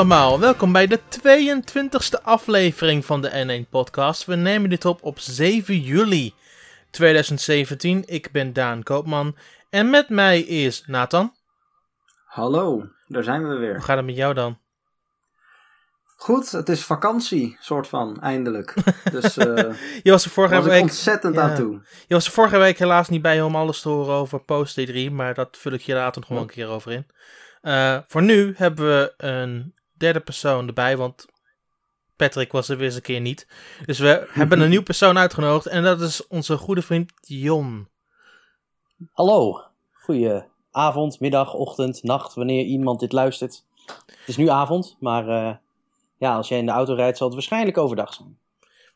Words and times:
Allemaal, 0.00 0.40
welkom 0.40 0.72
bij 0.72 0.86
de 0.86 1.00
22e 1.00 2.22
aflevering 2.22 3.04
van 3.04 3.20
de 3.20 3.64
N1 3.64 3.68
Podcast. 3.70 4.24
We 4.24 4.34
nemen 4.34 4.70
dit 4.70 4.84
op 4.84 5.02
op 5.02 5.18
7 5.18 5.80
juli 5.80 6.34
2017. 6.90 8.02
Ik 8.06 8.30
ben 8.32 8.52
Daan 8.52 8.82
Koopman 8.82 9.36
en 9.70 9.90
met 9.90 10.08
mij 10.08 10.40
is 10.40 10.84
Nathan. 10.86 11.32
Hallo, 12.24 12.84
daar 13.06 13.22
zijn 13.22 13.48
we 13.48 13.54
weer. 13.54 13.74
Hoe 13.74 13.82
gaat 13.82 13.96
het 13.96 14.06
met 14.06 14.16
jou 14.16 14.34
dan? 14.34 14.58
Goed, 16.16 16.50
het 16.50 16.68
is 16.68 16.84
vakantie, 16.84 17.56
soort 17.60 17.88
van, 17.88 18.20
eindelijk. 18.20 18.74
Dus 19.12 19.38
uh, 19.38 19.74
je 20.02 20.10
was 20.10 20.24
er 20.24 20.30
vorige 20.30 20.54
was 20.54 20.64
week 20.64 20.82
ontzettend 20.82 21.34
ja. 21.34 21.42
aan 21.42 21.54
toe. 21.54 21.80
Je 22.06 22.14
was 22.14 22.26
er 22.26 22.32
vorige 22.32 22.58
week 22.58 22.78
helaas 22.78 23.08
niet 23.08 23.22
bij 23.22 23.42
om 23.42 23.56
alles 23.56 23.80
te 23.80 23.88
horen 23.88 24.14
over 24.14 24.40
Post 24.40 24.74
3, 24.74 25.10
maar 25.10 25.34
dat 25.34 25.56
vul 25.60 25.72
ik 25.72 25.80
je 25.80 25.94
later 25.94 26.20
nog 26.20 26.30
wel 26.30 26.40
een 26.40 26.46
keer 26.46 26.68
over 26.68 26.92
in. 26.92 27.06
Uh, 27.62 27.98
voor 28.06 28.22
nu 28.22 28.54
hebben 28.56 28.86
we 28.86 29.14
een 29.16 29.74
derde 30.00 30.20
persoon 30.20 30.66
erbij, 30.66 30.96
want 30.96 31.26
Patrick 32.16 32.52
was 32.52 32.68
er 32.68 32.76
weer 32.76 32.86
eens 32.86 32.94
een 32.94 33.02
keer 33.02 33.20
niet. 33.20 33.46
Dus 33.86 33.98
we 33.98 34.26
hebben 34.30 34.60
een 34.60 34.70
nieuw 34.70 34.82
persoon 34.82 35.18
uitgenodigd 35.18 35.66
en 35.66 35.82
dat 35.82 36.00
is 36.00 36.26
onze 36.26 36.56
goede 36.56 36.82
vriend 36.82 37.12
Jon. 37.20 37.88
Hallo, 39.12 39.62
goeie 39.92 40.42
avond, 40.70 41.20
middag, 41.20 41.54
ochtend, 41.54 42.02
nacht, 42.02 42.34
wanneer 42.34 42.64
iemand 42.64 43.00
dit 43.00 43.12
luistert. 43.12 43.64
Het 44.06 44.28
is 44.28 44.36
nu 44.36 44.48
avond, 44.48 44.96
maar 45.00 45.28
uh, 45.28 45.54
ja, 46.16 46.36
als 46.36 46.48
jij 46.48 46.58
in 46.58 46.66
de 46.66 46.72
auto 46.72 46.94
rijdt 46.94 47.16
zal 47.16 47.26
het 47.26 47.36
waarschijnlijk 47.36 47.78
overdag 47.78 48.14
zijn. 48.14 48.38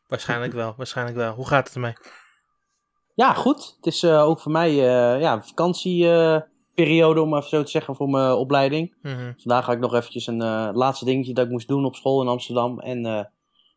Waarschijnlijk 0.07 0.53
wel, 0.53 0.73
waarschijnlijk 0.77 1.17
wel. 1.17 1.33
Hoe 1.33 1.47
gaat 1.47 1.65
het 1.65 1.75
ermee? 1.75 1.93
Ja, 3.13 3.33
goed. 3.33 3.73
Het 3.75 3.85
is 3.85 4.03
uh, 4.03 4.21
ook 4.21 4.39
voor 4.39 4.51
mij 4.51 4.71
uh, 4.71 5.21
ja, 5.21 5.43
vakantieperiode, 6.75 7.21
om 7.21 7.35
even 7.35 7.49
zo 7.49 7.63
te 7.63 7.71
zeggen, 7.71 7.95
voor 7.95 8.09
mijn 8.09 8.33
opleiding. 8.33 8.93
Mm 9.01 9.13
-hmm. 9.13 9.33
Vandaag 9.37 9.65
ga 9.65 9.71
ik 9.71 9.79
nog 9.79 9.93
eventjes 9.93 10.27
een 10.27 10.73
laatste 10.73 11.05
dingetje 11.05 11.33
dat 11.33 11.45
ik 11.45 11.51
moest 11.51 11.67
doen 11.67 11.85
op 11.85 11.95
school 11.95 12.21
in 12.21 12.27
Amsterdam. 12.27 12.79
En 12.79 13.29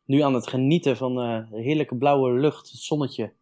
nu 0.05 0.21
aan 0.21 0.35
het 0.35 0.49
genieten 0.49 0.97
van 0.97 1.15
de 1.15 1.61
heerlijke 1.61 1.97
blauwe 1.97 2.31
lucht, 2.31 2.71
het 2.71 2.81
zonnetje. 2.81 3.33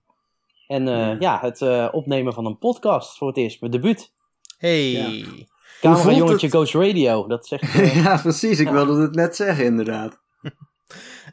En 0.66 0.86
uh, 0.86 1.20
ja, 1.20 1.38
het 1.40 1.60
uh, 1.60 1.88
opnemen 1.92 2.32
van 2.32 2.46
een 2.46 2.58
podcast 2.58 3.18
voor 3.18 3.28
het 3.28 3.36
eerst, 3.36 3.60
mijn 3.60 3.72
debuut. 3.72 4.12
Hey. 4.58 4.90
Ja. 4.90 5.24
Camera 5.80 6.12
jongetje 6.12 6.48
Ghost 6.48 6.74
Radio, 6.74 7.26
dat 7.26 7.46
zegt... 7.46 7.62
Uh... 7.62 7.96
ja, 8.04 8.16
precies. 8.16 8.60
Ik 8.60 8.68
wilde 8.68 9.02
het 9.02 9.14
net 9.14 9.36
zeggen, 9.36 9.64
inderdaad. 9.64 10.18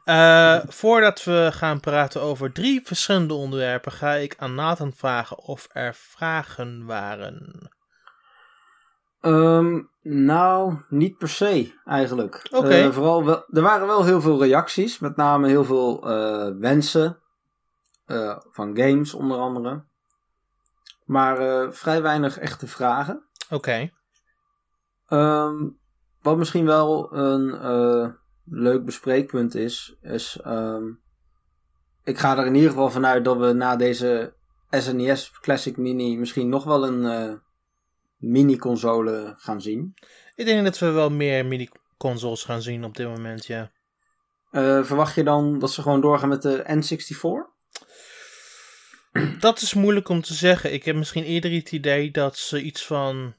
Uh, 0.06 0.60
voordat 0.82 1.24
we 1.24 1.50
gaan 1.54 1.80
praten 1.80 2.22
over 2.22 2.52
drie 2.52 2.82
verschillende 2.84 3.34
onderwerpen, 3.34 3.92
ga 3.92 4.14
ik 4.14 4.36
aan 4.38 4.56
Nathan 4.56 4.94
vragen 4.94 5.38
of 5.38 5.68
er 5.72 5.96
vragen 5.96 6.86
waren. 6.86 7.70
Um, 9.26 9.90
nou, 10.02 10.78
niet 10.90 11.18
per 11.18 11.30
se 11.30 11.74
eigenlijk. 11.86 12.48
Okay. 12.52 12.86
Uh, 12.86 12.92
vooral 12.92 13.26
wel, 13.26 13.46
er 13.50 13.62
waren 13.62 13.88
wel 13.88 14.06
heel 14.06 14.22
veel 14.22 14.44
reacties, 14.44 15.00
met 15.00 15.16
name 15.16 15.48
heel 15.48 15.64
veel 15.64 16.12
uh, 16.12 16.60
wensen 16.60 17.20
uh, 18.08 18.38
van 18.52 18.78
games 18.78 19.14
onder 19.14 19.38
andere. 19.38 19.84
Maar 21.06 21.74
vrij 21.74 22.02
weinig 22.02 22.38
echte 22.38 22.68
vragen. 22.68 23.24
Oké. 23.50 23.92
Okay. 25.10 25.44
Um, 25.46 25.80
wat 26.22 26.38
misschien 26.38 26.66
wel 26.66 27.14
een 27.14 28.16
leuk 28.46 28.86
bespreekpunt 28.86 29.56
is, 29.56 29.98
is 30.02 30.40
um, 30.46 31.02
ik 32.04 32.18
ga 32.18 32.38
er 32.38 32.46
in 32.46 32.56
ieder 32.56 32.70
geval 32.70 32.90
vanuit 32.90 33.26
dat 33.26 33.38
we 33.38 33.54
na 33.54 33.76
deze 33.76 34.34
SNES 34.70 35.32
Classic 35.32 35.78
Mini 35.78 36.18
misschien 36.18 36.50
nog 36.50 36.64
wel 36.64 36.88
een 36.88 37.42
mini-console 38.24 39.34
gaan 39.38 39.62
zien. 39.62 39.94
Ik 40.36 40.46
denk 40.46 40.64
dat 40.64 40.80
we 40.80 40.90
wel 40.90 41.10
meer 41.10 41.46
mini-consoles 41.46 42.44
gaan 42.44 42.62
zien 42.62 42.84
op 42.84 42.96
dit 42.96 43.08
moment, 43.08 43.46
ja. 43.46 43.72
Uh, 44.52 44.84
verwacht 44.84 45.16
je 45.16 45.24
dan 45.24 45.60
dat 45.60 45.72
ze 45.72 45.82
gewoon 45.82 46.02
doorgaan 46.02 46.30
met 46.30 46.42
de 46.42 46.64
N64? 46.68 47.52
Dat 49.40 49.62
is 49.62 49.74
moeilijk 49.74 50.10
om 50.10 50.22
te 50.22 50.34
zeggen. 50.34 50.74
Ik 50.74 50.86
heb 50.86 50.96
misschien 50.96 51.24
eerder 51.24 51.52
het 51.52 51.72
idee 51.72 52.12
dat 52.12 52.38
ze 52.38 52.62
iets 52.62 52.86
van 52.86 53.36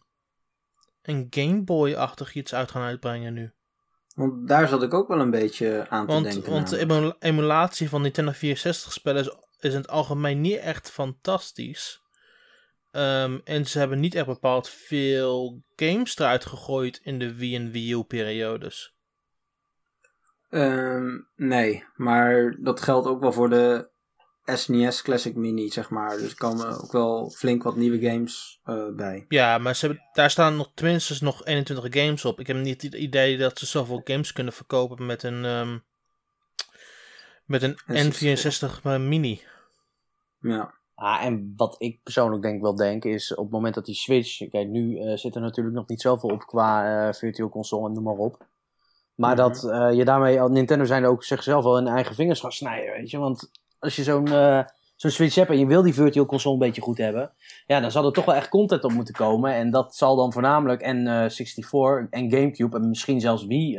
een 1.02 1.26
Game 1.30 1.62
Boy-achtig 1.62 2.34
iets 2.34 2.54
uit 2.54 2.70
gaan 2.70 2.82
uitbrengen 2.82 3.34
nu. 3.34 3.52
Want 4.14 4.48
daar 4.48 4.68
zat 4.68 4.82
ik 4.82 4.94
ook 4.94 5.08
wel 5.08 5.20
een 5.20 5.30
beetje 5.30 5.86
aan 5.88 6.06
want, 6.06 6.24
te 6.24 6.30
denken. 6.32 6.52
Want 6.52 6.68
de 6.68 6.78
emula 6.78 7.16
emulatie 7.18 7.88
van 7.88 8.02
Nintendo 8.02 8.32
64 8.32 8.92
spellen 8.92 9.20
is, 9.20 9.30
is 9.60 9.72
in 9.72 9.80
het 9.80 9.88
algemeen 9.88 10.40
niet 10.40 10.58
echt 10.58 10.90
fantastisch. 10.90 12.02
Um, 12.97 13.41
en 13.44 13.66
ze 13.66 13.78
hebben 13.78 14.00
niet 14.00 14.15
echt 14.15 14.27
bepaald 14.27 14.69
veel 14.69 15.62
games 15.77 16.19
eruit 16.19 16.44
gegooid 16.44 17.00
in 17.03 17.19
de 17.19 17.34
Wii 17.34 17.56
en 17.56 17.71
Wii 17.71 17.93
U 17.93 18.03
periodes. 18.03 18.94
Um, 20.50 21.28
nee, 21.37 21.84
maar 21.94 22.56
dat 22.60 22.81
geldt 22.81 23.06
ook 23.06 23.21
wel 23.21 23.32
voor 23.32 23.50
de 23.50 23.88
SNES 24.44 25.03
Classic 25.03 25.34
Mini, 25.34 25.71
zeg 25.71 25.91
maar. 25.91 26.16
Dus 26.16 26.31
er 26.31 26.37
komen 26.37 26.82
ook 26.82 26.93
wel 26.93 27.31
flink 27.31 27.62
wat 27.62 27.77
nieuwe 27.77 28.00
games 28.00 28.60
uh, 28.65 28.94
bij. 28.94 29.25
Ja, 29.28 29.59
maar 29.59 29.76
ze 29.76 29.87
hebben, 29.87 30.05
daar 30.12 30.31
staan 30.31 30.56
nog 30.56 30.71
tenminste 30.75 31.25
nog 31.25 31.44
21 31.44 32.03
games 32.03 32.25
op. 32.25 32.41
Ik 32.41 32.47
heb 32.47 32.56
niet 32.56 32.82
het 32.82 32.94
idee 32.94 33.37
dat 33.37 33.59
ze 33.59 33.66
zoveel 33.66 34.00
games 34.05 34.32
kunnen 34.32 34.53
verkopen 34.53 35.06
met 35.06 35.22
een, 35.22 35.44
um, 35.44 35.84
met 37.44 37.62
een 37.62 37.78
N64 37.87 38.82
Mini. 38.82 39.43
Ja. 40.41 40.75
Ah, 40.94 41.25
en 41.25 41.55
wat 41.56 41.75
ik 41.78 42.03
persoonlijk 42.03 42.43
denk 42.43 42.62
wel 42.62 42.75
denk 42.75 43.05
is 43.05 43.34
op 43.34 43.44
het 43.44 43.53
moment 43.53 43.75
dat 43.75 43.84
die 43.84 43.94
Switch, 43.94 44.49
kijk 44.49 44.69
nu 44.69 44.99
uh, 44.99 45.16
zit 45.16 45.34
er 45.34 45.41
natuurlijk 45.41 45.77
nog 45.77 45.87
niet 45.87 46.00
zoveel 46.00 46.31
op 46.31 46.47
qua 46.47 47.06
uh, 47.06 47.12
virtual 47.12 47.49
console 47.49 47.88
en 47.88 47.93
noem 47.93 48.03
maar 48.03 48.15
op. 48.15 48.47
Maar 49.15 49.37
-hmm. 49.37 49.37
dat 49.37 49.65
uh, 49.65 49.93
je 49.93 50.05
daarmee, 50.05 50.41
Nintendo 50.41 50.84
zijn 50.84 51.06
ook 51.06 51.25
zichzelf 51.25 51.65
wel 51.65 51.78
in 51.78 51.87
eigen 51.87 52.15
vingers 52.15 52.41
gaan 52.41 52.53
snijden, 52.53 52.93
weet 52.93 53.10
je. 53.10 53.19
Want 53.19 53.50
als 53.78 53.97
je 53.97 54.03
zo'n 54.03 54.28
zo'n 54.97 55.10
Switch 55.10 55.34
hebt 55.34 55.50
en 55.50 55.59
je 55.59 55.66
wil 55.66 55.82
die 55.82 55.94
virtual 55.94 56.27
console 56.27 56.55
een 56.55 56.60
beetje 56.60 56.82
goed 56.82 56.99
hebben, 56.99 57.32
ja, 57.66 57.81
dan 57.81 57.91
zal 57.91 58.06
er 58.06 58.12
toch 58.12 58.25
wel 58.25 58.34
echt 58.34 58.49
content 58.49 58.84
op 58.84 58.93
moeten 58.93 59.15
komen. 59.15 59.55
En 59.55 59.71
dat 59.71 59.94
zal 59.94 60.16
dan 60.16 60.32
voornamelijk 60.32 60.82
N64 60.82 62.11
en 62.11 62.31
Gamecube 62.31 62.76
en 62.76 62.88
misschien 62.88 63.21
zelfs 63.21 63.47
Wii 63.47 63.78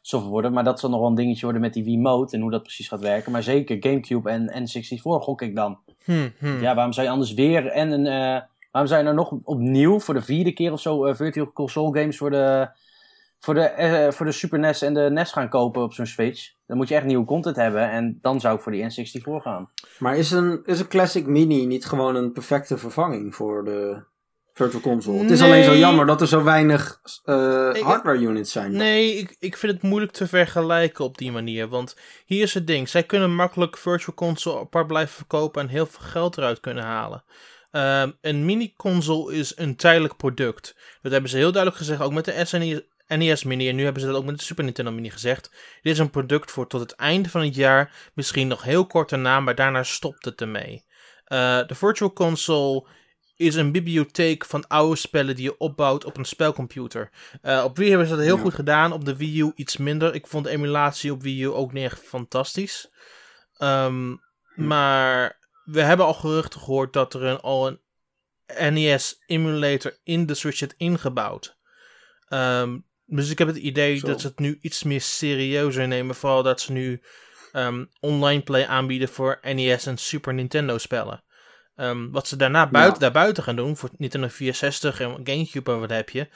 software 0.00 0.32
worden. 0.32 0.52
Maar 0.52 0.64
dat 0.64 0.80
zal 0.80 0.90
nog 0.90 0.98
wel 0.98 1.08
een 1.08 1.14
dingetje 1.14 1.42
worden 1.42 1.60
met 1.60 1.72
die 1.72 1.84
Wiimote 1.84 2.36
en 2.36 2.42
hoe 2.42 2.50
dat 2.50 2.62
precies 2.62 2.88
gaat 2.88 3.00
werken. 3.00 3.32
Maar 3.32 3.42
zeker 3.42 3.76
Gamecube 3.80 4.30
en 4.30 4.68
N64 4.68 5.00
gok 5.02 5.42
ik 5.42 5.54
dan. 5.54 5.78
Hmm, 6.04 6.32
hmm. 6.38 6.60
Ja, 6.60 6.74
waarom 6.74 6.92
zou 6.92 7.06
je 7.06 7.12
anders 7.12 7.34
weer 7.34 7.66
en 7.66 7.90
een... 7.90 8.06
Uh, 8.06 8.40
waarom 8.70 8.90
zou 8.90 8.96
je 8.96 9.02
nou 9.02 9.14
nog 9.14 9.34
opnieuw 9.42 10.00
voor 10.00 10.14
de 10.14 10.22
vierde 10.22 10.52
keer 10.52 10.72
of 10.72 10.80
zo 10.80 11.06
uh, 11.06 11.14
virtual 11.14 11.52
console 11.52 11.98
games 11.98 12.16
voor 12.16 12.30
de, 12.30 12.68
voor, 13.38 13.54
de, 13.54 13.74
uh, 13.78 14.12
voor 14.12 14.26
de 14.26 14.32
Super 14.32 14.58
NES 14.58 14.82
en 14.82 14.94
de 14.94 15.10
NES 15.10 15.32
gaan 15.32 15.48
kopen 15.48 15.82
op 15.82 15.92
zo'n 15.92 16.06
Switch? 16.06 16.52
Dan 16.66 16.76
moet 16.76 16.88
je 16.88 16.94
echt 16.94 17.04
nieuwe 17.04 17.24
content 17.24 17.56
hebben 17.56 17.90
en 17.90 18.18
dan 18.22 18.40
zou 18.40 18.56
ik 18.56 18.60
voor 18.60 18.72
die 18.72 18.84
N64 18.84 19.22
gaan. 19.22 19.70
Maar 19.98 20.16
is 20.16 20.30
een, 20.30 20.60
is 20.64 20.80
een 20.80 20.88
Classic 20.88 21.26
Mini 21.26 21.66
niet 21.66 21.84
gewoon 21.84 22.16
een 22.16 22.32
perfecte 22.32 22.78
vervanging 22.78 23.34
voor 23.34 23.64
de 23.64 24.02
Virtual 24.60 24.82
Console? 24.82 25.18
Het 25.18 25.30
is 25.30 25.42
alleen 25.42 25.64
zo 25.64 25.76
jammer 25.76 26.06
dat 26.06 26.20
er 26.20 26.26
zo 26.26 26.42
weinig 26.42 27.00
ik, 27.72 27.82
hardware 27.82 28.18
units 28.18 28.52
zijn. 28.52 28.72
Nee, 28.72 29.14
ik, 29.14 29.36
ik 29.38 29.56
vind 29.56 29.72
het 29.72 29.82
moeilijk 29.82 30.12
te 30.12 30.26
vergelijken 30.26 31.04
op 31.04 31.18
die 31.18 31.32
manier. 31.32 31.68
Want 31.68 31.96
hier 32.26 32.42
is 32.42 32.54
het 32.54 32.66
ding. 32.66 32.88
Zij 32.88 33.02
kunnen 33.02 33.34
makkelijk 33.34 33.76
Virtual 33.76 34.14
Console 34.14 34.60
apart 34.60 34.86
blijven 34.86 35.14
verkopen 35.14 35.62
en 35.62 35.68
heel 35.68 35.86
veel 35.86 36.06
geld 36.06 36.38
eruit 36.38 36.60
kunnen 36.60 36.84
halen. 36.84 37.24
Um, 37.72 38.16
een 38.20 38.44
mini-console 38.44 39.34
is 39.34 39.52
een 39.56 39.76
tijdelijk 39.76 40.16
product. 40.16 40.76
Dat 41.02 41.12
hebben 41.12 41.30
ze 41.30 41.36
heel 41.36 41.52
duidelijk 41.52 41.82
gezegd, 41.82 42.00
ook 42.00 42.12
met 42.12 42.24
de 42.24 42.44
SNES, 42.44 42.80
NES 43.08 43.44
Mini. 43.44 43.68
En 43.68 43.76
nu 43.76 43.84
hebben 43.84 44.02
ze 44.02 44.08
dat 44.08 44.16
ook 44.16 44.24
met 44.24 44.38
de 44.38 44.44
Super 44.44 44.64
Nintendo 44.64 44.90
Mini 44.90 45.10
gezegd. 45.10 45.50
Dit 45.82 45.92
is 45.92 45.98
een 45.98 46.10
product 46.10 46.50
voor 46.50 46.66
tot 46.66 46.80
het 46.80 46.92
einde 46.92 47.28
van 47.28 47.42
het 47.42 47.54
jaar. 47.54 47.92
Misschien 48.14 48.48
nog 48.48 48.62
heel 48.62 48.86
kort 48.86 49.08
daarna, 49.08 49.40
maar 49.40 49.54
daarna 49.54 49.82
stopt 49.82 50.24
het 50.24 50.40
ermee. 50.40 50.84
Uh, 51.28 51.66
de 51.66 51.74
Virtual 51.74 52.12
Console 52.12 52.84
is 53.40 53.54
een 53.54 53.72
bibliotheek 53.72 54.44
van 54.44 54.66
oude 54.66 54.96
spellen 54.96 55.34
die 55.34 55.44
je 55.44 55.58
opbouwt 55.58 56.04
op 56.04 56.16
een 56.16 56.24
spelcomputer. 56.24 57.10
Uh, 57.42 57.62
op 57.64 57.76
Wii 57.76 57.88
hebben 57.88 58.06
ze 58.06 58.14
dat 58.14 58.24
heel 58.24 58.36
ja. 58.36 58.42
goed 58.42 58.54
gedaan, 58.54 58.92
op 58.92 59.04
de 59.04 59.16
Wii 59.16 59.40
U 59.40 59.52
iets 59.54 59.76
minder. 59.76 60.14
Ik 60.14 60.26
vond 60.26 60.44
de 60.44 60.50
emulatie 60.50 61.12
op 61.12 61.22
Wii 61.22 61.42
U 61.42 61.46
ook 61.46 61.72
niet 61.72 61.84
echt 61.84 62.00
fantastisch. 62.00 62.90
Um, 63.58 64.20
hm. 64.54 64.66
Maar 64.66 65.38
we 65.64 65.80
hebben 65.80 66.06
al 66.06 66.14
geruchten 66.14 66.60
gehoord 66.60 66.92
dat 66.92 67.14
er 67.14 67.22
een, 67.22 67.40
al 67.40 67.66
een 67.66 67.80
NES 68.74 69.22
emulator 69.26 69.98
in 70.02 70.26
de 70.26 70.34
Switch 70.34 70.56
zit 70.56 70.74
ingebouwd. 70.76 71.58
Um, 72.28 72.86
dus 73.06 73.30
ik 73.30 73.38
heb 73.38 73.48
het 73.48 73.56
idee 73.56 73.96
Zo. 73.96 74.06
dat 74.06 74.20
ze 74.20 74.26
het 74.26 74.38
nu 74.38 74.58
iets 74.60 74.82
meer 74.82 75.00
serieuzer 75.00 75.88
nemen. 75.88 76.14
Vooral 76.14 76.42
dat 76.42 76.60
ze 76.60 76.72
nu 76.72 77.02
um, 77.52 77.90
online 78.00 78.42
play 78.42 78.66
aanbieden 78.66 79.08
voor 79.08 79.38
NES 79.42 79.86
en 79.86 79.98
Super 79.98 80.34
Nintendo 80.34 80.78
spellen. 80.78 81.24
Um, 81.80 82.10
wat 82.10 82.26
ze 82.26 82.36
daarna 82.36 82.70
buiten, 82.70 82.94
ja. 82.94 83.00
daarbuiten 83.00 83.42
gaan 83.42 83.56
doen, 83.56 83.76
voor 83.76 83.90
Nintendo 83.96 84.28
64 84.28 85.00
en 85.00 85.20
Gamecube 85.24 85.72
en 85.72 85.80
wat 85.80 85.90
heb 85.90 86.10
je. 86.10 86.28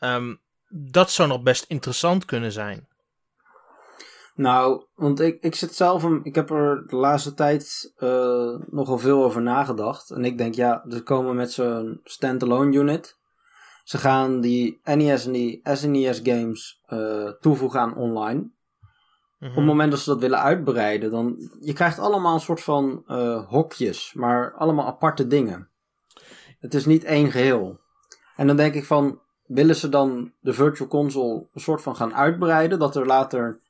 Um, 0.00 0.40
dat 0.68 1.10
zou 1.10 1.28
nog 1.28 1.42
best 1.42 1.64
interessant 1.68 2.24
kunnen 2.24 2.52
zijn. 2.52 2.88
Nou, 4.34 4.84
want 4.94 5.20
ik, 5.20 5.42
ik 5.42 5.54
zit 5.54 5.74
zelf, 5.74 6.02
een, 6.02 6.20
ik 6.22 6.34
heb 6.34 6.50
er 6.50 6.86
de 6.86 6.96
laatste 6.96 7.34
tijd 7.34 7.92
uh, 7.98 8.58
nogal 8.70 8.98
veel 8.98 9.24
over 9.24 9.42
nagedacht. 9.42 10.10
En 10.10 10.24
ik 10.24 10.38
denk, 10.38 10.54
ja, 10.54 10.84
ze 10.88 11.02
komen 11.02 11.36
met 11.36 11.52
zo'n 11.52 12.00
standalone 12.04 12.76
unit. 12.76 13.18
ze 13.84 13.98
gaan 13.98 14.40
die 14.40 14.80
NES 14.84 15.26
en 15.26 15.32
die 15.32 15.60
SNES 15.62 16.20
games 16.22 16.80
eh, 16.86 17.28
toevoegen 17.40 17.80
aan 17.80 17.96
online. 17.96 18.50
Mhm. 19.38 19.50
Op 19.50 19.56
het 19.56 19.66
moment 19.66 19.90
dat 19.90 20.00
ze 20.00 20.10
dat 20.10 20.20
willen 20.20 20.38
uitbreiden, 20.38 21.10
dan 21.10 21.50
je 21.60 21.72
krijgt 21.72 21.98
allemaal 21.98 22.34
een 22.34 22.40
soort 22.40 22.60
van 22.60 23.02
eh, 23.06 23.48
hokjes, 23.48 24.12
maar 24.14 24.54
allemaal 24.54 24.86
aparte 24.86 25.26
dingen. 25.26 25.68
Het 26.58 26.74
is 26.74 26.86
niet 26.86 27.04
één 27.04 27.30
geheel. 27.30 27.80
En 28.36 28.46
dan 28.46 28.56
denk 28.56 28.74
ik 28.74 28.84
van, 28.84 29.20
willen 29.46 29.76
ze 29.76 29.88
dan 29.88 30.32
de 30.40 30.52
Virtual 30.52 30.88
Console 30.88 31.46
een 31.52 31.60
soort 31.60 31.82
van 31.82 31.96
gaan 31.96 32.14
uitbreiden, 32.14 32.78
dat 32.78 32.96
er 32.96 33.06
later 33.06 33.60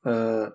eh, 0.00 0.46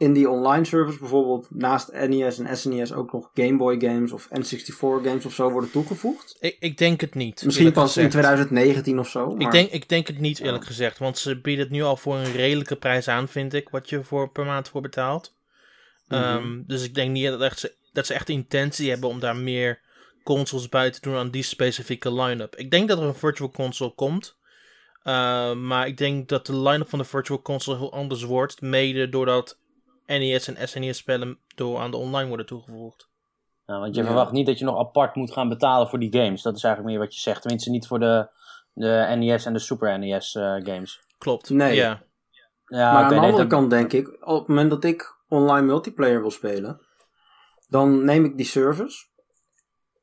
in 0.00 0.12
die 0.12 0.28
online 0.30 0.64
service 0.64 0.98
bijvoorbeeld 0.98 1.46
naast 1.50 1.92
NES 1.92 2.38
en 2.38 2.56
SNES 2.56 2.92
ook 2.92 3.12
nog 3.12 3.30
Game 3.34 3.56
Boy 3.56 3.80
games 3.80 4.12
of 4.12 4.28
N64 4.28 4.76
games 4.78 5.24
of 5.26 5.32
zo 5.34 5.50
worden 5.50 5.70
toegevoegd? 5.70 6.36
ik, 6.40 6.56
ik 6.60 6.78
denk 6.78 7.00
het 7.00 7.14
niet. 7.14 7.44
Misschien 7.44 7.72
pas 7.72 7.96
in 7.96 8.04
gezegd. 8.04 8.10
2019 8.12 8.98
of 8.98 9.08
zo. 9.08 9.30
Ik 9.30 9.42
maar- 9.42 9.50
denk, 9.52 9.70
ik 9.70 9.88
denk 9.88 10.06
het 10.06 10.18
niet, 10.18 10.38
Ja. 10.38 10.44
eerlijk 10.44 10.64
gezegd. 10.64 10.98
Want 10.98 11.18
ze 11.18 11.40
bieden 11.40 11.64
het 11.64 11.72
nu 11.72 11.82
al 11.82 11.96
voor 11.96 12.16
een 12.16 12.32
redelijke 12.32 12.76
prijs 12.76 13.08
aan, 13.08 13.28
vind 13.28 13.54
ik. 13.54 13.68
Wat 13.68 13.88
je 13.88 14.04
voor, 14.04 14.30
per 14.30 14.44
maand 14.44 14.68
voor 14.68 14.80
betaalt. 14.80 15.34
Mhm. 16.08 16.20
Ehm, 16.22 16.62
dus 16.66 16.84
ik 16.84 16.94
denk 16.94 17.10
niet 17.10 17.26
dat, 17.26 17.40
echt 17.40 17.58
ze, 17.58 17.74
dat 17.92 18.06
ze 18.06 18.14
echt 18.14 18.26
de 18.26 18.32
intentie 18.32 18.90
hebben 18.90 19.08
om 19.08 19.20
daar 19.20 19.36
meer 19.36 19.80
consoles 20.24 20.68
bij 20.68 20.90
te 20.90 21.00
doen 21.00 21.16
aan 21.16 21.30
die 21.30 21.42
specifieke 21.42 22.12
line-up. 22.14 22.56
Ik 22.56 22.70
denk 22.70 22.88
dat 22.88 22.98
er 22.98 23.04
een 23.04 23.14
Virtual 23.14 23.50
Console 23.50 23.94
komt. 23.94 24.38
Uh, 25.04 25.52
maar 25.54 25.86
ik 25.86 25.96
denk 25.96 26.28
dat 26.28 26.46
de 26.46 26.56
line-up 26.56 26.88
van 26.88 26.98
de 26.98 27.04
Virtual 27.04 27.42
Console 27.42 27.78
heel 27.78 27.92
anders 27.92 28.22
wordt. 28.22 28.60
Mede 28.60 29.08
doordat 29.08 29.58
NES 30.18 30.48
en 30.54 30.68
SNES 30.68 30.96
spellen 30.98 31.38
door 31.54 31.78
aan 31.78 31.90
de 31.90 31.96
online 31.96 32.28
worden 32.28 32.46
toegevoegd. 32.46 33.08
Ja, 33.66 33.78
want 33.80 33.94
je 33.94 34.00
Ja. 34.00 34.06
verwacht 34.06 34.32
niet 34.32 34.46
dat 34.46 34.58
je 34.58 34.64
nog 34.64 34.78
apart 34.78 35.14
moet 35.14 35.32
gaan 35.32 35.48
betalen 35.48 35.88
voor 35.88 35.98
die 35.98 36.12
games. 36.12 36.42
Dat 36.42 36.56
is 36.56 36.62
eigenlijk 36.64 36.94
meer 36.94 37.04
wat 37.04 37.14
je 37.14 37.20
zegt. 37.20 37.40
Tenminste 37.42 37.70
niet 37.70 37.86
voor 37.86 37.98
de, 37.98 38.28
de 38.72 39.14
NES 39.18 39.44
en 39.44 39.52
de 39.52 39.58
Super 39.58 39.98
NES 39.98 40.34
eh, 40.34 40.42
games. 40.42 41.00
Klopt. 41.18 41.50
Nee. 41.50 41.74
Ja. 41.74 42.02
Ja, 42.66 42.92
maar 42.92 43.02
aan 43.02 43.08
de 43.08 43.14
nee, 43.14 43.24
andere 43.24 43.42
dat- 43.48 43.52
kant 43.58 43.70
denk 43.70 43.92
ik, 43.92 44.08
op 44.28 44.38
het 44.38 44.48
moment 44.48 44.70
dat 44.70 44.84
ik 44.84 45.16
online 45.28 45.66
multiplayer 45.66 46.20
wil 46.20 46.30
spelen, 46.30 46.80
dan 47.68 48.04
neem 48.04 48.24
ik 48.24 48.36
die 48.36 48.46
service. 48.46 49.06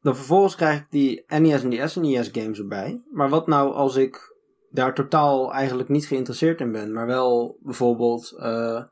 Dan 0.02 0.16
vervolgens 0.16 0.56
krijg 0.56 0.80
ik 0.80 0.88
die 0.90 1.24
NES 1.28 1.64
en 1.64 1.70
die 1.70 1.88
SNES 1.88 2.30
games 2.32 2.60
erbij. 2.60 3.02
Maar 3.12 3.30
wat 3.30 3.48
nou 3.48 3.74
als 3.74 3.96
ik 3.96 4.36
daar 4.70 4.94
totaal 4.94 5.54
eigenlijk 5.54 5.90
niet 5.90 6.06
geïnteresseerd 6.06 6.60
in 6.62 6.72
ben, 6.72 6.94
maar 6.94 7.08
wel 7.08 7.58
bijvoorbeeld, 7.62 8.32
eh, 8.40 8.84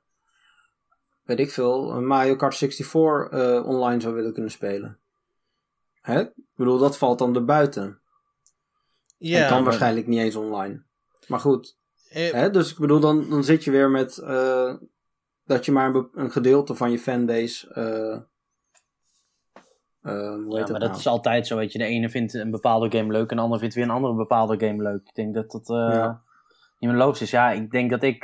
weet 1.25 1.39
ik 1.39 1.51
veel, 1.51 1.91
een 1.91 2.05
Mario 2.07 2.35
Kart 2.35 2.55
64 2.55 3.39
eh, 3.39 3.65
online 3.67 4.01
zou 4.01 4.13
willen 4.13 4.33
kunnen 4.33 4.51
spelen? 4.51 4.99
Hè? 6.01 6.21
Ik 6.21 6.33
bedoel, 6.55 6.77
dat 6.77 6.97
valt 6.97 7.19
dan 7.19 7.35
erbuiten. 7.35 7.99
Ja. 9.17 9.41
en 9.41 9.45
kan 9.47 9.55
maar- 9.55 9.63
waarschijnlijk 9.63 10.07
niet 10.07 10.19
eens 10.19 10.35
online. 10.35 10.83
Maar 11.27 11.39
goed, 11.39 11.77
eh, 12.09 12.31
Hè? 12.31 12.49
Dus 12.49 12.71
ik 12.71 12.77
bedoel, 12.77 12.99
dan, 12.99 13.29
dan 13.29 13.43
zit 13.43 13.63
je 13.63 13.71
weer 13.71 13.89
met 13.89 14.17
eh, 14.17 14.73
dat 15.45 15.65
je 15.65 15.71
maar 15.71 15.95
een, 15.95 16.09
een 16.13 16.31
gedeelte 16.31 16.75
van 16.75 16.91
je 16.91 16.99
fanbase. 16.99 17.67
hoe 17.73 18.23
heet 20.43 20.53
Ja, 20.53 20.59
dat 20.59 20.69
maar 20.69 20.79
dat 20.79 20.89
nou? 20.89 20.97
is 20.99 21.07
altijd 21.07 21.47
zo, 21.47 21.55
weet 21.57 21.71
je. 21.71 21.77
De 21.77 21.85
ene 21.85 22.09
vindt 22.09 22.33
een 22.33 22.51
bepaalde 22.51 22.97
game 22.97 23.11
leuk 23.11 23.29
en 23.29 23.35
de 23.37 23.41
ander 23.43 23.59
vindt 23.59 23.75
weer 23.75 23.83
een 23.83 23.89
andere 23.89 24.15
bepaalde 24.15 24.67
game 24.67 24.83
leuk. 24.83 25.01
Ik 25.07 25.15
denk 25.15 25.33
dat 25.33 25.51
dat 25.51 25.69
eh, 25.69 25.75
Ja. 25.75 26.21
niet 26.79 26.89
meer 26.91 26.99
logisch 26.99 27.21
is. 27.21 27.31
Ja, 27.31 27.51
ik 27.51 27.71
denk 27.71 27.89
dat 27.89 28.03
ik... 28.03 28.23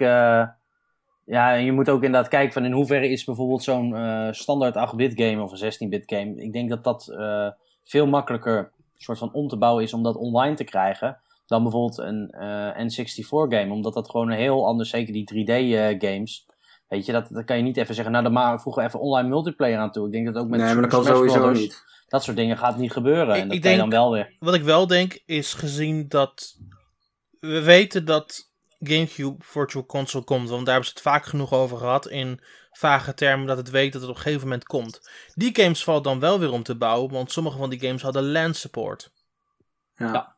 ja, 1.26 1.56
en 1.56 1.64
je 1.66 1.72
moet 1.72 1.90
ook 1.90 2.04
inderdaad 2.04 2.30
kijken 2.30 2.54
van 2.54 2.66
in 2.66 2.72
hoeverre 2.72 3.10
is 3.10 3.24
bijvoorbeeld 3.24 3.64
zo'n 3.64 3.96
eh, 3.96 4.28
standaard 4.32 4.92
8-bit 4.94 5.14
game 5.22 5.42
of 5.44 5.52
een 5.62 5.74
16-bit 5.74 6.04
game. 6.06 6.36
Ik 6.36 6.54
denk 6.54 6.70
dat 6.70 6.84
dat 6.84 7.08
eh, 7.08 7.48
veel 7.84 8.08
makkelijker 8.08 8.72
soort 8.98 9.18
van 9.18 9.34
om 9.34 9.48
te 9.48 9.58
bouwen 9.58 9.84
is 9.84 9.94
om 9.94 10.04
dat 10.04 10.16
online 10.16 10.56
te 10.56 10.64
krijgen. 10.64 11.20
Dan 11.46 11.64
bijvoorbeeld 11.64 11.98
een 11.98 12.30
eh, 12.30 12.68
N64 12.86 13.28
game. 13.28 13.72
Omdat 13.72 13.94
dat 13.94 14.10
gewoon 14.10 14.32
een 14.32 14.38
heel 14.38 14.66
anders, 14.68 14.90
zeker 14.90 15.14
die 15.14 15.44
3D 15.46 15.50
eh, 15.50 16.10
games. 16.12 16.46
Weet 16.88 17.06
je, 17.06 17.12
dat, 17.12 17.28
dat 17.30 17.46
kan 17.46 17.58
je 17.58 17.64
niet 17.64 17.78
even 17.78 17.94
zeggen, 17.96 18.14
nou 18.14 18.24
dan 18.24 18.34
maar 18.34 18.62
voegen 18.62 18.82
we 18.82 18.88
even 18.88 19.00
online 19.00 19.28
multiplayer 19.30 19.78
aan 19.78 19.92
toe. 19.92 20.06
Ik 20.06 20.12
denk 20.12 20.26
dat 20.26 20.36
ook 20.36 20.50
met 20.50 20.60
nee, 20.60 20.74
maar 20.74 20.82
dat 20.82 20.92
kan 20.92 21.04
sowieso 21.06 21.38
Brothers- 21.38 21.60
niet. 21.60 21.84
dat 22.08 22.24
soort 22.24 22.38
dingen 22.38 22.58
gaat 22.58 22.78
niet 22.78 22.92
gebeuren. 22.92 23.36
Ik- 23.36 23.42
en 23.42 23.48
dat 23.48 23.56
ik 23.56 23.62
kan 23.62 23.72
je 23.72 23.78
denk- 23.78 23.92
dan 23.92 24.00
wel 24.02 24.12
weer. 24.12 24.36
Wat 24.40 24.54
ik 24.54 24.64
wel 24.64 24.88
denk 24.88 25.22
is 25.26 25.54
gezien 25.54 26.06
dat 26.08 26.58
we 27.40 27.62
weten 27.62 28.06
dat 28.06 28.51
GameCube 28.84 29.44
Virtual 29.44 29.86
Console 29.86 30.24
komt, 30.24 30.50
want 30.50 30.66
daar 30.66 30.74
hebben 30.74 30.90
ze 30.92 30.94
het 30.94 31.04
vaak 31.04 31.26
genoeg 31.26 31.54
over 31.54 31.78
gehad 31.78 32.08
in 32.08 32.40
vage 32.72 33.14
termen 33.14 33.48
dat 33.48 33.58
het 33.58 33.70
weet 33.70 33.94
dat 33.94 34.02
het 34.02 34.10
op 34.10 34.16
een 34.16 34.22
gegeven 34.22 34.44
moment 34.48 34.66
komt. 34.66 35.10
Die 35.36 35.56
games 35.62 35.84
valt 35.84 36.04
dan 36.04 36.20
wel 36.20 36.40
weer 36.40 36.52
om 36.52 36.64
te 36.64 36.76
bouwen, 36.76 37.12
want 37.12 37.32
sommige 37.32 37.58
van 37.58 37.70
die 37.70 37.80
games 37.80 38.02
hadden 38.02 38.32
LAN 38.32 38.54
support. 38.54 39.12
Ja. 39.96 40.14
Ja. 40.14 40.36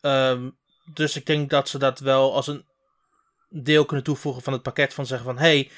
Ehm, 0.00 0.50
dus 0.94 1.16
ik 1.16 1.26
denk 1.26 1.50
dat 1.50 1.68
ze 1.68 1.78
dat 1.78 1.98
wel 1.98 2.34
als 2.34 2.46
een 2.46 2.64
deel 3.48 3.84
kunnen 3.84 4.04
toevoegen 4.04 4.42
van 4.42 4.52
het 4.52 4.62
pakket 4.62 4.94
van 4.94 5.06
zeggen 5.06 5.26
van 5.26 5.38
hey, 5.38 5.70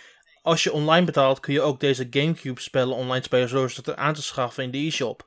als 0.42 0.62
je 0.62 0.72
online 0.72 1.06
betaalt 1.06 1.40
kun 1.40 1.52
je 1.52 1.60
ook 1.60 1.80
deze 1.80 2.06
GameCube 2.10 2.60
spellen 2.60 2.96
online 2.96 3.24
spelen 3.24 3.48
zoals 3.48 3.76
het 3.76 3.96
aan 3.96 4.14
te 4.14 4.22
schaffen 4.22 4.64
in 4.64 4.70
de 4.70 4.78
e-shop. 4.78 5.26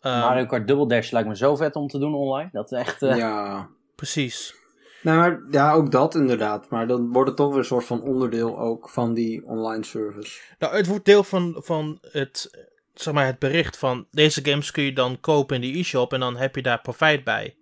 Ehm, 0.00 0.18
Mario 0.18 0.46
Kart 0.46 0.68
Double 0.68 0.88
Dash 0.88 1.10
lijkt 1.10 1.28
me 1.28 1.36
zo 1.36 1.56
vet 1.56 1.76
om 1.76 1.88
te 1.88 1.98
doen 1.98 2.14
online. 2.14 2.48
Dat 2.52 2.72
is 2.72 2.78
echt... 2.78 3.02
eh, 3.02 3.16
ja. 3.16 3.68
Precies. 3.94 4.54
Nee, 5.02 5.16
maar 5.16 5.40
ja, 5.50 5.72
ook 5.72 5.90
dat 5.90 6.14
inderdaad. 6.14 6.70
Maar 6.70 6.86
dan 6.86 7.12
wordt 7.12 7.28
het 7.28 7.36
toch 7.36 7.48
weer 7.48 7.58
een 7.58 7.64
soort 7.64 7.84
van 7.84 8.02
onderdeel 8.02 8.58
ook 8.58 8.88
van 8.88 9.14
die 9.14 9.46
online 9.46 9.84
service. 9.84 10.40
Nou, 10.58 10.76
het 10.76 10.86
wordt 10.86 11.04
deel 11.04 11.24
van, 11.24 11.54
van 11.58 11.98
het, 12.00 12.66
zeg 12.94 13.14
maar, 13.14 13.26
het 13.26 13.38
bericht 13.38 13.78
van 13.78 14.06
deze 14.10 14.44
games 14.44 14.70
kun 14.70 14.82
je 14.82 14.92
dan 14.92 15.20
kopen 15.20 15.62
in 15.62 15.72
de 15.72 15.78
e-shop 15.78 16.12
en 16.12 16.20
dan 16.20 16.36
heb 16.36 16.54
je 16.54 16.62
daar 16.62 16.80
profijt 16.80 17.24
bij. 17.24 17.56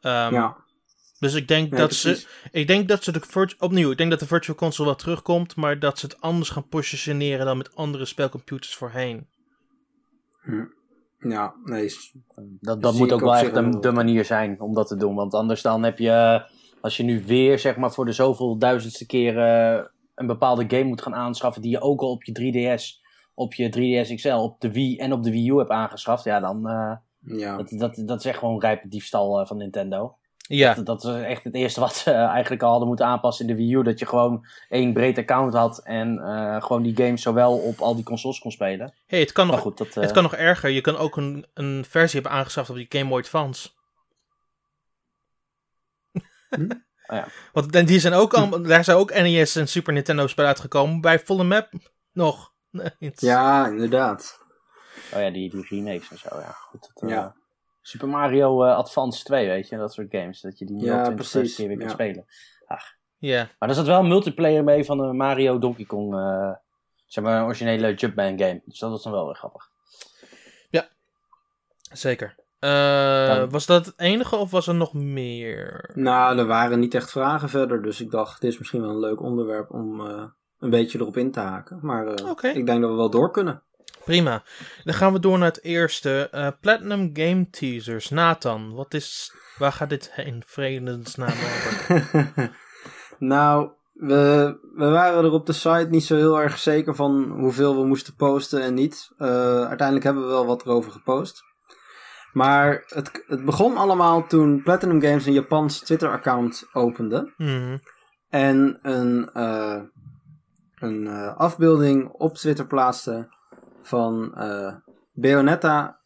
Ehm, 0.00 0.34
ja, 0.34 0.56
Dus 1.18 1.34
ik 1.34 1.48
denk, 1.48 1.70
nee, 1.70 1.80
dat 1.80 1.94
ze, 1.94 2.26
ik 2.50 2.66
denk 2.66 2.88
dat 2.88 3.04
ze 3.04 3.12
de 3.12 3.54
opnieuw, 3.58 3.90
ik 3.90 3.96
denk 3.96 4.10
dat 4.10 4.20
de 4.20 4.26
Virtual 4.26 4.56
Console 4.56 4.88
wel 4.88 4.96
terugkomt, 4.96 5.56
maar 5.56 5.78
dat 5.78 5.98
ze 5.98 6.06
het 6.06 6.20
anders 6.20 6.50
gaan 6.50 6.68
positioneren 6.68 7.46
dan 7.46 7.56
met 7.56 7.76
andere 7.76 8.04
spelcomputers 8.04 8.74
voorheen. 8.74 9.28
Ja, 11.28 11.54
nee. 11.64 11.90
Dat, 12.60 12.82
dat 12.82 12.94
moet 12.94 13.12
ook 13.12 13.20
wel 13.20 13.36
echt 13.36 13.82
de, 13.82 13.92
manier 13.92 14.24
zijn 14.24 14.60
om 14.60 14.74
dat 14.74 14.88
te 14.88 14.96
doen. 14.96 15.14
Want 15.14 15.34
anders 15.34 15.62
dan 15.62 15.82
heb 15.82 15.98
je, 15.98 16.42
als 16.80 16.96
je 16.96 17.02
nu 17.02 17.24
weer 17.24 17.58
zeg 17.58 17.76
maar 17.76 17.92
voor 17.92 18.04
de 18.04 18.12
zoveel 18.12 18.58
duizendste 18.58 19.06
keer 19.06 19.38
eh, 19.38 19.84
een 20.14 20.26
bepaalde 20.26 20.64
game 20.68 20.84
moet 20.84 21.02
gaan 21.02 21.14
aanschaffen 21.14 21.62
die 21.62 21.70
je 21.70 21.80
ook 21.80 22.00
al 22.00 22.10
op 22.10 22.24
je 22.24 22.32
3DS, 22.78 23.02
op 23.34 23.54
je 23.54 23.68
3DS 23.68 24.14
XL, 24.14 24.28
op 24.28 24.60
de 24.60 24.72
Wii 24.72 24.96
en 24.96 25.12
op 25.12 25.22
de 25.22 25.30
Wii 25.30 25.50
U 25.50 25.56
hebt 25.56 25.70
aangeschaft. 25.70 26.24
Ja, 26.24 26.40
dan 26.40 26.70
uh, 26.70 26.96
ja. 27.38 27.56
dat, 27.56 27.68
dat, 27.68 28.02
dat 28.06 28.18
is 28.18 28.24
echt 28.24 28.38
gewoon 28.38 28.60
rijpe 28.60 28.88
diefstal 28.88 29.40
uh, 29.40 29.46
van 29.46 29.56
Nintendo. 29.56 30.16
Ja, 30.48 30.74
Dat, 30.74 30.86
dat 30.86 31.04
is 31.04 31.22
echt 31.22 31.44
het 31.44 31.54
eerste 31.54 31.80
wat 31.80 31.94
ze 31.94 32.10
uh, 32.10 32.16
eigenlijk 32.16 32.62
al 32.62 32.70
hadden 32.70 32.88
moeten 32.88 33.06
aanpassen 33.06 33.48
in 33.48 33.56
de 33.56 33.62
Wii 33.62 33.74
U. 33.74 33.82
Dat 33.82 33.98
je 33.98 34.06
gewoon 34.06 34.46
één 34.68 34.92
breed 34.92 35.18
account 35.18 35.54
had 35.54 35.78
en 35.78 36.14
uh, 36.14 36.62
gewoon 36.62 36.82
die 36.82 36.96
games 36.96 37.22
zowel 37.22 37.58
op 37.58 37.80
al 37.80 37.94
die 37.94 38.04
consoles 38.04 38.38
kon 38.38 38.50
spelen. 38.50 38.94
hey, 39.06 39.20
het, 39.20 39.32
kan 39.32 39.46
nog, 39.46 39.60
goed, 39.60 39.78
dat, 39.78 39.94
het 39.94 40.10
kan 40.10 40.22
nog 40.22 40.34
erger. 40.34 40.70
Je 40.70 40.80
kan 40.80 40.96
ook 40.96 41.16
een, 41.16 41.46
een 41.54 41.84
versie 41.88 42.20
hebben 42.20 42.38
aangeschaft 42.38 42.70
op 42.70 42.76
die 42.76 42.86
Game 42.88 43.08
Boy 43.08 43.18
Advance. 43.18 43.70
Hm? 46.48 46.70
Oh 47.06 47.16
ja. 47.16 47.26
Want 47.52 47.74
en 47.74 47.86
die 47.86 48.00
zijn 48.00 48.14
ook 48.14 48.34
al, 48.34 48.62
daar 48.62 48.84
zijn 48.84 48.96
ook 48.96 49.12
NES 49.12 49.56
en 49.56 49.68
Super 49.68 49.92
Nintendo 49.92 50.26
spellen 50.26 50.50
uitgekomen. 50.50 51.00
Bij 51.00 51.18
volle 51.18 51.44
map 51.44 51.72
nog. 52.12 52.52
Nee, 52.70 53.12
ja, 53.14 53.66
inderdaad. 53.66 54.40
Oh 55.12 55.20
ja, 55.20 55.30
die, 55.30 55.50
die 55.50 55.66
remakes 55.68 56.10
en 56.10 56.18
zo, 56.18 56.28
ja. 56.40 56.50
Goed, 56.50 56.90
dat, 56.94 57.10
Ja. 57.10 57.34
Super 57.86 58.08
Mario 58.08 58.64
uh, 58.64 58.76
Advance 58.76 59.24
2, 59.24 59.48
weet 59.48 59.68
je, 59.68 59.76
dat 59.76 59.92
soort 59.92 60.10
games. 60.10 60.40
Dat 60.40 60.58
je 60.58 60.64
die 60.64 60.76
nu 60.76 60.84
Ja, 60.84 60.98
al 60.98 61.04
20 61.04 61.30
precies, 61.30 61.56
keer 61.56 61.68
weer 61.68 61.76
kunt 61.76 61.88
ja. 61.88 61.94
spelen. 61.94 62.26
Ach. 62.66 62.94
Ja, 63.18 63.48
Maar 63.58 63.68
er 63.68 63.74
zat 63.74 63.86
wel 63.86 63.98
een 63.98 64.08
multiplayer 64.08 64.64
mee 64.64 64.84
van 64.84 64.98
de 64.98 65.12
Mario 65.12 65.58
Donkey 65.58 65.84
Kong, 65.84 66.14
uh, 66.14 66.50
zeg 67.06 67.24
maar, 67.24 67.38
een 67.38 67.44
originele 67.44 67.94
Jumpman 67.94 68.38
game. 68.38 68.62
Dus 68.64 68.78
dat 68.78 68.90
was 68.90 69.02
dan 69.02 69.12
wel 69.12 69.24
weer 69.26 69.34
grappig. 69.34 69.72
zeker. 71.92 72.34
Uh, 72.60 73.50
Was 73.50 73.66
dat 73.66 73.86
het 73.86 73.94
enige 73.98 74.36
of 74.36 74.50
was 74.50 74.66
er 74.66 74.74
nog 74.74 74.94
meer? 74.94 75.90
Nou, 75.94 76.38
er 76.38 76.46
waren 76.46 76.80
niet 76.80 76.94
echt 76.94 77.10
vragen 77.10 77.48
verder. 77.48 77.82
Dus 77.82 78.00
ik 78.00 78.10
dacht, 78.10 78.40
dit 78.40 78.52
is 78.52 78.58
misschien 78.58 78.80
wel 78.80 78.90
een 78.90 78.98
leuk 78.98 79.20
onderwerp 79.20 79.70
om 79.70 80.00
uh, 80.00 80.24
een 80.58 80.70
beetje 80.70 80.98
erop 80.98 81.16
in 81.16 81.30
te 81.30 81.40
haken. 81.40 81.78
Maar 81.82 82.20
uh, 82.20 82.30
okay. 82.30 82.52
ik 82.52 82.66
denk 82.66 82.80
dat 82.80 82.90
we 82.90 82.96
wel 82.96 83.10
door 83.10 83.30
kunnen. 83.30 83.62
Prima. 84.04 84.42
Dan 84.84 84.94
gaan 84.94 85.12
we 85.12 85.20
door 85.20 85.38
naar 85.38 85.48
het 85.48 85.62
eerste. 85.62 86.30
Uh, 86.34 86.48
Platinum 86.60 87.10
Game 87.12 87.50
Teasers. 87.50 88.10
Nathan, 88.10 88.74
wat 88.74 88.94
is, 88.94 89.34
waar 89.58 89.72
gaat 89.72 89.88
dit 89.88 90.12
in 90.16 90.42
vredesnaam 90.46 91.28
over? 91.28 92.50
nou, 93.18 93.70
we, 93.92 94.56
we 94.74 94.88
waren 94.88 95.24
er 95.24 95.32
op 95.32 95.46
de 95.46 95.52
site 95.52 95.86
niet 95.90 96.04
zo 96.04 96.16
heel 96.16 96.40
erg 96.40 96.58
zeker 96.58 96.94
van 96.94 97.30
hoeveel 97.30 97.76
we 97.76 97.86
moesten 97.86 98.14
posten 98.14 98.62
en 98.62 98.74
niet. 98.74 99.10
Uh, 99.18 99.28
uiteindelijk 99.64 100.04
hebben 100.04 100.22
we 100.22 100.28
wel 100.28 100.46
wat 100.46 100.64
erover 100.64 100.92
gepost. 100.92 101.42
Maar 102.32 102.84
het, 102.86 103.24
het 103.26 103.44
begon 103.44 103.76
allemaal 103.76 104.26
toen 104.26 104.62
Platinum 104.62 105.02
Games 105.02 105.26
een 105.26 105.32
Japans 105.32 105.78
Twitter-account 105.78 106.68
opende. 106.72 107.32
Mm. 107.36 107.80
En 108.28 108.78
een, 108.82 109.30
uh, 109.34 109.80
een 110.74 111.08
afbeelding 111.36 112.08
op 112.08 112.34
Twitter 112.34 112.66
plaatste 112.66 113.28
van 113.86 114.34
uh, 114.38 114.74
Bayonetta 115.12 115.98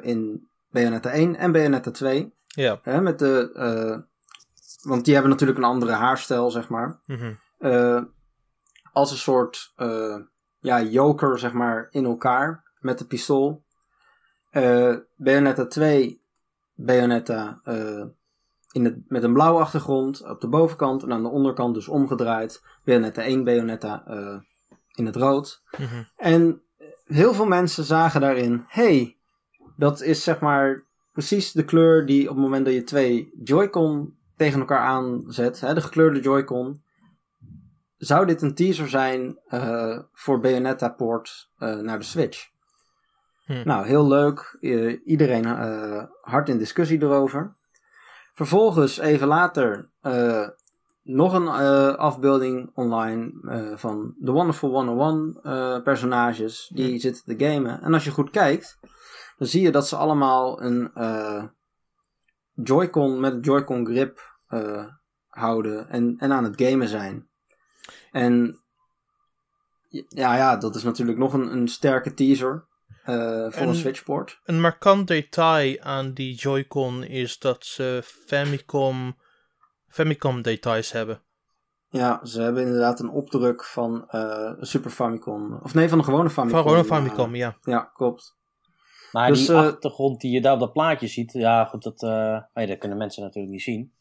in 0.00 0.48
Bayonetta 0.76 1.10
1 1.10 1.36
en 1.36 1.52
Bayonetta 1.52 1.90
2. 1.90 2.34
Ja. 2.46 2.78
Hè, 2.82 3.00
met 3.00 3.18
de, 3.18 3.52
eh, 3.54 3.98
want 4.82 5.04
die 5.04 5.14
hebben 5.14 5.32
natuurlijk 5.32 5.58
een 5.58 5.64
andere 5.64 5.92
haarstijl, 5.92 6.50
zeg 6.50 6.68
maar. 6.68 7.00
Mhm. 7.06 7.32
Eh, 7.58 8.02
als 8.92 9.10
een 9.10 9.16
soort 9.16 9.72
eh, 9.76 10.18
ja, 10.58 10.82
joker, 10.82 11.38
zeg 11.38 11.52
maar, 11.52 11.88
in 11.90 12.04
elkaar 12.04 12.64
met 12.78 12.98
de 12.98 13.06
pistool. 13.06 13.64
Eh 14.50 14.96
Bayonetta 15.16 15.66
2, 15.66 16.22
Bayonetta 16.74 17.60
eh, 17.64 18.04
in 18.72 18.84
het, 18.84 18.96
met 19.08 19.22
een 19.22 19.32
blauwe 19.32 19.60
achtergrond 19.60 20.24
op 20.24 20.40
de 20.40 20.48
bovenkant 20.48 21.02
en 21.02 21.12
aan 21.12 21.22
de 21.22 21.28
onderkant 21.28 21.74
dus 21.74 21.88
omgedraaid. 21.88 22.62
Bayonetta 22.84 23.22
1, 23.22 23.44
Bayonetta 23.44 24.06
eh, 24.06 24.38
in 24.94 25.06
het 25.06 25.16
rood. 25.16 25.62
Mhm. 25.78 26.02
En 26.16 26.62
heel 27.06 27.34
veel 27.34 27.46
mensen 27.46 27.84
zagen 27.84 28.20
daarin, 28.20 28.64
hey, 28.68 29.16
dat 29.76 30.00
is 30.02 30.24
zeg 30.24 30.40
maar 30.40 30.84
precies 31.12 31.52
de 31.52 31.64
kleur 31.64 32.06
die 32.06 32.22
op 32.28 32.34
het 32.34 32.44
moment 32.44 32.64
dat 32.64 32.74
je 32.74 32.82
twee 32.84 33.32
Joy-Con 33.44 34.16
tegen 34.36 34.60
elkaar 34.60 34.80
aanzet, 34.80 35.60
hè, 35.60 35.74
de 35.74 35.80
gekleurde 35.80 36.20
Joy-Con, 36.20 36.82
zou 37.96 38.26
dit 38.26 38.42
een 38.42 38.54
teaser 38.54 38.88
zijn 38.88 39.38
eh, 39.48 39.98
voor 40.12 40.40
Bayonetta 40.40 40.88
port 40.88 41.50
eh, 41.58 41.76
naar 41.76 41.98
de 41.98 42.04
Switch. 42.04 42.48
Hm. 43.44 43.62
Nou, 43.64 43.86
heel 43.86 44.08
leuk. 44.08 44.58
I- 44.60 45.00
iedereen 45.04 45.44
eh, 45.44 46.04
hard 46.20 46.48
in 46.48 46.58
discussie 46.58 47.02
erover. 47.02 47.54
Vervolgens, 48.34 48.98
even 48.98 49.26
later, 49.28 49.88
eh, 50.00 50.48
nog 51.06 51.32
een 51.32 51.46
eh, 51.46 51.94
afbeelding 51.94 52.70
online 52.74 53.32
eh, 53.48 53.76
van 53.76 54.14
de 54.18 54.30
Wonderful 54.30 54.70
101 54.70 55.38
eh, 55.42 55.82
personages. 55.82 56.70
Die 56.74 56.98
zitten 56.98 57.24
te 57.24 57.46
gamen. 57.46 57.82
En 57.82 57.94
als 57.94 58.04
je 58.04 58.10
goed 58.10 58.30
kijkt, 58.30 58.78
dan 59.38 59.48
zie 59.48 59.62
je 59.62 59.70
dat 59.70 59.88
ze 59.88 59.96
allemaal 59.96 60.62
een 60.62 60.90
Joy-Con 62.54 63.20
met 63.20 63.32
een 63.32 63.40
Joy-Con 63.40 63.86
grip 63.86 64.38
houden 65.28 65.88
en, 65.88 66.16
en 66.18 66.32
aan 66.32 66.44
het 66.44 66.62
gamen 66.62 66.88
zijn. 66.88 67.28
En 68.12 68.60
ja, 70.08 70.36
ja, 70.36 70.56
dat 70.56 70.74
is 70.74 70.82
natuurlijk 70.82 71.18
nog 71.18 71.32
een, 71.32 71.52
een 71.52 71.68
sterke 71.68 72.14
teaser 72.14 72.66
voor 73.04 73.14
En- 73.52 73.68
een 73.68 73.74
Switchport. 73.74 74.40
Een 74.44 74.60
markant 74.60 75.08
detail 75.08 75.80
aan 75.80 76.12
die 76.12 76.34
Joy-Con 76.34 77.04
is 77.04 77.38
dat 77.38 77.64
ze 77.64 78.00
Famicom, 78.04 79.16
Famicom 79.96 80.42
details 80.42 80.92
hebben. 80.92 81.20
Ja, 81.88 82.20
ze 82.24 82.42
hebben 82.42 82.62
inderdaad 82.62 83.00
een 83.00 83.10
opdruk 83.10 83.64
van 83.64 84.04
eh, 84.08 84.52
een 84.58 84.66
Super 84.66 84.90
Famicom. 84.90 85.60
Of 85.62 85.74
nee, 85.74 85.88
van 85.88 85.98
een 85.98 86.04
gewone 86.04 86.30
Famicom. 86.30 86.62
Van 86.62 86.62
gewoon 86.62 86.84
een 86.84 86.90
eh, 86.90 86.96
Famicom, 86.96 87.34
ja. 87.34 87.56
ja, 87.62 87.80
klopt. 87.94 88.36
Maar 89.12 89.28
Dus, 89.28 89.46
die 89.46 89.56
eh, 89.56 89.62
achtergrond 89.62 90.20
die 90.20 90.32
je 90.32 90.40
daar 90.40 90.52
op 90.52 90.60
dat 90.60 90.72
plaatje 90.72 91.06
ziet, 91.06 91.32
ja 91.32 91.64
goed, 91.64 91.82
dat, 91.82 92.02
eh, 92.02 92.38
nee, 92.54 92.66
dat 92.66 92.78
kunnen 92.78 92.98
mensen 92.98 93.22
natuurlijk 93.22 93.52
niet 93.52 93.62
zien. 93.62 93.92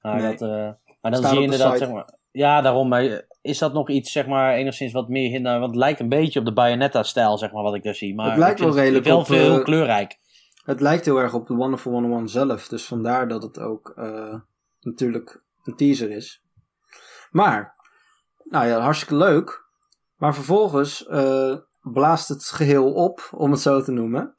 Maar, 0.00 0.20
Nee. 0.20 0.36
dat, 0.36 0.48
eh, 0.48 0.68
maar 1.00 1.10
dan 1.10 1.22
zie 1.24 1.36
je 1.38 1.44
inderdaad, 1.44 1.78
zeg 1.78 1.90
maar, 1.90 2.08
ja 2.30 2.60
daarom, 2.60 2.88
maar 2.88 3.04
eh, 3.04 3.18
is 3.42 3.58
dat 3.58 3.72
nog 3.72 3.88
iets, 3.90 4.12
zeg 4.12 4.26
maar, 4.26 4.54
enigszins 4.54 4.92
wat 4.92 5.08
meer 5.08 5.30
hinder, 5.30 5.52
want 5.58 5.70
het 5.70 5.80
lijkt 5.80 6.00
een 6.00 6.08
beetje 6.08 6.38
op 6.38 6.44
de 6.44 6.52
Bayonetta-stijl, 6.52 7.38
zeg 7.38 7.52
maar, 7.52 7.62
wat 7.62 7.74
ik 7.74 7.82
daar 7.82 7.94
zie. 7.94 8.14
Maar 8.14 8.30
Het 8.30 8.38
lijkt 8.38 8.60
wel 8.60 8.74
redelijk 8.74 9.04
wel 9.04 9.18
op, 9.18 9.26
veel 9.26 9.58
eh, 9.58 9.64
kleurrijk. 9.64 10.18
Het 10.64 10.80
lijkt 10.80 11.04
heel 11.04 11.18
erg 11.18 11.34
op 11.34 11.46
de 11.46 11.54
Wonderful 11.54 11.92
101 11.92 12.28
zelf. 12.28 12.68
Dus 12.68 12.86
vandaar 12.86 13.28
dat 13.28 13.42
het 13.42 13.58
ook 13.58 13.92
eh, 13.96 14.34
natuurlijk 14.80 15.42
een 15.64 15.76
teaser 15.76 16.10
is. 16.10 16.44
Maar, 17.30 17.74
nou 18.44 18.66
ja, 18.66 18.80
hartstikke 18.80 19.16
leuk. 19.16 19.68
Maar 20.16 20.34
vervolgens 20.34 21.06
eh, 21.06 21.56
blaast 21.80 22.28
het 22.28 22.44
geheel 22.44 22.92
op, 22.92 23.28
om 23.32 23.50
het 23.50 23.60
zo 23.60 23.82
te 23.82 23.92
noemen. 23.92 24.34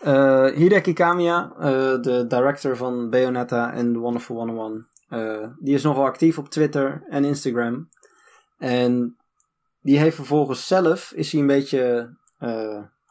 Eh, 0.00 0.46
Hideki 0.46 0.92
Kamiya, 0.92 1.52
eh, 1.58 2.00
de 2.00 2.24
director 2.28 2.76
van 2.76 3.10
Bayonetta 3.10 3.72
en 3.72 3.92
The 3.92 3.98
Wonderful 3.98 4.36
101, 4.36 4.86
eh, 5.08 5.46
die 5.58 5.74
is 5.74 5.82
nogal 5.82 6.04
actief 6.04 6.38
op 6.38 6.48
Twitter 6.48 7.04
en 7.08 7.24
Instagram. 7.24 7.88
En 8.58 9.16
die 9.82 9.98
heeft 9.98 10.16
vervolgens 10.16 10.66
zelf, 10.66 11.12
is 11.12 11.32
hij 11.32 11.40
een 11.40 11.46
beetje 11.46 12.14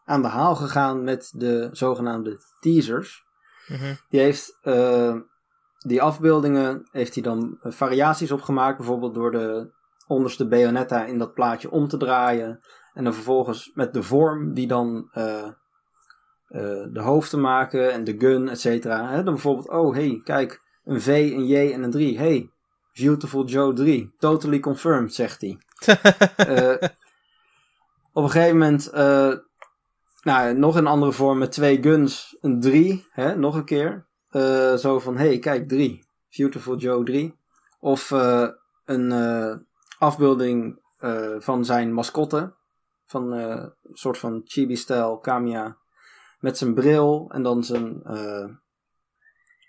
aan 0.05 0.21
de 0.21 0.27
haal 0.27 0.55
gegaan 0.55 1.03
met 1.03 1.31
de 1.35 1.69
zogenaamde 1.71 2.39
teasers. 2.59 3.23
Mhm. 3.67 3.93
Die 4.09 4.19
heeft 4.19 4.59
die 5.89 6.01
afbeeldingen, 6.01 6.87
heeft 6.91 7.13
hij 7.13 7.23
dan 7.23 7.57
variaties 7.61 8.31
op 8.31 8.41
gemaakt. 8.41 8.77
Bijvoorbeeld 8.77 9.13
door 9.13 9.31
de 9.31 9.71
onderste 10.07 10.47
Bayonetta 10.47 11.05
in 11.05 11.17
dat 11.17 11.33
plaatje 11.33 11.71
om 11.71 11.87
te 11.87 11.97
draaien. 11.97 12.59
En 12.93 13.03
dan 13.03 13.13
vervolgens 13.13 13.71
met 13.73 13.93
de 13.93 14.03
vorm 14.03 14.53
die 14.53 14.67
dan 14.67 15.09
eh, 15.11 15.45
eh, 16.47 16.87
de 16.91 17.01
hoofd 17.01 17.29
te 17.29 17.37
maken 17.37 17.91
en 17.91 18.03
de 18.03 18.15
gun, 18.17 18.49
et 18.49 18.59
cetera. 18.59 19.15
Dan 19.15 19.33
bijvoorbeeld, 19.33 19.69
oh 19.69 19.93
hey, 19.93 20.21
kijk, 20.23 20.61
een 20.83 21.01
V, 21.01 21.31
een 21.33 21.45
J 21.45 21.73
en 21.73 21.83
een 21.83 21.91
3. 21.91 22.17
Hey, 22.17 22.51
Beautiful 22.93 23.45
Joe 23.45 23.73
3. 23.73 24.13
Totally 24.17 24.59
confirmed, 24.59 25.13
zegt 25.13 25.41
hij. 25.41 25.57
Eh, 26.35 26.89
op 28.13 28.23
een 28.23 28.29
gegeven 28.29 28.57
moment, 28.57 28.91
nou, 30.21 30.53
nog 30.53 30.75
een 30.75 30.87
andere 30.87 31.11
vorm 31.11 31.37
met 31.37 31.51
twee 31.51 31.83
guns, 31.83 32.37
een 32.41 32.59
3, 32.59 33.07
hè, 33.11 33.35
nog 33.35 33.55
een 33.55 33.65
keer. 33.65 34.08
Eh, 34.29 34.75
zo 34.75 34.99
van, 34.99 35.17
hey, 35.17 35.39
kijk, 35.39 35.67
3. 35.67 36.05
Beautiful 36.37 36.77
Joe 36.77 37.03
3. 37.03 37.35
Of 37.79 38.11
eh, 38.11 38.47
een 38.85 39.11
eh, 39.11 39.55
afbeelding 39.99 40.87
van 41.39 41.65
zijn 41.65 41.93
mascotte. 41.93 42.53
Van 43.05 43.31
een 43.31 43.73
soort 43.93 44.17
van 44.17 44.41
chibi-stijl 44.45 45.17
Kamiya. 45.17 45.77
Met 46.39 46.57
zijn 46.57 46.73
bril 46.73 47.29
en 47.31 47.43
dan 47.43 47.63
zijn 47.63 48.01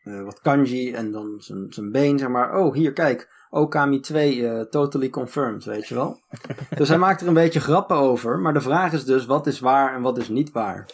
wat 0.02 0.40
kanji 0.40 0.92
en 0.92 1.10
dan 1.10 1.40
zijn, 1.40 1.72
zijn 1.72 1.92
been, 1.92 2.18
zeg 2.18 2.28
maar. 2.28 2.58
Oh, 2.58 2.74
hier, 2.74 2.92
kijk. 2.92 3.28
Okami 3.50 4.00
2, 4.00 4.48
eh, 4.48 4.60
totally 4.60 5.10
confirmed, 5.10 5.64
weet 5.64 5.88
je 5.88 5.94
wel. 5.94 6.20
dus 6.76 6.88
hij 6.88 6.98
maakt 6.98 7.20
er 7.20 7.28
een 7.28 7.34
beetje 7.34 7.60
grappen 7.60 7.96
over. 7.96 8.38
Maar 8.38 8.52
de 8.52 8.60
vraag 8.60 8.92
is 8.92 9.04
dus, 9.04 9.26
wat 9.26 9.46
is 9.46 9.60
waar 9.60 9.94
en 9.94 10.02
wat 10.02 10.18
is 10.18 10.28
niet 10.28 10.52
waar? 10.52 10.86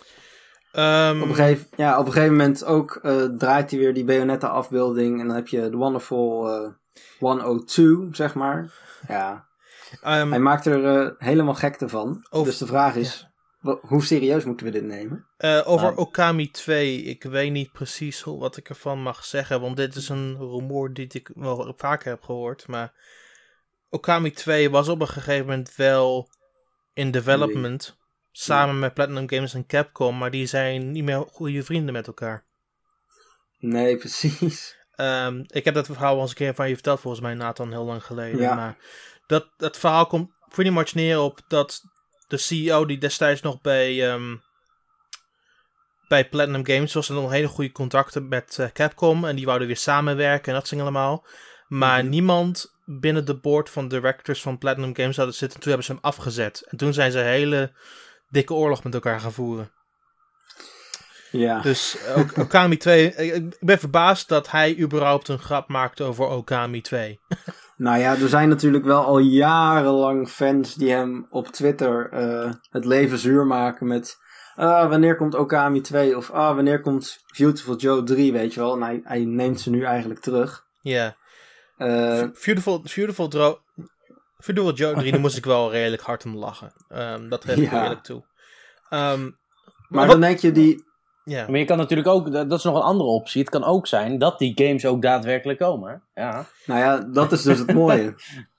Ehm, 0.76 1.22
Op 1.22 1.28
een 1.28 1.34
gegeven, 1.34 1.66
ja, 1.76 1.98
op 1.98 2.06
een 2.06 2.12
gegeven 2.12 2.36
moment 2.36 2.64
ook 2.64 2.98
eh, 3.02 3.24
draait 3.24 3.70
hij 3.70 3.80
weer 3.80 3.94
die 3.94 4.04
Bayonetta 4.04 4.48
afbeelding. 4.48 5.20
En 5.20 5.26
dan 5.26 5.36
heb 5.36 5.48
je 5.48 5.70
de 5.70 5.76
Wonderful 5.76 6.48
eh 6.50 6.70
102, 7.18 8.08
zeg 8.10 8.34
maar. 8.34 8.72
Ja, 9.08 9.46
ehm, 10.02 10.30
hij 10.30 10.38
maakt 10.38 10.66
er 10.66 10.84
eh, 11.00 11.10
helemaal 11.18 11.54
gekte 11.54 11.88
van. 11.88 12.26
Over- 12.30 12.46
dus 12.46 12.58
de 12.58 12.66
vraag 12.66 12.94
is, 12.94 13.26
hoe 13.80 14.04
serieus 14.04 14.44
moeten 14.44 14.66
we 14.66 14.72
dit 14.72 14.84
nemen? 14.84 15.26
over 15.64 15.86
Nou. 15.86 15.96
Okami 15.96 16.50
2, 16.50 17.02
ik 17.02 17.22
weet 17.22 17.52
niet 17.52 17.72
precies 17.72 18.22
wat 18.24 18.56
ik 18.56 18.68
ervan 18.68 19.02
mag 19.02 19.24
zeggen, 19.24 19.60
want 19.60 19.76
dit 19.76 19.94
is 19.94 20.08
een 20.08 20.36
rumoer 20.38 20.92
die 20.92 21.06
ik 21.08 21.30
wel 21.34 21.74
vaker 21.76 22.10
heb 22.10 22.22
gehoord. 22.22 22.68
Maar 22.68 22.92
Okami 23.90 24.30
2 24.30 24.70
was 24.70 24.88
op 24.88 25.00
een 25.00 25.08
gegeven 25.08 25.46
moment 25.46 25.74
wel 25.76 26.28
in 26.94 27.10
development, 27.10 27.96
samen 28.38 28.78
met 28.78 28.94
Platinum 28.94 29.28
Games 29.28 29.54
en 29.54 29.66
Capcom, 29.66 30.18
maar 30.18 30.30
die 30.30 30.46
zijn 30.46 30.90
niet 30.90 31.04
meer 31.04 31.24
goede 31.32 31.62
vrienden 31.62 31.92
met 31.92 32.06
elkaar. 32.06 32.44
Nee, 33.58 33.96
precies. 34.02 34.76
Ehm, 34.94 35.44
ik 35.46 35.64
heb 35.64 35.74
dat 35.74 35.86
verhaal 35.86 36.14
al 36.14 36.20
eens 36.20 36.30
een 36.30 36.36
keer 36.36 36.54
van 36.54 36.68
je 36.68 36.74
verteld, 36.74 37.00
volgens 37.00 37.22
mij, 37.22 37.34
Nathan, 37.34 37.70
heel 37.70 37.84
lang 37.84 38.04
geleden. 38.04 38.40
Ja. 38.40 38.54
Maar 38.54 38.76
dat, 39.26 39.48
dat 39.56 39.78
verhaal 39.78 40.06
komt 40.06 40.30
pretty 40.48 40.70
much 40.70 40.94
neer 40.94 41.20
op 41.20 41.40
dat 41.48 41.82
de 42.28 42.36
CEO 42.36 42.86
die 42.86 42.98
destijds 42.98 43.40
nog 43.40 43.60
bij, 43.60 44.10
ehm, 44.10 44.36
bij 46.08 46.28
Platinum 46.28 46.66
Games 46.66 46.92
was, 46.94 47.08
had 47.08 47.16
nog 47.16 47.30
hele 47.30 47.48
goede 47.48 47.72
contacten 47.72 48.28
met 48.28 48.58
eh, 48.58 48.70
Capcom. 48.72 49.24
En 49.24 49.36
die 49.36 49.46
wouden 49.46 49.66
weer 49.66 49.76
samenwerken 49.76 50.52
en 50.52 50.58
dat 50.58 50.68
ging 50.68 50.80
allemaal. 50.80 51.26
Maar 51.68 52.00
Mhm. 52.02 52.08
niemand 52.08 52.74
binnen 52.84 53.24
de 53.24 53.36
board 53.38 53.70
van 53.70 53.88
directors 53.88 54.42
van 54.42 54.58
Platinum 54.58 54.96
Games 54.96 55.16
hadden 55.16 55.34
zitten. 55.34 55.60
Toen 55.60 55.68
hebben 55.68 55.86
ze 55.86 55.92
hem 55.92 56.02
afgezet. 56.02 56.60
En 56.68 56.76
toen 56.76 56.92
zijn 56.92 57.12
ze 57.12 57.18
hele 57.18 57.72
dikke 58.28 58.54
oorlog 58.54 58.84
met 58.84 58.94
elkaar 58.94 59.20
gaan 59.20 59.32
voeren. 59.32 59.70
Ja, 61.30 61.60
Dus 61.60 61.96
ook 62.16 62.36
Okami 62.44 62.76
2, 62.76 63.14
ik- 63.14 63.56
ben 63.60 63.78
verbaasd 63.78 64.28
dat 64.28 64.50
hij 64.50 64.78
überhaupt 64.78 65.28
een 65.28 65.38
grap 65.38 65.68
maakt 65.68 66.00
over 66.00 66.26
Okami 66.26 66.80
2. 66.80 67.20
nou 67.76 67.98
ja, 67.98 68.10
er 68.16 68.28
zijn 68.28 68.48
natuurlijk 68.48 68.84
wel 68.84 69.04
al 69.04 69.18
jarenlang 69.18 70.28
fans 70.28 70.74
die 70.74 70.90
hem 70.90 71.26
op 71.30 71.46
Twitter 71.48 72.08
eh, 72.12 72.52
het 72.70 72.84
leven 72.84 73.18
zuur 73.18 73.46
maken 73.46 73.86
met... 73.86 74.16
ah, 74.54 74.88
wanneer 74.88 75.16
komt 75.16 75.34
Okami 75.34 75.80
2? 75.80 76.16
Of 76.16 76.30
ah, 76.30 76.54
wanneer 76.54 76.80
komt 76.80 77.18
Beautiful 77.38 77.76
Joe 77.76 78.02
3, 78.02 78.32
weet 78.32 78.54
je 78.54 78.60
wel? 78.60 78.74
En 78.74 78.82
hij, 78.82 79.00
hij 79.04 79.24
neemt 79.24 79.60
ze 79.60 79.70
nu 79.70 79.82
eigenlijk 79.84 80.20
terug. 80.20 80.64
Ja. 80.82 81.16
Eh, 81.76 82.22
Beautiful, 82.44 82.82
Beautiful, 82.94 83.60
Beautiful 84.44 84.72
Joe 84.74 84.94
3, 84.94 85.10
daar 85.12 85.20
moest 85.20 85.36
ik 85.36 85.44
wel 85.54 85.70
redelijk 85.70 86.02
hard 86.02 86.24
om 86.24 86.36
lachen. 86.36 86.72
Ehm, 86.88 87.28
dat 87.28 87.44
geef 87.44 87.56
ik 87.56 87.70
Ja. 87.70 87.82
eerlijk 87.82 88.02
toe. 88.02 88.24
Ehm, 88.88 89.22
maar 89.88 90.00
wat- 90.02 90.10
dan 90.10 90.20
denk 90.20 90.38
je, 90.38 90.52
die, 90.52 90.84
ja. 91.24 91.46
Maar 91.48 91.58
je 91.58 91.64
kan 91.64 91.76
natuurlijk 91.78 92.08
ook, 92.08 92.32
dat 92.32 92.52
is 92.52 92.62
nog 92.64 92.74
een 92.76 92.82
andere 92.82 93.08
optie. 93.10 93.40
Het 93.40 93.50
kan 93.50 93.64
ook 93.64 93.86
zijn 93.86 94.18
dat 94.18 94.38
die 94.38 94.52
games 94.54 94.86
ook 94.86 95.02
daadwerkelijk 95.02 95.58
komen. 95.58 96.02
hè? 96.14 96.22
Ja. 96.22 96.44
nou 96.66 96.80
ja, 96.80 96.98
dat 96.98 97.32
is 97.32 97.42
dus 97.42 97.58
het 97.58 97.72
mooie. 97.74 98.14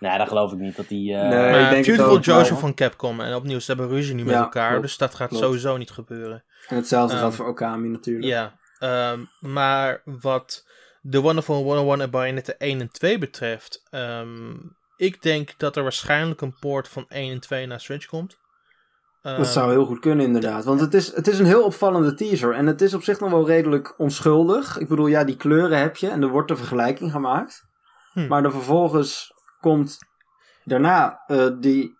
Nee, 0.00 0.18
dat 0.18 0.28
geloof 0.28 0.52
ik 0.52 0.58
niet. 0.58 0.76
Dat 0.76 0.88
die, 0.88 1.14
eh, 1.14 1.20
Nee. 1.28 1.30
Maar 1.50 1.60
ik 1.60 1.70
denk 1.70 1.86
het 1.86 1.96
Beautiful 1.96 2.40
ook 2.40 2.46
van 2.58 2.74
Capcom. 2.74 3.20
En 3.20 3.34
opnieuw, 3.34 3.58
ze 3.58 3.66
hebben 3.72 3.88
ruzie 3.88 4.14
nu 4.14 4.24
met 4.24 4.34
Ja, 4.34 4.40
elkaar. 4.40 4.68
klopt, 4.68 4.82
dus 4.82 4.96
dat 4.96 5.14
gaat 5.14 5.28
klopt. 5.28 5.44
sowieso 5.44 5.76
niet 5.76 5.90
gebeuren. 5.90 6.44
En 6.68 6.76
hetzelfde 6.76 7.12
Ehm, 7.12 7.20
geldt 7.20 7.36
voor 7.36 7.46
Okami 7.48 7.88
natuurlijk. 7.88 8.24
Ja. 8.26 8.58
Ehm, 8.78 9.20
maar 9.40 10.02
wat 10.04 10.66
The 11.10 11.20
Wonderful 11.20 11.54
101 11.62 12.00
en 12.00 12.10
Bayonetta 12.10 12.52
1 12.58 12.80
en 12.80 12.90
2 12.90 13.18
betreft, 13.18 13.86
ehm, 13.90 14.52
ik 14.96 15.22
denk 15.22 15.58
dat 15.58 15.76
er 15.76 15.82
waarschijnlijk 15.82 16.40
een 16.40 16.56
poort 16.60 16.88
van 16.88 17.04
1 17.08 17.32
en 17.32 17.40
2 17.40 17.66
naar 17.66 17.80
Switch 17.80 18.06
komt. 18.06 18.38
Dat 19.22 19.46
zou 19.46 19.70
heel 19.70 19.84
goed 19.84 19.98
kunnen, 19.98 20.26
inderdaad. 20.26 20.64
Want 20.64 20.80
het 20.80 20.94
is, 20.94 21.14
het 21.14 21.28
is 21.28 21.38
een 21.38 21.46
heel 21.46 21.64
opvallende 21.64 22.14
teaser. 22.14 22.54
En 22.54 22.66
het 22.66 22.80
is 22.80 22.94
op 22.94 23.02
zich 23.02 23.20
nog 23.20 23.30
wel 23.30 23.46
redelijk 23.46 23.94
onschuldig. 23.98 24.78
Ik 24.78 24.88
bedoel, 24.88 25.06
ja, 25.06 25.24
die 25.24 25.36
kleuren 25.36 25.78
heb 25.78 25.96
je 25.96 26.08
en 26.08 26.22
er 26.22 26.28
wordt 26.28 26.50
een 26.50 26.56
vergelijking 26.56 27.10
gemaakt. 27.10 27.66
Hm. 28.12 28.26
Maar 28.26 28.42
dan 28.42 28.50
vervolgens 28.50 29.32
komt 29.60 29.98
daarna 30.64 31.22
eh, 31.26 31.46
die, 31.60 31.98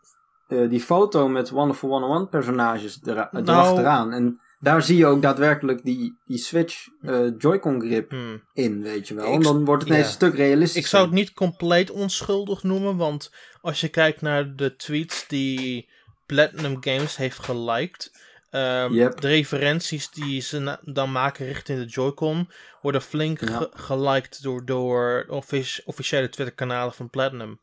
eh, 0.48 0.68
die 0.70 0.80
foto 0.80 1.28
met 1.28 1.50
Wonderful 1.50 1.90
101 1.90 2.28
personages 2.28 3.00
Nou- 3.00 3.28
erachteraan. 3.32 4.12
En 4.12 4.40
daar 4.64 4.82
zie 4.82 4.96
je 4.96 5.06
ook 5.06 5.22
daadwerkelijk 5.22 5.84
die, 5.84 6.18
die 6.26 6.38
Switch 6.38 6.86
eh, 7.02 7.26
Joy-Con 7.38 7.80
grip 7.80 8.10
hmm. 8.10 8.42
in, 8.52 8.82
weet 8.82 9.08
je 9.08 9.14
wel. 9.14 9.32
En 9.32 9.40
dan 9.42 9.64
wordt 9.64 9.82
het 9.82 9.90
ineens 9.92 10.06
ja. 10.06 10.12
een 10.12 10.18
stuk 10.18 10.34
realistischer. 10.34 10.80
Ik 10.82 10.86
zou 10.88 11.04
het 11.04 11.14
niet 11.14 11.32
compleet 11.32 11.90
onschuldig 11.90 12.62
noemen, 12.62 12.96
want 12.96 13.30
als 13.60 13.80
je 13.80 13.88
kijkt 13.88 14.20
naar 14.20 14.56
de 14.56 14.76
tweets 14.76 15.26
die 15.28 15.88
Platinum 16.26 16.76
Games 16.80 17.16
heeft 17.16 17.38
geliked, 17.38 18.12
ehm, 18.50 18.92
Yep. 18.92 19.20
de 19.20 19.28
referenties 19.28 20.10
die 20.10 20.40
ze 20.40 20.78
dan 20.82 21.12
maken 21.12 21.46
richting 21.46 21.78
de 21.78 21.86
Joy-Con 21.86 22.50
worden 22.82 23.02
flink 23.02 23.40
Ja. 23.40 23.56
ge- 23.56 23.70
geliked 23.72 24.42
door, 24.42 24.64
door 24.64 25.24
offici- 25.28 25.82
officiële 25.84 26.28
Twitter-kanalen 26.28 26.94
van 26.94 27.10
Platinum. 27.10 27.58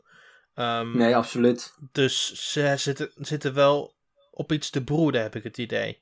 Ehm, 0.56 0.98
Nee, 0.98 1.16
absoluut. 1.16 1.74
Dus 1.92 2.34
ze 2.52 2.74
zitten, 2.78 3.12
zitten 3.16 3.54
wel 3.54 3.94
op 4.32 4.52
iets 4.52 4.70
te 4.70 4.84
broeden, 4.84 5.22
heb 5.22 5.36
ik 5.36 5.44
het 5.44 5.58
idee. 5.58 6.00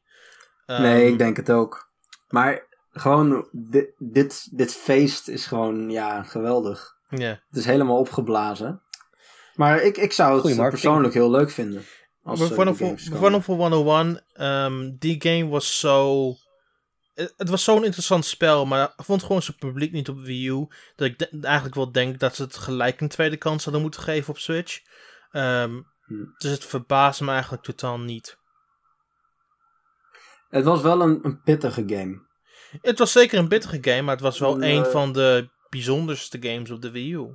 Ehm, 0.70 0.82
Nee, 0.82 1.08
ik 1.12 1.18
denk 1.18 1.38
het 1.38 1.52
ook. 1.52 1.92
Maar 2.28 2.68
gewoon, 2.92 3.48
dit, 3.52 3.90
dit, 3.98 4.58
dit 4.58 4.74
feest 4.74 5.28
is 5.28 5.46
gewoon, 5.46 5.90
ja, 5.90 6.24
geweldig. 6.24 6.98
Ja. 7.10 7.28
Het 7.50 7.58
is 7.58 7.66
helemaal 7.66 7.98
opgeblazen. 7.98 8.82
Maar 9.56 9.82
ik, 9.82 9.98
ik 9.98 10.12
zou 10.12 10.36
het 10.48 10.70
persoonlijk 10.70 11.14
heel 11.14 11.30
leuk 11.32 11.50
vinden. 11.50 11.84
Als. 12.24 12.40
Wonderful 13.20 13.56
101, 13.56 14.24
ehm, 14.34 14.92
die 14.98 15.22
game 15.22 15.48
was 15.48 15.80
zo... 15.80 16.34
Het 17.14 17.50
was 17.50 17.64
zo'n 17.64 17.84
interessant 17.84 18.26
spel, 18.26 18.66
maar 18.66 18.94
ik 18.98 19.04
vond 19.06 19.24
gewoon 19.24 19.42
zijn 19.42 19.58
publiek 19.58 19.92
niet 19.92 20.10
op 20.10 20.20
Wii 20.20 20.48
U. 20.50 20.68
Dat 20.96 21.08
ik 21.08 21.20
de- 21.20 21.38
eigenlijk 21.42 21.76
wel 21.76 21.92
denk 21.92 22.20
dat 22.20 22.36
ze 22.36 22.44
het 22.44 22.58
gelijk 22.58 23.02
een 23.02 23.08
tweede 23.08 23.38
kans 23.38 23.64
hadden 23.64 23.82
moeten 23.82 24.02
geven 24.02 24.30
op 24.30 24.38
Switch. 24.40 24.80
Ehm, 25.32 25.80
Hm. 26.06 26.26
Dus 26.38 26.52
het 26.52 26.66
verbaast 26.66 27.22
me 27.22 27.32
eigenlijk 27.32 27.64
totaal 27.64 28.00
niet. 28.00 28.38
Het 30.50 30.66
was 30.66 30.82
wel 30.82 31.02
een, 31.02 31.20
een 31.22 31.42
pittige 31.42 31.84
game. 31.88 32.28
Het 32.82 33.00
was 33.00 33.12
zeker 33.12 33.40
een 33.40 33.48
bittere 33.48 33.78
game, 33.82 34.02
maar 34.02 34.16
het 34.16 34.24
was 34.24 34.40
wel 34.40 34.64
een 34.64 34.86
van 34.86 35.12
de 35.14 35.50
bijzonderste 35.70 36.38
games 36.42 36.72
op 36.72 36.82
de 36.82 36.92
Wii 36.92 37.14
U. 37.14 37.28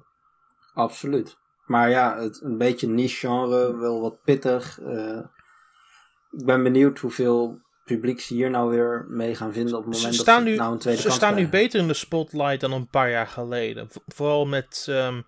Absoluut. 0.74 1.36
Maar 1.64 1.90
ja, 1.90 2.18
het, 2.20 2.40
een 2.42 2.58
beetje 2.58 2.88
niche 2.88 3.26
genre, 3.26 3.76
wel 3.76 4.00
wat 4.00 4.22
pittig. 4.24 4.80
eh. 4.80 5.20
ik 6.30 6.44
ben 6.44 6.62
benieuwd 6.62 6.98
hoeveel 6.98 7.62
publiek 7.84 8.20
ze 8.20 8.34
hier 8.34 8.50
nou 8.50 8.70
weer 8.70 9.06
mee 9.08 9.34
gaan 9.34 9.52
vinden 9.52 9.76
op 9.78 9.84
het 9.84 9.96
Ze 9.96 10.00
moment 10.00 10.16
dat 10.16 10.26
staan, 10.26 10.44
nu, 10.44 10.56
nou 10.56 10.72
een 10.72 10.78
tweede 10.78 11.00
ze 11.00 11.06
kans 11.06 11.18
staan 11.18 11.34
nu 11.34 11.48
beter 11.48 11.80
in 11.80 11.86
de 11.86 11.94
spotlight 11.94 12.60
dan 12.60 12.72
een 12.72 12.88
paar 12.88 13.10
jaar 13.10 13.26
geleden. 13.26 13.88
Vooral 14.06 14.46
met, 14.46 14.86
ehm 14.88 15.20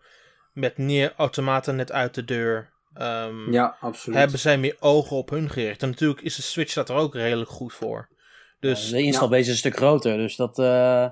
met 0.53 0.79
Nier 0.79 1.13
Automata 1.17 1.73
net 1.73 1.93
uit 1.93 2.15
de 2.15 2.25
deur. 2.25 2.73
Ehm, 2.99 3.53
Ja, 3.53 3.77
absoluut. 3.81 4.19
hebben 4.19 4.39
zij 4.39 4.59
meer 4.59 4.77
ogen 4.81 5.17
op 5.17 5.31
hun 5.31 5.51
gericht. 5.51 5.83
En 5.83 5.89
natuurlijk 5.89 6.21
is 6.21 6.37
de 6.37 6.43
Switch 6.43 6.75
dat 6.75 6.89
er 6.89 6.97
ook 6.97 7.15
redelijk 7.15 7.51
goed 7.51 7.73
voor. 7.73 8.09
Dus 8.61 8.91
de 8.91 9.03
installbase 9.03 9.41
is 9.43 9.49
een 9.49 9.57
stuk 9.57 9.77
groter, 9.77 10.17
dus 10.17 10.37
dat, 10.37 10.59
eh, 10.59 11.07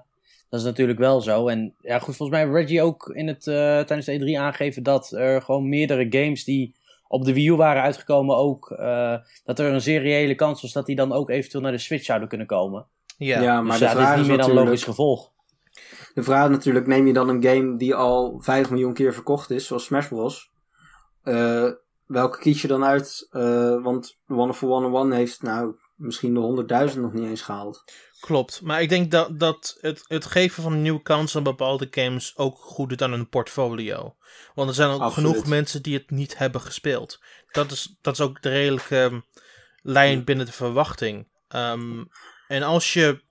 dat 0.48 0.60
is 0.60 0.66
natuurlijk 0.66 0.98
wel 0.98 1.20
zo. 1.20 1.48
En 1.48 1.74
ja, 1.80 1.98
goed, 1.98 2.16
volgens 2.16 2.38
mij 2.38 2.40
heeft 2.40 2.54
Reggie 2.54 2.82
ook 2.82 3.08
in 3.08 3.28
het, 3.28 3.46
eh, 3.46 3.54
tijdens 3.54 4.04
de 4.06 4.12
E3 4.12 4.38
aangegeven 4.38 4.82
dat 4.82 5.12
er 5.12 5.42
gewoon 5.42 5.68
meerdere 5.68 6.06
games 6.10 6.44
die 6.44 6.74
op 7.08 7.24
de 7.24 7.32
Wii 7.32 7.48
U 7.48 7.54
waren 7.54 7.82
uitgekomen 7.82 8.36
ook, 8.36 8.70
eh, 8.70 9.16
dat 9.44 9.58
er 9.58 9.72
een 9.72 9.80
zeer 9.80 10.00
reële 10.00 10.34
kans 10.34 10.62
was 10.62 10.72
dat 10.72 10.86
die 10.86 10.96
dan 10.96 11.12
ook 11.12 11.30
eventueel 11.30 11.62
naar 11.62 11.72
de 11.72 11.78
Switch 11.78 12.04
zouden 12.04 12.28
kunnen 12.28 12.46
komen. 12.46 12.86
ja, 13.16 13.40
ja, 13.40 13.60
Maar 13.60 13.78
dus 13.78 13.88
ja, 13.88 13.94
dit 13.94 14.02
is 14.02 14.08
niet 14.08 14.16
meer 14.16 14.26
dan 14.26 14.36
natuurlijk... 14.36 14.66
logisch 14.66 14.84
gevolg. 14.84 15.32
De 16.14 16.22
vraag 16.22 16.44
is 16.44 16.50
natuurlijk, 16.56 16.86
neem 16.86 17.06
je 17.06 17.12
dan 17.12 17.28
een 17.28 17.44
game 17.44 17.76
die 17.76 17.94
al 17.94 18.36
5 18.40 18.70
miljoen 18.70 18.94
keer 18.94 19.14
verkocht 19.14 19.50
is, 19.50 19.66
zoals 19.66 19.84
Smash 19.84 20.08
Bros. 20.08 20.52
Eh, 21.24 21.70
welke 22.06 22.38
kies 22.38 22.62
je 22.62 22.68
dan 22.68 22.84
uit? 22.84 23.26
Eh, 23.30 23.82
want 23.82 24.18
Wonderful 24.26 24.68
101 24.68 25.12
heeft 25.12 25.42
nou 25.42 25.74
misschien 25.94 26.34
de 26.34 26.40
100.000 26.40 27.00
nog 27.00 27.12
niet 27.12 27.28
eens 27.28 27.42
gehaald. 27.42 27.84
klopt. 28.20 28.62
Maar 28.62 28.82
ik 28.82 28.88
denk 28.88 29.10
dat, 29.10 29.38
dat 29.38 29.78
het, 29.80 30.04
het 30.06 30.24
geven 30.24 30.62
van 30.62 30.72
een 30.72 30.82
nieuwe 30.82 31.02
kans 31.02 31.36
aan 31.36 31.42
bepaalde 31.42 31.88
games 31.90 32.36
ook 32.36 32.58
goed 32.58 32.88
doet 32.88 33.02
aan 33.02 33.10
hun 33.10 33.28
portfolio. 33.28 34.16
Want 34.54 34.68
er 34.68 34.74
zijn 34.74 34.90
ook 34.90 35.00
Absoluut. 35.00 35.30
genoeg 35.30 35.46
mensen 35.46 35.82
die 35.82 35.94
het 35.98 36.10
niet 36.10 36.38
hebben 36.38 36.60
gespeeld. 36.60 37.20
Dat 37.50 37.70
is, 37.70 37.96
dat 38.00 38.12
is 38.14 38.20
ook 38.20 38.42
de 38.42 38.48
redelijke 38.48 38.96
ehm, 38.96 39.20
lijn 39.82 40.24
binnen 40.24 40.46
de 40.46 40.52
verwachting. 40.52 41.28
Ehm, 41.48 42.04
en 42.48 42.62
als 42.62 42.92
je 42.92 43.22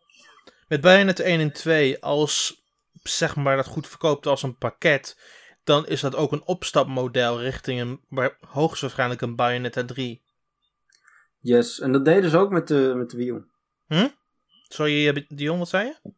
met 0.68 0.82
Bayonetta 0.82 1.24
1 1.24 1.40
en 1.40 1.52
2 1.52 2.02
als 2.02 2.64
zeg 3.04 3.36
maar 3.36 3.56
dat 3.56 3.66
goed 3.66 3.88
verkoopt 3.88 4.28
als 4.28 4.44
een 4.44 4.58
pakket, 4.58 5.18
dan 5.64 5.88
is 5.88 6.02
dat 6.02 6.16
ook 6.16 6.32
een 6.32 6.46
opstapmodel 6.46 7.42
richting 7.42 7.80
een 7.82 8.00
waar- 8.10 8.38
hoogstwaarschijnlijk 8.48 9.22
een 9.22 9.36
Bayonetta 9.36 9.86
3. 9.86 10.22
Yes, 11.40 11.80
en 11.80 11.92
dat 11.92 12.06
deden 12.06 12.30
ze 12.30 12.38
ook 12.38 12.52
met 12.52 12.68
de, 12.68 12.94
met 12.96 13.10
de 13.10 13.18
Wii 13.18 13.30
U. 13.30 13.46
Sorry, 14.68 15.08
eh, 15.08 15.24
Dion, 15.28 15.58
wat 15.60 15.70
zei 15.70 15.86
je? 15.86 16.12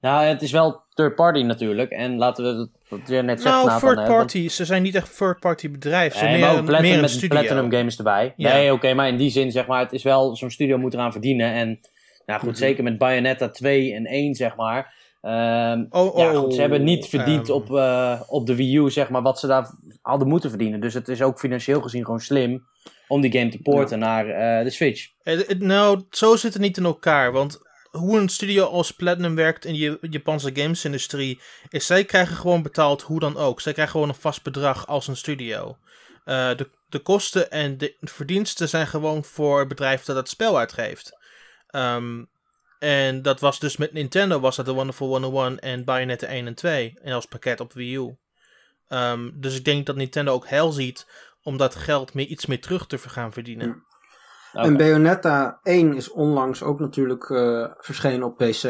Nou, 0.00 0.24
het 0.24 0.42
is 0.42 0.50
wel 0.52 0.82
third 0.94 1.14
party 1.14 1.42
natuurlijk. 1.42 1.90
En 1.90 2.16
laten 2.16 2.44
we 2.44 2.68
het, 2.96 3.08
je 3.08 3.22
net 3.22 3.40
zegt, 3.40 3.54
nou, 3.54 3.66
Nathan, 3.66 3.88
third 3.88 4.00
hè, 4.00 4.06
want- 4.06 4.18
party, 4.18 4.48
ze 4.48 4.64
zijn 4.64 4.82
niet 4.82 4.94
echt 4.94 5.16
third 5.16 5.40
party 5.40 5.70
bedrijf. 5.70 6.14
Ze 6.14 6.18
Nee, 6.24 6.28
zijn 6.28 6.40
maar 6.40 6.50
meer, 6.50 6.58
ook 6.58 6.64
Platinum, 6.66 6.88
meer 6.90 6.94
een 6.98 7.00
met 7.04 7.10
studio. 7.10 7.38
Platinum 7.40 7.70
Games 7.70 7.96
erbij. 7.98 8.32
Ja. 8.36 8.52
Nee, 8.52 8.72
oké, 8.72 8.94
maar 8.94 9.08
in 9.08 9.16
die 9.16 9.30
zin 9.30 9.50
zeg 9.52 9.66
maar, 9.66 9.80
het 9.80 9.92
is 9.92 10.02
wel, 10.02 10.36
zo'n 10.36 10.50
studio 10.50 10.78
moet 10.78 10.94
eraan 10.94 11.12
verdienen. 11.12 11.52
En 11.52 11.80
nou 12.26 12.40
goed, 12.40 12.48
Mhm. 12.50 12.58
zeker 12.58 12.84
met 12.84 12.98
Bayonetta 12.98 13.48
2 13.48 13.94
en 13.94 14.06
1 14.06 14.34
zeg 14.34 14.56
maar. 14.56 14.94
Ehm, 15.20 15.84
Oh, 15.90 16.16
ja, 16.18 16.32
oh, 16.32 16.38
goed, 16.38 16.54
ze 16.54 16.60
hebben 16.60 16.84
niet 16.84 17.06
verdiend 17.06 17.48
ehm, 17.48 17.56
op, 17.56 17.74
eh, 17.76 18.20
op 18.26 18.46
de 18.46 18.54
Wii 18.54 18.76
U 18.76 18.90
zeg 18.90 19.08
maar 19.10 19.22
wat 19.22 19.38
ze 19.38 19.46
daar 19.46 19.70
hadden 20.02 20.28
moeten 20.28 20.50
verdienen. 20.50 20.80
Dus 20.80 20.94
het 20.94 21.08
is 21.08 21.22
ook 21.22 21.38
financieel 21.38 21.80
gezien 21.80 22.04
gewoon 22.04 22.20
slim 22.20 22.66
om 23.08 23.20
die 23.20 23.32
game 23.32 23.50
te 23.50 23.58
porten 23.62 23.98
naar 23.98 24.28
eh, 24.28 24.64
de 24.64 24.70
Switch. 24.70 25.08
Het- 25.22 25.60
nou, 25.60 26.02
zo 26.10 26.36
zit 26.36 26.52
het 26.52 26.62
niet 26.62 26.76
in 26.76 26.84
elkaar. 26.84 27.32
Want 27.32 27.58
hoe 27.90 28.18
een 28.18 28.28
studio 28.28 28.64
als 28.64 28.90
Platinum 28.90 29.34
werkt 29.34 29.64
in 29.64 29.72
de 29.74 29.98
Japanse 30.10 30.50
gamesindustrie, 30.54 31.40
is 31.68 31.86
zij 31.86 32.04
krijgen 32.04 32.36
gewoon 32.36 32.62
betaald 32.62 33.02
hoe 33.02 33.20
dan 33.20 33.36
ook. 33.36 33.60
Zij 33.60 33.72
krijgen 33.72 33.94
gewoon 33.94 34.08
een 34.08 34.14
vast 34.20 34.42
bedrag 34.42 34.86
als 34.86 35.06
een 35.08 35.16
studio. 35.16 35.76
Eh, 36.24 36.56
de, 36.56 36.68
de 36.88 36.98
kosten 36.98 37.50
en 37.50 37.78
de 37.78 37.94
verdiensten 38.00 38.68
zijn 38.68 38.86
gewoon 38.86 39.24
voor 39.24 39.58
het 39.58 39.68
bedrijf 39.68 40.04
dat 40.04 40.16
het 40.16 40.28
spel 40.28 40.58
uitgeeft. 40.58 41.16
Ehm, 41.68 42.24
en 42.78 43.22
dat 43.22 43.40
was 43.40 43.58
dus 43.58 43.76
met 43.76 43.92
Nintendo 43.92 44.40
was 44.40 44.56
dat 44.56 44.66
de 44.66 44.72
Wonderful 44.72 45.08
101 45.08 45.58
en 45.58 45.84
Bayonetta 45.84 46.26
1 46.26 46.46
en 46.46 46.54
2. 46.54 46.94
En 47.02 47.12
als 47.12 47.26
pakket 47.26 47.60
op 47.60 47.72
Wii 47.72 47.96
U. 47.96 48.16
Ehm, 48.88 49.30
dus 49.34 49.56
ik 49.56 49.64
denk 49.64 49.86
dat 49.86 49.96
Nintendo 49.96 50.32
ook 50.32 50.48
hel 50.48 50.72
ziet 50.72 51.06
om 51.42 51.56
dat 51.56 51.74
geld 51.74 52.14
meer, 52.14 52.26
iets 52.26 52.46
meer 52.46 52.60
terug 52.60 52.86
te 52.86 52.98
gaan 52.98 53.32
verdienen. 53.32 53.84
Oké. 54.52 54.66
En 54.66 54.76
Bayonetta 54.76 55.60
1 55.62 55.94
is 55.94 56.10
onlangs 56.10 56.62
ook 56.62 56.80
natuurlijk 56.80 57.30
eh, 57.30 57.70
verschenen 57.78 58.26
op 58.26 58.36
PC. 58.36 58.64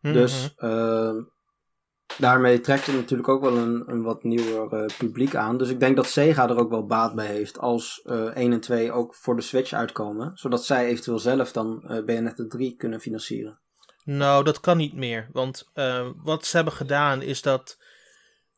Mhm. 0.00 0.12
Dus 0.12 0.54
eh, 0.56 1.14
daarmee 2.18 2.60
trekt 2.60 2.86
het 2.86 2.94
natuurlijk 2.94 3.28
ook 3.28 3.40
wel 3.40 3.56
een, 3.56 3.82
een 3.86 4.02
wat 4.02 4.22
nieuwer 4.22 4.72
eh, 4.72 4.96
publiek 4.98 5.34
aan. 5.34 5.58
Dus 5.58 5.68
ik 5.68 5.80
denk 5.80 5.96
dat 5.96 6.06
Sega 6.06 6.48
er 6.48 6.58
ook 6.58 6.70
wel 6.70 6.86
baat 6.86 7.14
bij 7.14 7.26
heeft 7.26 7.58
als 7.58 8.02
eh 8.04 8.36
1 8.36 8.52
en 8.52 8.60
2 8.60 8.92
ook 8.92 9.14
voor 9.14 9.36
de 9.36 9.42
Switch 9.42 9.72
uitkomen. 9.72 10.30
Zodat 10.34 10.64
zij 10.64 10.86
eventueel 10.86 11.18
zelf 11.18 11.52
dan 11.52 11.82
eh 11.88 12.04
Bayonetta 12.04 12.44
3 12.48 12.76
kunnen 12.76 13.00
financieren. 13.00 13.60
Nou, 14.04 14.44
dat 14.44 14.60
kan 14.60 14.76
niet 14.76 14.94
meer. 14.94 15.28
Want 15.32 15.70
wat 16.22 16.44
ze 16.46 16.56
hebben 16.56 16.74
gedaan 16.74 17.22
is 17.22 17.42
dat 17.42 17.78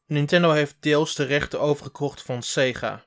Nintendo 0.06 0.50
heeft 0.50 0.76
deels 0.80 1.14
de 1.14 1.24
rechten 1.24 1.60
overgekocht 1.60 2.22
van 2.22 2.42
Sega. 2.42 3.06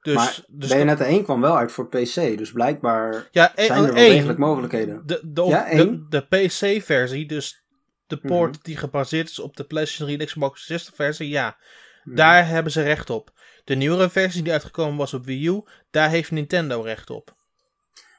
Dus, 0.00 0.14
maar 0.14 0.44
dus 0.46 0.68
Bayonetta 0.68 1.04
1 1.04 1.24
kwam 1.24 1.40
wel 1.40 1.56
uit 1.56 1.72
voor 1.72 1.88
PC. 1.88 2.14
Dus 2.14 2.52
blijkbaar 2.52 3.28
ja, 3.30 3.52
zijn 3.54 3.84
er 3.84 3.86
wel 3.86 3.94
één, 3.94 4.10
degelijk 4.10 4.38
mogelijkheden. 4.38 5.02
De, 5.06 5.20
de, 5.24 5.42
Ja, 5.42 5.64
de, 5.64 5.70
één. 5.70 6.06
de 6.08 6.20
PC-versie, 6.20 7.26
dus 7.26 7.64
de 8.08 8.18
Mhm. 8.22 8.52
die 8.62 8.76
gebaseerd 8.76 9.28
is 9.28 9.38
op 9.38 9.56
de 9.56 9.64
PlayStation 9.64 10.06
3 10.06 10.18
en 10.20 10.26
Xbox 10.26 10.64
360 10.66 10.94
versie, 10.94 11.28
ja. 11.28 11.56
Hmm. 12.02 12.14
Daar 12.14 12.46
hebben 12.48 12.72
ze 12.72 12.82
recht 12.82 13.10
op. 13.10 13.32
De 13.64 13.74
nieuwere 13.74 14.08
versie 14.10 14.42
die 14.42 14.52
uitgekomen 14.52 14.96
was 14.96 15.14
op 15.14 15.24
Wii 15.24 15.46
U, 15.48 15.62
daar 15.90 16.08
heeft 16.10 16.30
Nintendo 16.30 16.80
recht 16.80 17.10
op. 17.10 17.36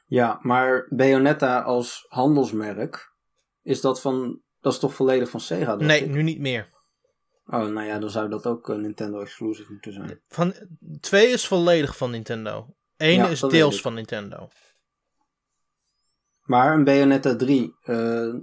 Ja, 0.05 0.39
maar 0.41 0.85
Bayonetta 0.89 1.61
als 1.61 2.05
handelsmerk, 2.07 3.13
is 3.63 3.81
dat 3.81 4.01
van... 4.01 4.41
Dat 4.61 4.73
is 4.73 4.79
toch 4.79 4.93
volledig 4.93 5.29
van 5.29 5.39
Sega? 5.39 5.75
Nee, 5.75 6.01
ik? 6.03 6.09
nu 6.09 6.23
niet 6.23 6.39
meer. 6.39 6.69
Oh, 7.45 7.59
nou 7.65 7.81
ja, 7.81 7.99
dan 7.99 8.09
zou 8.09 8.29
dat 8.29 8.45
ook 8.47 8.69
eh, 8.69 8.75
Nintendo 8.75 9.21
exclusive 9.21 9.71
moeten 9.71 9.93
zijn. 9.93 10.21
Van, 10.27 10.53
twee 10.99 11.27
is 11.27 11.47
volledig 11.47 11.97
van 11.97 12.11
Nintendo. 12.11 12.75
Eén 12.97 13.15
Ja, 13.15 13.27
is 13.27 13.39
deels 13.39 13.81
van 13.81 13.93
Nintendo. 13.93 14.49
Maar 16.43 16.73
een 16.73 16.83
Bayonetta 16.83 17.35
3, 17.35 17.75
eh, 17.83 17.95
s- 17.95 18.35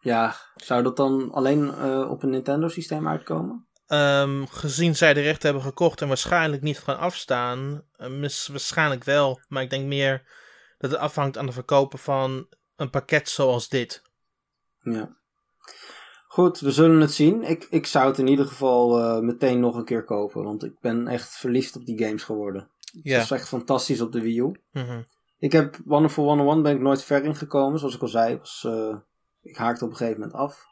ja, 0.00 0.36
zou 0.54 0.82
dat 0.82 0.96
dan 0.96 1.32
alleen 1.32 1.74
eh, 1.74 2.10
op 2.10 2.22
een 2.22 2.30
Nintendo-systeem 2.30 3.08
uitkomen? 3.08 3.66
Ehm, 3.86 4.44
gezien 4.44 4.96
zij 4.96 5.14
de 5.14 5.20
rechten 5.20 5.44
hebben 5.50 5.66
gekocht 5.68 6.00
en 6.00 6.08
waarschijnlijk 6.08 6.62
niet 6.62 6.78
gaan 6.78 6.98
afstaan, 6.98 7.82
eh, 7.96 8.08
mis- 8.08 8.46
waarschijnlijk 8.46 9.04
wel. 9.04 9.40
Maar 9.48 9.62
ik 9.62 9.70
denk 9.70 9.86
meer 9.86 10.22
dat 10.78 10.90
het 10.90 11.00
afhangt 11.00 11.38
aan 11.38 11.46
de 11.46 11.52
verkopen 11.52 11.98
van 11.98 12.48
een 12.76 12.90
pakket 12.90 13.28
zoals 13.28 13.68
dit. 13.68 14.02
Ja. 14.80 15.16
Goed, 16.28 16.60
we 16.60 16.72
zullen 16.72 17.00
het 17.00 17.12
zien. 17.12 17.42
Ik, 17.42 17.66
ik 17.70 17.86
zou 17.86 18.06
het 18.06 18.18
in 18.18 18.26
ieder 18.26 18.46
geval 18.46 18.98
eh, 19.00 19.18
meteen 19.18 19.60
nog 19.60 19.76
een 19.76 19.84
keer 19.84 20.04
kopen, 20.04 20.42
want 20.42 20.64
ik 20.64 20.80
ben 20.80 21.08
echt 21.08 21.36
verliefd 21.36 21.76
op 21.76 21.86
die 21.86 22.04
games 22.04 22.22
geworden. 22.22 22.70
Ja. 23.02 23.14
Het 23.14 23.24
is 23.24 23.30
echt 23.30 23.48
fantastisch 23.48 24.00
op 24.00 24.12
de 24.12 24.20
Wii 24.20 24.38
U. 24.40 24.60
Mhm. 24.72 25.02
Ik 25.38 25.52
heb 25.52 25.76
Wonderful 25.84 26.24
101 26.24 26.62
ben 26.62 26.74
ik 26.74 26.80
nooit 26.80 27.02
ver 27.02 27.24
in 27.24 27.36
gekomen, 27.36 27.78
zoals 27.78 27.94
ik 27.94 28.02
al 28.02 28.08
zei. 28.08 28.38
Was, 28.38 28.66
ik 29.44 29.56
haakte 29.56 29.84
op 29.84 29.90
een 29.90 29.96
gegeven 29.96 30.20
moment 30.20 30.38
af. 30.38 30.66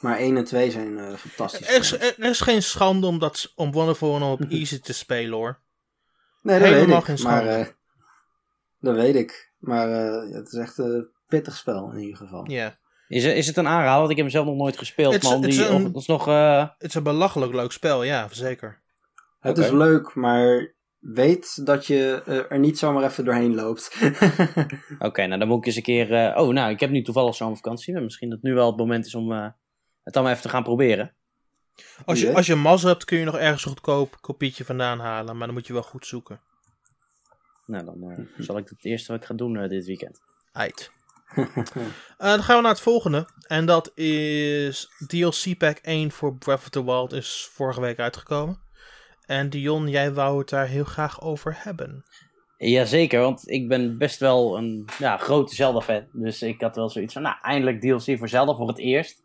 Maar 0.00 0.16
1 0.18 0.36
en 0.36 0.44
2 0.44 0.70
zijn 0.70 0.98
eh, 0.98 1.14
fantastisch. 1.14 1.68
Er, 1.68 1.76
is, 1.78 1.92
er 1.92 2.24
is 2.30 2.40
geen 2.40 2.62
schande 2.62 3.06
om, 3.06 3.18
dat, 3.18 3.52
om 3.54 3.72
Wonderful 3.72 4.08
101 4.10 4.32
op 4.46 4.50
easy 4.58 4.80
te 4.80 4.92
spelen 4.92 5.32
hoor. 5.38 5.60
nee, 6.42 6.58
dat 6.58 6.68
helemaal 6.68 7.00
weet 7.00 7.08
ik. 7.08 7.16
geen 7.18 7.26
maar, 7.30 7.46
eh, 7.46 7.66
dat 8.80 8.94
weet 8.94 9.14
ik. 9.14 9.52
Maar 9.58 9.90
eh, 9.90 10.34
het 10.34 10.46
is 10.52 10.58
echt 10.58 10.78
een 10.78 11.08
pittig 11.26 11.56
spel 11.56 11.90
in 11.92 11.98
ieder 11.98 12.16
geval. 12.16 12.50
Ja. 12.50 12.78
Is, 13.08 13.24
is 13.24 13.46
het 13.46 13.56
een 13.56 13.66
aanrader? 13.68 13.98
Want 13.98 14.10
ik 14.10 14.16
heb 14.16 14.24
hem 14.26 14.34
zelf 14.34 14.46
nog 14.46 14.56
nooit 14.56 14.78
gespeeld. 14.78 15.12
Het 15.12 15.22
is- 15.22 15.28
maar 15.28 15.38
om 15.38 15.44
is 15.44 15.56
die 15.56 15.66
een- 15.66 15.94
eh, 16.26 16.68
Het 16.78 16.88
is 16.88 16.94
een 16.94 17.02
belachelijk 17.02 17.52
leuk 17.52 17.72
spel, 17.72 18.02
ja, 18.02 18.28
zeker. 18.30 18.82
Het 19.40 19.58
is 19.58 19.70
leuk, 19.70 20.14
maar 20.14 20.74
weet 21.12 21.66
dat 21.66 21.86
je 21.86 22.22
eh, 22.26 22.50
er 22.52 22.58
niet 22.58 22.78
zomaar 22.78 23.04
even 23.04 23.24
doorheen 23.24 23.54
loopt. 23.54 23.96
Oké, 24.98 25.26
nou 25.26 25.38
dan 25.38 25.48
moet 25.48 25.58
ik 25.58 25.66
eens 25.66 25.76
een 25.76 25.82
keer... 25.82 26.14
eh, 26.14 26.42
oh, 26.42 26.52
nou, 26.52 26.70
ik 26.70 26.80
heb 26.80 26.90
nu 26.90 27.02
toevallig 27.02 27.34
zomervakantie. 27.34 27.92
Maar 27.92 28.02
misschien 28.02 28.30
dat 28.30 28.42
nu 28.42 28.54
wel 28.54 28.66
het 28.66 28.76
moment 28.76 29.06
is 29.06 29.14
om 29.14 29.32
eh, 29.32 29.48
het 30.02 30.14
dan 30.14 30.22
maar 30.22 30.32
even 30.32 30.44
te 30.44 30.48
gaan 30.48 30.62
proberen. 30.62 31.14
Als 32.04 32.20
je, 32.20 32.34
als 32.34 32.46
je 32.46 32.54
mazzel 32.54 32.88
hebt, 32.88 33.04
kun 33.04 33.18
je 33.18 33.24
nog 33.24 33.36
ergens 33.36 33.64
een 33.64 33.70
goedkoop 33.70 34.20
kopietje 34.20 34.64
vandaan 34.64 34.98
halen, 34.98 35.36
maar 35.36 35.46
dan 35.46 35.56
moet 35.56 35.66
je 35.66 35.72
wel 35.72 35.82
goed 35.82 36.06
zoeken. 36.06 36.40
Nou, 37.66 37.84
dan 37.84 38.10
eh, 38.10 38.44
zal 38.44 38.58
ik 38.58 38.68
het 38.68 38.84
eerste 38.84 39.12
wat 39.12 39.20
ik 39.20 39.26
ga 39.26 39.34
doen 39.34 39.68
dit 39.68 39.86
weekend. 39.86 40.20
Ait. 40.52 40.90
Eh, 42.16 42.28
dan 42.28 42.42
gaan 42.42 42.56
we 42.56 42.62
naar 42.62 42.70
het 42.70 42.80
volgende. 42.80 43.28
En 43.46 43.66
dat 43.66 43.96
is 43.98 44.88
DLC 45.06 45.58
Pack 45.58 45.78
1 45.78 46.10
voor 46.10 46.36
Breath 46.36 46.58
of 46.58 46.68
the 46.68 46.84
Wild 46.84 47.12
is 47.12 47.48
vorige 47.52 47.80
week 47.80 47.98
uitgekomen. 47.98 48.65
En 49.26 49.50
Dion, 49.50 49.88
jij 49.88 50.12
wou 50.12 50.38
het 50.38 50.48
daar 50.48 50.66
heel 50.66 50.84
graag 50.84 51.22
over 51.22 51.56
hebben. 51.58 52.04
Jazeker, 52.58 53.20
want 53.20 53.50
ik 53.50 53.68
ben 53.68 53.98
best 53.98 54.20
wel 54.20 54.56
een 54.58 54.84
ja, 54.98 55.16
grote 55.16 55.54
Zelda-fan. 55.54 56.02
Dus 56.12 56.42
ik 56.42 56.60
had 56.60 56.76
wel 56.76 56.88
zoiets 56.90 57.12
van, 57.12 57.22
nou, 57.22 57.36
eindelijk 57.42 57.80
DLC 57.80 58.18
voor 58.18 58.28
Zelda 58.28 58.54
voor 58.54 58.68
het 58.68 58.78
eerst. 58.78 59.22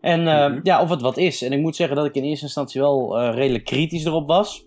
En 0.00 0.28
eh, 0.28 0.48
Mhm. 0.50 0.60
ja, 0.62 0.82
of 0.82 0.90
het 0.90 1.00
wat 1.00 1.16
is. 1.16 1.42
En 1.42 1.52
ik 1.52 1.60
moet 1.60 1.76
zeggen 1.76 1.96
dat 1.96 2.06
ik 2.06 2.14
in 2.14 2.24
eerste 2.24 2.44
instantie 2.44 2.80
wel 2.80 3.18
eh, 3.18 3.34
redelijk 3.34 3.64
kritisch 3.64 4.04
erop 4.04 4.26
was. 4.26 4.64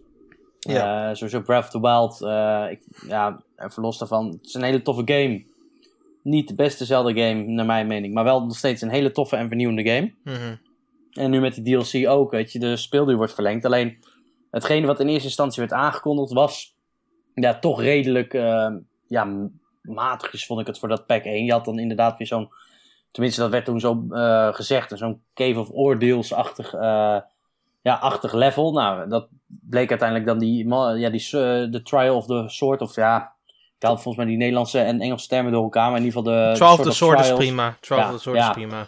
Ja. 0.60 1.10
Eh, 1.10 1.16
sowieso 1.16 1.42
Breath 1.42 1.64
of 1.64 1.70
the 1.70 1.80
Wild, 1.82 2.22
eh, 2.22 2.66
ik, 2.72 2.82
ja, 3.08 3.42
even 3.58 3.82
los 3.84 3.98
daarvan, 3.98 4.28
het 4.28 4.46
is 4.46 4.54
een 4.54 4.64
hele 4.64 4.82
toffe 4.82 5.02
game. 5.06 5.44
Niet 6.24 6.48
de 6.48 6.56
beste 6.56 6.86
Zelda-game, 6.86 7.44
naar 7.44 7.66
mijn 7.66 7.88
mening, 7.88 8.14
maar 8.14 8.24
wel 8.24 8.46
nog 8.46 8.58
steeds 8.58 8.82
een 8.82 8.90
hele 8.90 9.12
toffe 9.12 9.36
en 9.36 9.48
vernieuwende 9.48 9.90
game. 9.90 10.14
Mhm. 10.24 10.56
En 11.12 11.30
nu 11.32 11.40
met 11.40 11.64
die 11.64 11.78
DLC 11.78 12.10
ook, 12.10 12.32
weet 12.32 12.52
je, 12.52 12.60
de 12.60 12.76
speelduur 12.78 13.18
wordt 13.18 13.34
verlengd. 13.34 13.66
Alleen, 13.66 13.98
hetgene 14.52 14.88
wat 14.88 15.00
in 15.00 15.08
eerste 15.08 15.28
instantie 15.28 15.60
werd 15.60 15.74
aangekondigd 15.74 16.34
was, 16.34 16.76
ja, 17.34 17.60
toch 17.60 17.82
redelijk, 17.82 18.34
eh, 18.34 18.70
ja, 19.08 19.50
matigjes 19.82 20.46
vond 20.46 20.60
ik 20.60 20.68
het 20.68 20.80
voor 20.80 20.90
dat 20.90 21.06
pack 21.06 21.24
1. 21.24 21.46
Je 21.46 21.52
had 21.52 21.66
dan 21.66 21.80
inderdaad 21.80 22.18
weer 22.18 22.28
zo'n, 22.28 22.50
tenminste 23.12 23.42
dat 23.42 23.50
werd 23.50 23.66
toen 23.66 23.80
zo 23.80 24.06
eh, 24.10 24.54
gezegd, 24.54 24.92
zo'n 24.96 25.22
Cave 25.34 25.60
of 25.60 25.70
Ordeals-achtig, 25.70 26.74
eh, 26.74 27.18
ja, 27.82 27.94
achtig 27.94 28.34
level. 28.34 28.72
Nou, 28.72 29.10
dat 29.10 29.28
bleek 29.48 29.90
uiteindelijk 29.90 30.28
dan 30.30 30.40
die, 30.40 30.68
ja, 30.98 31.10
die, 31.10 31.24
eh, 31.24 31.72
de 31.72 31.82
Trial 31.84 32.16
of 32.16 32.26
the 32.26 32.44
Sword, 32.48 32.82
of 32.82 32.96
ja, 32.96 33.34
ik 33.78 33.84
haal 33.84 33.96
volgens 33.96 34.16
mij 34.16 34.26
die 34.26 34.38
Nederlandse 34.38 34.80
en 34.80 35.00
Engelse 35.00 35.28
termen 35.28 35.52
door 35.52 35.64
elkaar, 35.64 35.90
maar 35.90 36.00
in 36.00 36.06
ieder 36.06 36.20
geval 36.20 36.36
de... 36.36 36.56
Sword 36.56 36.88
of 36.88 36.94
soort 36.96 37.20
is 37.20 37.26
Trials. 37.26 37.46
prima. 37.46 37.78
Twaalfde 37.80 38.14
Ja, 38.14 38.20
soort 38.20 38.38
ja. 38.38 38.48
is 38.48 38.54
prima. 38.54 38.88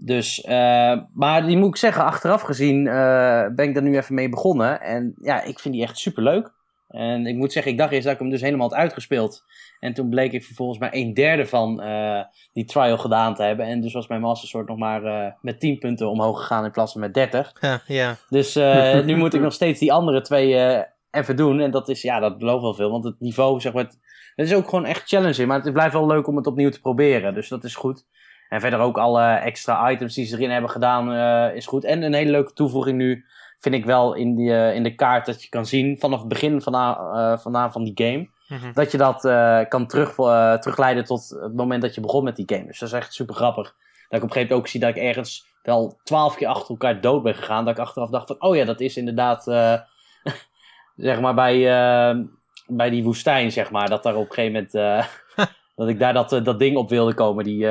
Dus, 0.00 0.40
eh, 0.40 0.96
maar 1.12 1.46
die 1.46 1.56
moet 1.56 1.68
ik 1.68 1.76
zeggen, 1.76 2.04
achteraf 2.04 2.42
gezien 2.42 2.86
eh, 2.86 3.46
ben 3.54 3.68
ik 3.68 3.74
daar 3.74 3.82
nu 3.82 3.96
even 3.96 4.14
mee 4.14 4.28
begonnen. 4.28 4.80
En 4.80 5.14
ja, 5.20 5.42
ik 5.42 5.58
vind 5.58 5.74
die 5.74 5.82
echt 5.82 5.98
super 5.98 6.22
leuk. 6.22 6.56
En 6.88 7.26
ik 7.26 7.36
moet 7.36 7.52
zeggen, 7.52 7.72
ik 7.72 7.78
dacht 7.78 7.92
eerst 7.92 8.04
dat 8.04 8.12
ik 8.12 8.18
hem 8.18 8.30
dus 8.30 8.40
helemaal 8.40 8.68
had 8.68 8.78
uitgespeeld. 8.78 9.44
En 9.80 9.92
toen 9.92 10.08
bleek 10.08 10.32
ik 10.32 10.44
vervolgens 10.44 10.78
maar 10.78 10.94
een 10.94 11.14
derde 11.14 11.46
van 11.46 11.80
eh, 11.80 12.20
die 12.52 12.64
trial 12.64 12.98
gedaan 12.98 13.34
te 13.34 13.42
hebben. 13.42 13.66
En 13.66 13.80
dus 13.80 13.92
was 13.92 14.06
mijn 14.06 14.20
Master 14.20 14.48
Sword 14.48 14.68
nog 14.68 14.78
maar 14.78 15.36
met 15.40 15.60
10 15.60 15.78
punten 15.78 16.10
omhoog 16.10 16.38
gegaan 16.38 16.64
in 16.64 16.70
plaats 16.70 16.92
van 16.92 17.00
met 17.00 17.14
30. 17.14 17.52
Ja, 17.60 17.80
ja. 17.86 18.16
Dus 18.28 18.54
nu 19.08 19.16
moet 19.16 19.34
ik 19.34 19.40
nog 19.40 19.52
steeds 19.52 19.80
die 19.80 19.92
andere 19.92 20.20
twee 20.20 20.84
even 21.10 21.36
doen. 21.36 21.60
En 21.60 21.70
dat 21.70 21.88
is, 21.88 22.02
ja, 22.02 22.20
dat 22.20 22.38
belooft 22.38 22.62
wel 22.62 22.74
veel. 22.74 22.90
Want 22.90 23.04
het 23.04 23.20
niveau, 23.20 23.60
zeg 23.60 23.72
maar, 23.72 23.84
het, 23.84 23.98
het 24.34 24.46
is 24.46 24.54
ook 24.54 24.68
gewoon 24.68 24.86
echt 24.86 25.08
challenging. 25.08 25.48
Maar 25.48 25.60
het 25.60 25.72
blijft 25.72 25.94
wel 25.94 26.06
leuk 26.06 26.26
om 26.26 26.36
het 26.36 26.46
opnieuw 26.46 26.70
te 26.70 26.80
proberen. 26.80 27.34
Dus 27.34 27.48
dat 27.48 27.64
is 27.64 27.74
goed. 27.74 28.04
En 28.48 28.60
verder 28.60 28.78
ook 28.78 28.98
alle 28.98 29.24
extra 29.24 29.90
items 29.90 30.14
die 30.14 30.26
ze 30.26 30.36
erin 30.36 30.50
hebben 30.50 30.70
gedaan, 30.70 31.12
eh, 31.12 31.56
is 31.56 31.66
goed. 31.66 31.84
En 31.84 32.02
een 32.02 32.14
hele 32.14 32.30
leuke 32.30 32.52
toevoeging 32.52 32.96
nu, 32.96 33.24
vind 33.58 33.74
ik 33.74 33.84
wel 33.84 34.14
in, 34.14 34.34
die, 34.34 34.54
eh, 34.54 34.74
in 34.74 34.82
de 34.82 34.94
kaart 34.94 35.26
dat 35.26 35.42
je 35.42 35.48
kan 35.48 35.66
zien 35.66 35.98
vanaf 35.98 36.18
het 36.18 36.28
begin 36.28 36.62
vandaan, 36.62 37.16
eh, 37.16 37.38
vandaan 37.38 37.72
van 37.72 37.84
die 37.84 37.92
game. 37.94 38.28
Mhm. 38.48 38.72
Dat 38.72 38.90
je 38.90 38.98
dat 38.98 39.20
kan 39.68 39.86
terug, 39.86 40.14
terugleiden 40.60 41.04
tot 41.04 41.28
het 41.40 41.54
moment 41.54 41.82
dat 41.82 41.94
je 41.94 42.00
begon 42.00 42.24
met 42.24 42.36
die 42.36 42.48
game. 42.48 42.66
Dus 42.66 42.78
dat 42.78 42.88
is 42.88 42.94
echt 42.94 43.14
super 43.14 43.34
grappig. 43.34 43.64
Dat 43.64 44.18
ik 44.18 44.22
op 44.22 44.22
een 44.22 44.32
gegeven 44.32 44.40
moment 44.40 44.52
ook 44.52 44.68
zie 44.68 44.80
dat 44.80 44.88
ik 44.88 44.96
ergens 44.96 45.46
wel 45.62 45.98
twaalf 46.02 46.36
keer 46.36 46.48
achter 46.48 46.68
elkaar 46.68 47.00
dood 47.00 47.22
ben 47.22 47.34
gegaan. 47.34 47.64
Dat 47.64 47.74
ik 47.74 47.80
achteraf 47.80 48.10
dacht 48.10 48.26
van, 48.26 48.42
oh 48.42 48.56
ja, 48.56 48.64
dat 48.64 48.80
is 48.80 48.96
inderdaad, 48.96 49.42
zeg 50.96 51.20
maar 51.20 51.34
bij, 51.34 51.60
bij 52.66 52.90
die 52.90 53.04
woestijn, 53.04 53.52
zeg 53.52 53.70
maar. 53.70 53.88
Dat 53.88 54.02
daar 54.02 54.16
op 54.16 54.28
een 54.28 54.34
gegeven 54.34 54.68
moment, 54.72 55.06
dat 55.76 55.88
ik 55.88 55.98
daar 55.98 56.14
dat, 56.14 56.30
dat 56.30 56.58
ding 56.58 56.76
op 56.76 56.88
wilde 56.88 57.14
komen. 57.14 57.44
Die, 57.44 57.66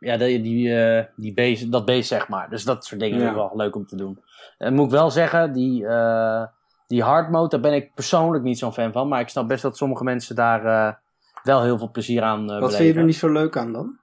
ja, 0.00 0.16
die, 0.16 0.40
die, 0.40 0.80
eh, 0.82 1.04
die 1.16 1.34
beest, 1.34 1.72
dat 1.72 1.84
beest, 1.84 2.08
zeg 2.08 2.28
maar. 2.28 2.50
Dus 2.50 2.64
dat 2.64 2.84
soort 2.84 3.00
dingen 3.00 3.20
Ja. 3.20 3.28
is 3.28 3.34
wel 3.34 3.50
leuk 3.54 3.76
om 3.76 3.86
te 3.86 3.96
doen. 3.96 4.18
En 4.58 4.74
moet 4.74 4.84
ik 4.84 4.90
wel 4.90 5.10
zeggen, 5.10 5.52
die, 5.52 5.86
eh, 5.86 6.42
die 6.86 7.02
hard 7.02 7.30
mode, 7.30 7.48
daar 7.48 7.60
ben 7.60 7.74
ik 7.74 7.94
persoonlijk 7.94 8.44
niet 8.44 8.58
zo'n 8.58 8.72
fan 8.72 8.92
van. 8.92 9.08
Maar 9.08 9.20
ik 9.20 9.28
snap 9.28 9.48
best 9.48 9.62
dat 9.62 9.76
sommige 9.76 10.04
mensen 10.04 10.34
daar 10.34 10.64
eh, 10.64 10.94
wel 11.42 11.62
heel 11.62 11.78
veel 11.78 11.90
plezier 11.90 12.22
aan 12.22 12.60
Wat 12.60 12.76
vind 12.76 12.94
je 12.94 12.98
er 13.00 13.04
niet 13.06 13.16
zo 13.16 13.32
leuk 13.32 13.56
aan 13.56 13.72
dan? 13.72 13.98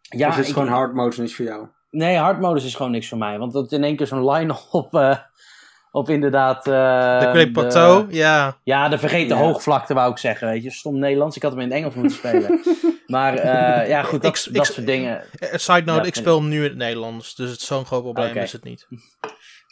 Ja, 0.00 0.26
of 0.28 0.32
is 0.32 0.38
het 0.38 0.46
ik- 0.48 0.52
gewoon 0.52 0.68
hard 0.68 0.94
mode 0.94 1.20
niet 1.20 1.34
voor 1.34 1.44
jou? 1.44 1.66
Nee, 1.90 2.16
hardmodus 2.16 2.64
is 2.64 2.74
gewoon 2.74 2.92
niks 2.92 3.08
voor 3.08 3.18
mij. 3.18 3.38
Want 3.38 3.52
dat 3.52 3.72
in 3.72 3.84
één 3.84 3.96
keer 3.96 4.06
zo'n 4.06 4.30
line 4.30 4.54
op, 5.96 6.08
eh, 6.08 6.14
inderdaad... 6.14 6.66
eh, 6.66 7.20
de 7.20 7.26
Great 7.30 7.52
Plateau, 7.52 8.06
ja. 8.10 8.56
Ja, 8.62 8.88
de 8.88 8.98
vergeten 8.98 9.36
Ja. 9.36 9.42
hoogvlakte 9.42 9.94
wou 9.94 10.10
ik 10.10 10.18
zeggen, 10.18 10.48
weet 10.48 10.62
je. 10.62 10.70
Stom 10.70 10.98
Nederlands, 10.98 11.36
ik 11.36 11.42
had 11.42 11.52
hem 11.52 11.60
in 11.60 11.66
het 11.68 11.76
Engels 11.76 11.94
moeten 11.94 12.16
spelen. 12.16 12.60
maar 13.06 13.34
eh, 13.34 13.88
ja, 13.88 14.02
goed, 14.02 14.22
dat, 14.22 14.36
Ik- 14.46 14.54
dat 14.54 14.66
ik- 14.68 14.72
soort 14.74 14.86
dingen. 14.86 15.22
Eh, 15.38 15.48
Side 15.58 15.82
note, 15.84 16.00
Ja, 16.00 16.06
ik 16.06 16.14
speel 16.14 16.38
hem 16.40 16.48
nu 16.48 16.56
in 16.56 16.68
het 16.68 16.76
Nederlands, 16.76 17.34
dus 17.34 17.50
het 17.50 17.60
zo'n 17.60 17.84
groot 17.86 18.02
probleem 18.02 18.36
is 18.36 18.52
het 18.52 18.64
niet. 18.64 18.86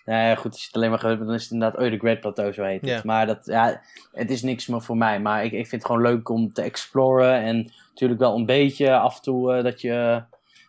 Nee, 0.05 0.37
goed, 0.37 0.51
als 0.53 0.61
je 0.61 0.67
het 0.67 0.77
alleen 0.77 0.91
maar 0.91 1.01
bent, 1.03 1.19
dan 1.19 1.35
is 1.35 1.43
het 1.43 1.53
inderdaad 1.53 1.81
oh, 1.81 1.91
de 1.91 1.99
Great 1.99 2.21
Plateau, 2.21 2.53
zo 2.53 2.63
heet 2.65 2.81
het. 2.81 2.91
Ja. 2.91 3.01
Maar 3.05 3.27
dat, 3.27 3.39
ja, 3.45 3.81
het 4.13 4.31
is 4.31 4.43
niks 4.43 4.67
meer 4.67 4.83
voor 4.83 4.97
mij. 4.97 5.21
Maar 5.21 5.45
ik, 5.45 5.53
ik 5.53 5.67
vind 5.67 5.83
het 5.83 5.85
gewoon 5.91 6.03
leuk 6.03 6.29
om 6.29 6.53
te 6.53 6.63
exploren. 6.63 7.35
En 7.43 7.73
natuurlijk 7.89 8.21
wel 8.21 8.37
een 8.37 8.47
beetje 8.47 8.95
af 8.97 9.17
en 9.17 9.23
toe 9.23 9.55
eh, 9.55 9.65
dat 9.65 9.81
je 9.81 10.23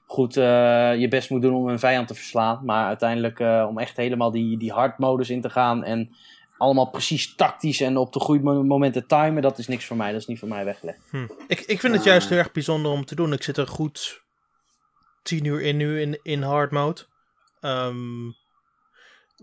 goed 0.05 0.37
eh, 0.37 0.95
je 0.95 1.07
best 1.07 1.29
moet 1.29 1.41
doen 1.41 1.55
om 1.55 1.67
een 1.67 1.79
vijand 1.79 2.07
te 2.07 2.13
verslaan. 2.13 2.61
Maar 2.63 2.87
uiteindelijk 2.87 3.39
eh, 3.39 3.65
om 3.69 3.77
echt 3.79 3.97
helemaal 3.97 4.31
die, 4.31 4.57
die 4.57 4.71
hard 4.71 4.97
modus 4.97 5.29
in 5.29 5.41
te 5.41 5.49
gaan 5.49 5.83
en 5.83 6.15
allemaal 6.57 6.89
precies 6.89 7.35
tactisch 7.35 7.81
en 7.81 7.97
op 7.97 8.13
de 8.13 8.19
goede 8.19 8.43
mo- 8.43 8.63
momenten 8.63 9.07
timen, 9.07 9.41
dat 9.41 9.57
is 9.57 9.67
niks 9.67 9.85
voor 9.85 9.97
mij. 9.97 10.11
Dat 10.11 10.21
is 10.21 10.27
niet 10.27 10.39
voor 10.39 10.47
mij 10.47 10.65
weggelegd. 10.65 10.99
Hm. 11.09 11.27
Ik, 11.47 11.59
ik 11.59 11.79
vind 11.79 11.93
het 11.93 12.03
juist 12.03 12.29
heel 12.29 12.37
erg 12.37 12.51
bijzonder 12.51 12.91
om 12.91 13.05
te 13.05 13.15
doen. 13.15 13.33
Ik 13.33 13.43
zit 13.43 13.57
er 13.57 13.67
goed 13.67 14.23
tien 15.23 15.45
uur 15.45 15.61
in 15.61 15.77
nu 15.77 16.01
in, 16.01 16.19
in 16.23 16.41
hard 16.41 16.71
mode. 16.71 17.01
Ehm, 17.61 18.25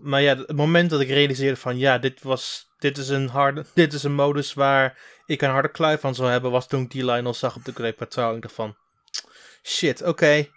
maar 0.01 0.21
ja, 0.21 0.37
het 0.37 0.55
moment 0.55 0.89
dat 0.89 1.01
ik 1.01 1.09
realiseerde 1.09 1.57
van 1.57 1.77
ja, 1.77 1.97
dit 1.97 2.21
was. 2.21 2.71
Dit 2.77 2.97
is 2.97 3.09
een 3.09 3.27
harde. 3.27 3.65
Dit 3.73 3.93
is 3.93 4.03
een 4.03 4.15
modus 4.15 4.53
waar 4.53 4.99
ik 5.25 5.41
een 5.41 5.49
harde 5.49 5.71
kluif 5.71 5.99
van 5.99 6.15
zou 6.15 6.29
hebben. 6.29 6.51
Was 6.51 6.67
toen 6.67 6.81
ik 6.81 6.91
die 6.91 7.05
line 7.05 7.27
al 7.27 7.33
zag 7.33 7.55
op 7.55 7.65
de 7.65 7.71
Great 7.71 7.95
Plateau. 7.95 8.35
Ik 8.35 8.41
dacht 8.41 8.53
van. 8.53 8.75
Shit, 9.63 10.01
oké. 10.03 10.47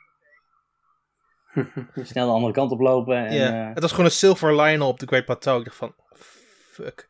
Snel 2.02 2.26
de 2.26 2.32
andere 2.32 2.52
kant 2.52 2.70
oplopen. 2.70 3.16
En, 3.26 3.34
Ja. 3.34 3.68
eh, 3.68 3.74
Het 3.74 3.80
was 3.82 3.90
gewoon 3.90 4.06
een 4.06 4.10
silver 4.12 4.60
line 4.60 4.84
op 4.84 4.98
de 5.00 5.06
Great 5.06 5.24
Plateau. 5.24 5.58
Ik 5.58 5.64
dacht 5.64 5.76
van. 5.76 5.94
Fuck. 6.72 7.08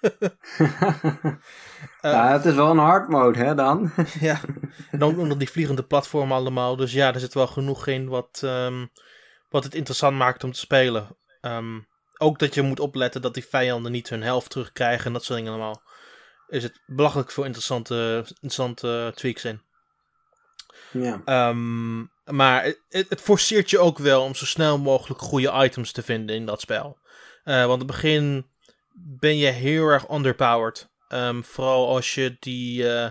Eh, 0.00 0.10
ja, 2.12 2.32
het 2.32 2.44
is 2.44 2.54
wel 2.54 2.70
een 2.70 2.78
hard 2.78 3.08
mode, 3.08 3.38
hè, 3.38 3.54
dan? 3.54 3.90
Ja, 4.20 4.40
en 4.90 5.02
ook 5.02 5.16
nog 5.16 5.36
die 5.36 5.50
vliegende 5.50 5.82
platformen 5.84 6.36
allemaal. 6.36 6.76
Dus 6.76 6.92
ja, 6.92 7.14
er 7.14 7.20
zit 7.20 7.34
wel 7.34 7.46
genoeg 7.46 7.86
in 7.86 8.08
wat, 8.08 8.40
ehm, 8.44 8.86
wat 9.48 9.64
het 9.64 9.74
interessant 9.74 10.16
maakt 10.16 10.44
om 10.44 10.52
te 10.52 10.58
spelen. 10.58 11.16
Ehm, 11.40 11.80
ook 12.18 12.38
dat 12.38 12.54
je 12.54 12.62
moet 12.62 12.80
opletten 12.80 13.22
dat 13.22 13.34
die 13.34 13.46
vijanden 13.46 13.92
niet 13.92 14.08
hun 14.08 14.22
helft 14.22 14.50
terugkrijgen 14.50 15.06
en 15.06 15.12
dat 15.12 15.24
soort 15.24 15.38
dingen 15.38 15.52
allemaal. 15.52 15.82
is 16.48 16.62
het 16.62 16.82
belachelijk 16.86 17.30
veel 17.30 17.44
interessante, 17.44 18.16
interessante 18.26 19.12
tweaks 19.14 19.44
in. 19.44 19.60
Ja. 21.02 21.22
Ehm, 21.24 21.98
maar 22.24 22.64
het, 22.88 23.08
het 23.08 23.20
forceert 23.20 23.70
je 23.70 23.78
ook 23.78 23.98
wel 23.98 24.22
om 24.22 24.34
zo 24.34 24.44
snel 24.44 24.78
mogelijk 24.78 25.20
goede 25.20 25.52
items 25.64 25.92
te 25.92 26.02
vinden 26.02 26.36
in 26.36 26.46
dat 26.46 26.60
spel. 26.60 26.98
Uh, 27.44 27.66
want 27.66 27.82
in 27.82 27.88
het 27.88 27.96
begin 27.96 28.46
ben 28.92 29.36
je 29.36 29.46
heel 29.46 29.86
erg 29.86 30.10
underpowered. 30.10 30.90
Um, 31.08 31.44
vooral 31.44 31.88
als 31.88 32.14
je 32.14 32.36
die, 32.40 32.82
uh, 32.82 33.08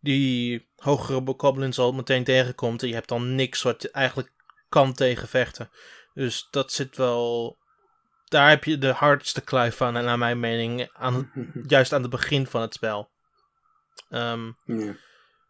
die 0.00 0.68
hogere 0.76 1.34
goblins 1.36 1.78
al 1.78 1.92
meteen 1.92 2.24
tegenkomt. 2.24 2.82
En 2.82 2.88
je 2.88 2.94
hebt 2.94 3.08
dan 3.08 3.34
niks 3.34 3.62
wat 3.62 3.82
je 3.82 3.90
eigenlijk 3.90 4.32
kan 4.68 4.92
tegenvechten. 4.92 5.70
Dus 6.14 6.48
dat 6.50 6.72
zit 6.72 6.96
wel. 6.96 7.58
Daar 8.24 8.48
heb 8.48 8.64
je 8.64 8.78
de 8.78 8.92
hardste 8.92 9.40
kluif 9.40 9.76
van, 9.76 9.92
naar 9.92 10.18
mijn 10.18 10.40
mening. 10.40 10.90
Aan, 10.92 11.30
juist 11.66 11.92
aan 11.92 12.02
het 12.02 12.10
begin 12.10 12.46
van 12.46 12.60
het 12.60 12.74
spel. 12.74 13.10
Um, 14.10 14.56
ja. 14.64 14.94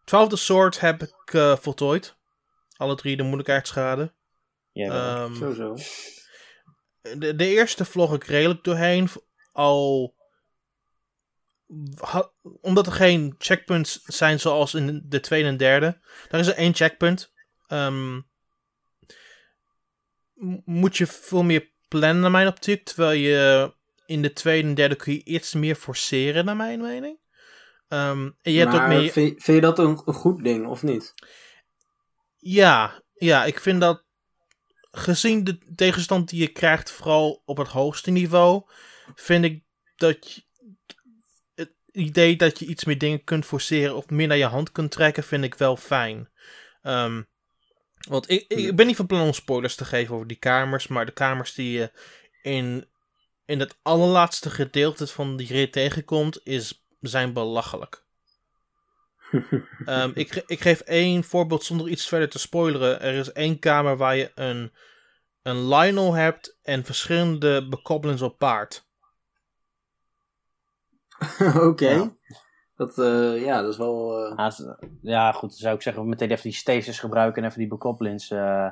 Twaalfde 0.03 0.35
Sword 0.35 0.79
heb 0.79 1.01
ik 1.01 1.33
uh, 1.33 1.57
voltooid. 1.57 2.15
Alle 2.75 2.95
drie 2.95 3.17
de 3.17 3.23
moeilijkheidsgraden. 3.23 4.13
Ja, 4.71 5.23
um, 5.23 5.35
sowieso. 5.35 5.75
De, 7.01 7.35
de 7.35 7.47
eerste 7.47 7.85
vlog 7.85 8.13
ik 8.13 8.23
redelijk 8.23 8.63
doorheen. 8.63 9.09
Al. 9.51 10.15
omdat 12.61 12.85
er 12.85 12.91
geen 12.91 13.35
checkpoints 13.37 14.01
zijn 14.03 14.39
zoals 14.39 14.73
in 14.73 15.05
de 15.05 15.19
tweede 15.19 15.47
en 15.47 15.57
derde. 15.57 15.99
Daar 16.29 16.39
is 16.39 16.47
er 16.47 16.55
één 16.55 16.75
checkpoint. 16.75 17.33
Um, 17.67 18.29
moet 20.65 20.97
je 20.97 21.07
veel 21.07 21.43
meer 21.43 21.69
plannen 21.87 22.21
naar 22.21 22.31
mijn 22.31 22.47
optiek. 22.47 22.85
Terwijl 22.85 23.19
je 23.19 23.73
in 24.05 24.21
de 24.21 24.33
tweede 24.33 24.67
en 24.67 24.73
derde 24.73 24.95
kun 24.95 25.13
je 25.13 25.23
iets 25.23 25.53
meer 25.53 25.75
forceren 25.75 26.45
naar 26.45 26.55
mijn 26.55 26.81
mening. 26.81 27.19
Um, 27.93 28.37
en 28.41 28.51
je 28.51 28.59
hebt 28.59 28.71
maar 28.71 28.97
ook 28.97 29.11
vind, 29.11 29.43
vind 29.43 29.57
je 29.57 29.61
dat 29.61 29.79
een, 29.79 30.01
een, 30.05 30.13
goed 30.13 30.43
ding 30.43 30.67
of 30.67 30.83
niet? 30.83 31.13
Ja, 32.37 33.03
ja, 33.13 33.45
ik 33.45 33.59
vind 33.59 33.81
dat 33.81 34.03
gezien 34.91 35.43
de 35.43 35.57
tegenstand 35.75 36.29
die 36.29 36.39
je 36.39 36.47
krijgt, 36.47 36.91
vooral 36.91 37.41
op 37.45 37.57
het 37.57 37.67
hoogste 37.67 38.11
niveau, 38.11 38.63
vind 39.15 39.45
ik 39.45 39.63
dat 39.95 40.31
je, 40.31 40.41
het 41.55 41.73
idee 41.91 42.35
dat 42.35 42.59
je 42.59 42.65
iets 42.65 42.85
meer 42.85 42.97
dingen 42.97 43.23
kunt 43.23 43.45
forceren 43.45 43.95
of 43.95 44.09
meer 44.09 44.27
naar 44.27 44.37
je 44.37 44.45
hand 44.45 44.71
kunt 44.71 44.91
trekken, 44.91 45.23
vind 45.23 45.43
ik 45.43 45.55
wel 45.55 45.77
fijn. 45.77 46.29
Um, 46.83 47.27
want 48.07 48.29
ik, 48.29 48.45
ik 48.47 48.75
ben 48.75 48.87
niet 48.87 48.95
van 48.95 49.07
plan 49.07 49.21
om 49.21 49.33
spoilers 49.33 49.75
te 49.75 49.85
geven 49.85 50.15
over 50.15 50.27
die 50.27 50.37
kamers, 50.37 50.87
maar 50.87 51.05
de 51.05 51.11
kamers 51.11 51.53
die 51.53 51.71
je 51.71 51.91
in, 52.41 52.87
in 53.45 53.59
het 53.59 53.77
allerlaatste 53.81 54.49
gedeelte 54.49 55.07
van 55.07 55.37
die 55.37 55.47
rit 55.47 55.71
tegenkomt, 55.71 56.39
is, 56.43 56.80
zijn 57.01 57.33
belachelijk. 57.33 58.03
um, 59.85 60.11
ik, 60.23 60.43
ik 60.45 60.61
geef 60.61 60.79
één 60.79 61.23
voorbeeld 61.23 61.63
zonder 61.63 61.89
iets 61.89 62.07
verder 62.07 62.29
te 62.29 62.39
spoileren. 62.39 63.01
Er 63.01 63.13
is 63.13 63.31
één 63.31 63.59
kamer 63.59 63.97
waar 63.97 64.15
je 64.15 64.31
een, 64.35 64.73
een 65.41 65.67
Lionel 65.67 66.13
hebt 66.13 66.57
en 66.61 66.83
verschillende 66.83 67.67
bekobbelings 67.67 68.21
op 68.21 68.37
paard. 68.37 68.85
Oké. 71.39 71.59
Okay. 71.59 71.95
Ja. 71.95 72.15
Dat, 72.75 72.97
uh, 72.97 73.45
ja, 73.45 73.61
dat 73.61 73.71
is 73.71 73.77
wel... 73.77 74.29
Uh... 74.31 74.37
Ja, 74.37 74.77
ja, 75.01 75.31
goed, 75.31 75.49
dan 75.49 75.57
zou 75.57 75.75
ik 75.75 75.81
zeggen, 75.81 76.09
meteen 76.09 76.31
even 76.31 76.43
die 76.43 76.53
stasis 76.53 76.99
gebruiken 76.99 77.41
en 77.41 77.47
even 77.47 77.59
die 77.59 77.69
bekoppelings 77.69 78.29
uh, 78.29 78.69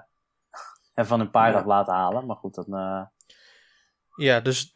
even 0.94 1.10
van 1.14 1.20
een 1.20 1.32
paard 1.32 1.54
ja. 1.54 1.60
af 1.60 1.66
laten 1.66 1.94
halen. 1.94 2.26
Maar 2.26 2.36
goed, 2.36 2.56
dan... 2.56 3.10
Ja, 4.16 4.40
dus 4.40 4.72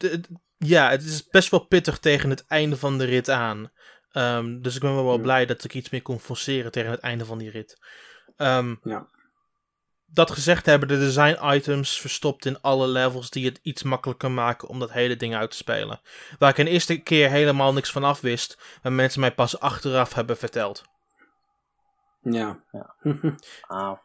ja, 0.64 0.90
het 0.90 1.02
is 1.02 1.28
best 1.28 1.50
wel 1.50 1.66
pittig 1.66 1.98
tegen 1.98 2.30
het 2.30 2.46
einde 2.46 2.76
van 2.76 2.98
de 2.98 3.04
rit 3.04 3.30
aan. 3.30 3.70
Um, 4.12 4.62
dus 4.62 4.74
ik 4.74 4.80
ben 4.80 4.94
wel, 4.94 5.04
wel 5.04 5.18
blij 5.18 5.46
dat 5.46 5.64
ik 5.64 5.74
iets 5.74 5.90
meer 5.90 6.02
kon 6.02 6.20
forceren 6.20 6.72
tegen 6.72 6.90
het 6.90 7.00
einde 7.00 7.24
van 7.24 7.38
die 7.38 7.50
rit. 7.50 7.78
Um, 8.36 8.78
ja 8.82 9.08
dat 10.14 10.30
gezegd 10.30 10.66
hebben, 10.66 10.88
de 10.88 10.98
design 10.98 11.54
items 11.54 12.00
verstopt 12.00 12.46
in 12.46 12.60
alle 12.60 12.86
levels 12.86 13.30
die 13.30 13.44
het 13.44 13.60
iets 13.62 13.82
makkelijker 13.82 14.30
maken 14.30 14.68
om 14.68 14.78
dat 14.78 14.92
hele 14.92 15.16
ding 15.16 15.34
uit 15.34 15.50
te 15.50 15.56
spelen. 15.56 16.00
Waar 16.38 16.50
ik 16.50 16.58
een 16.58 16.66
eerste 16.66 16.96
keer 16.96 17.30
helemaal 17.30 17.72
niks 17.72 17.92
van 17.92 18.04
af 18.04 18.20
wist, 18.20 18.78
maar 18.82 18.92
mensen 18.92 19.20
mij 19.20 19.34
pas 19.34 19.60
achteraf 19.60 20.14
hebben 20.14 20.36
verteld. 20.36 20.84
Ja. 22.20 22.62
ja. 22.72 22.94
ah, 23.66 23.98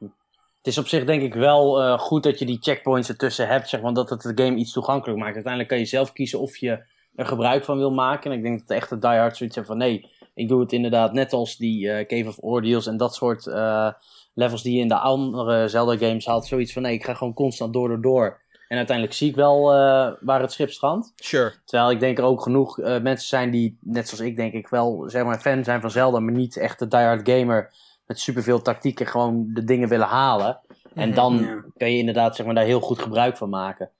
het 0.60 0.68
is 0.68 0.78
op 0.78 0.88
zich 0.88 1.06
denk 1.06 1.22
ik 1.22 1.34
wel 1.34 1.82
uh, 1.82 2.00
goed 2.00 2.24
dat 2.24 2.40
je 2.40 2.46
die 2.46 2.58
checkpoints 2.62 3.10
ertussen 3.10 3.48
hebt, 3.48 3.70
zeg 3.70 3.82
maar, 3.82 3.94
dat 3.94 4.10
het 4.10 4.22
de 4.22 4.44
game 4.44 4.58
iets 4.58 4.72
toegankelijk 4.72 5.20
maakt. 5.20 5.34
Uiteindelijk 5.34 5.72
kan 5.72 5.80
je 5.80 5.86
zelf 5.86 6.14
kiezen 6.14 6.40
of 6.40 6.58
je 6.58 6.84
er 7.16 7.26
gebruik 7.26 7.64
van 7.64 7.78
wil 7.78 7.92
maken. 7.92 8.32
En 8.32 8.38
ik 8.38 8.44
denk 8.44 8.60
dat 8.60 8.68
de 8.68 8.74
echte 8.74 8.98
diehard 8.98 9.38
zoiets 9.38 9.56
hebben 9.56 9.78
van 9.78 9.88
nee, 9.88 10.10
ik 10.34 10.48
doe 10.48 10.60
het 10.60 10.72
inderdaad 10.72 11.14
net 11.14 11.34
als 11.34 11.58
die 11.58 11.86
uh, 11.86 12.06
Cave 12.06 12.28
of 12.28 12.38
Ordeals 12.38 12.88
en 12.88 12.98
dat 12.98 13.16
soort... 13.16 13.46
Uh, 13.46 13.92
levels 14.34 14.64
die 14.64 14.76
je 14.76 14.82
in 14.82 14.88
de 14.88 14.98
andere 14.98 15.68
Zelda-games 15.68 16.26
haalt, 16.26 16.46
zoiets 16.46 16.74
van 16.74 16.82
nee, 16.82 16.94
ik 16.94 17.04
ga 17.04 17.14
gewoon 17.14 17.34
constant 17.34 17.74
door, 17.74 17.88
door, 17.88 18.02
door. 18.02 18.42
En 18.68 18.78
uiteindelijk 18.78 19.16
zie 19.18 19.30
ik 19.30 19.36
wel 19.36 19.74
uh, 19.74 20.12
waar 20.20 20.42
het 20.42 20.52
schip 20.52 20.72
strandt. 20.72 21.14
Sure. 21.16 21.54
Terwijl 21.66 21.92
ik 21.92 22.00
denk 22.00 22.18
er 22.18 22.24
ook 22.24 22.42
genoeg 22.42 22.78
mensen 22.78 23.28
zijn 23.28 23.52
die, 23.52 23.78
net 23.82 24.08
zoals 24.08 24.24
ik 24.24 24.36
denk 24.36 24.54
ik 24.54 24.68
wel, 24.68 25.04
zeg 25.08 25.24
maar, 25.24 25.40
fan 25.40 25.64
zijn 25.64 25.82
van 25.82 25.92
Zelda, 25.92 26.20
maar 26.20 26.34
niet 26.34 26.58
echt 26.58 26.80
de 26.80 26.88
diehard 26.88 27.30
gamer 27.30 27.74
met 28.10 28.20
superveel 28.20 28.62
tactieken 28.62 29.08
gewoon 29.08 29.50
de 29.54 29.64
dingen 29.64 29.90
willen 29.90 30.08
halen. 30.08 30.60
En 30.94 31.08
mhm. 31.08 31.16
dan 31.16 31.38
ja. 31.38 31.64
kan 31.78 31.92
je 31.92 31.98
inderdaad 31.98 32.36
zeg 32.36 32.46
maar, 32.46 32.56
daar 32.56 32.66
heel 32.66 32.80
goed 32.80 33.00
gebruik 33.00 33.38
van 33.38 33.50
maken. 33.50 33.92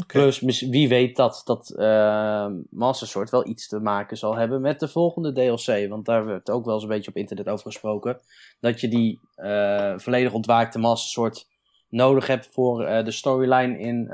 Okay. 0.00 0.32
Plus, 0.38 0.60
wie 0.60 0.88
weet 0.88 1.16
dat, 1.16 1.42
dat 1.44 1.74
uh, 1.76 2.46
Master 2.70 3.06
Sword 3.06 3.30
wel 3.30 3.46
iets 3.46 3.68
te 3.68 3.80
maken 3.80 4.16
zal 4.16 4.36
hebben 4.36 4.60
met 4.60 4.80
de 4.80 4.88
volgende 4.88 5.32
DLC. 5.32 5.88
Want 5.88 6.04
daar 6.04 6.24
werd 6.24 6.50
ook 6.50 6.64
wel 6.64 6.74
eens 6.74 6.82
een 6.82 6.88
beetje 6.88 7.10
op 7.10 7.16
internet 7.16 7.48
over 7.48 7.66
gesproken. 7.66 8.20
Dat 8.60 8.80
je 8.80 8.88
die 8.88 9.20
uh, 9.36 9.94
volledig 9.96 10.32
ontwaakte 10.32 10.78
Master 10.78 11.10
Sword 11.10 11.48
nodig 11.88 12.26
hebt 12.26 12.48
voor 12.52 12.88
uh, 12.88 13.04
de 13.04 13.10
storyline 13.10 13.78
in 13.78 14.08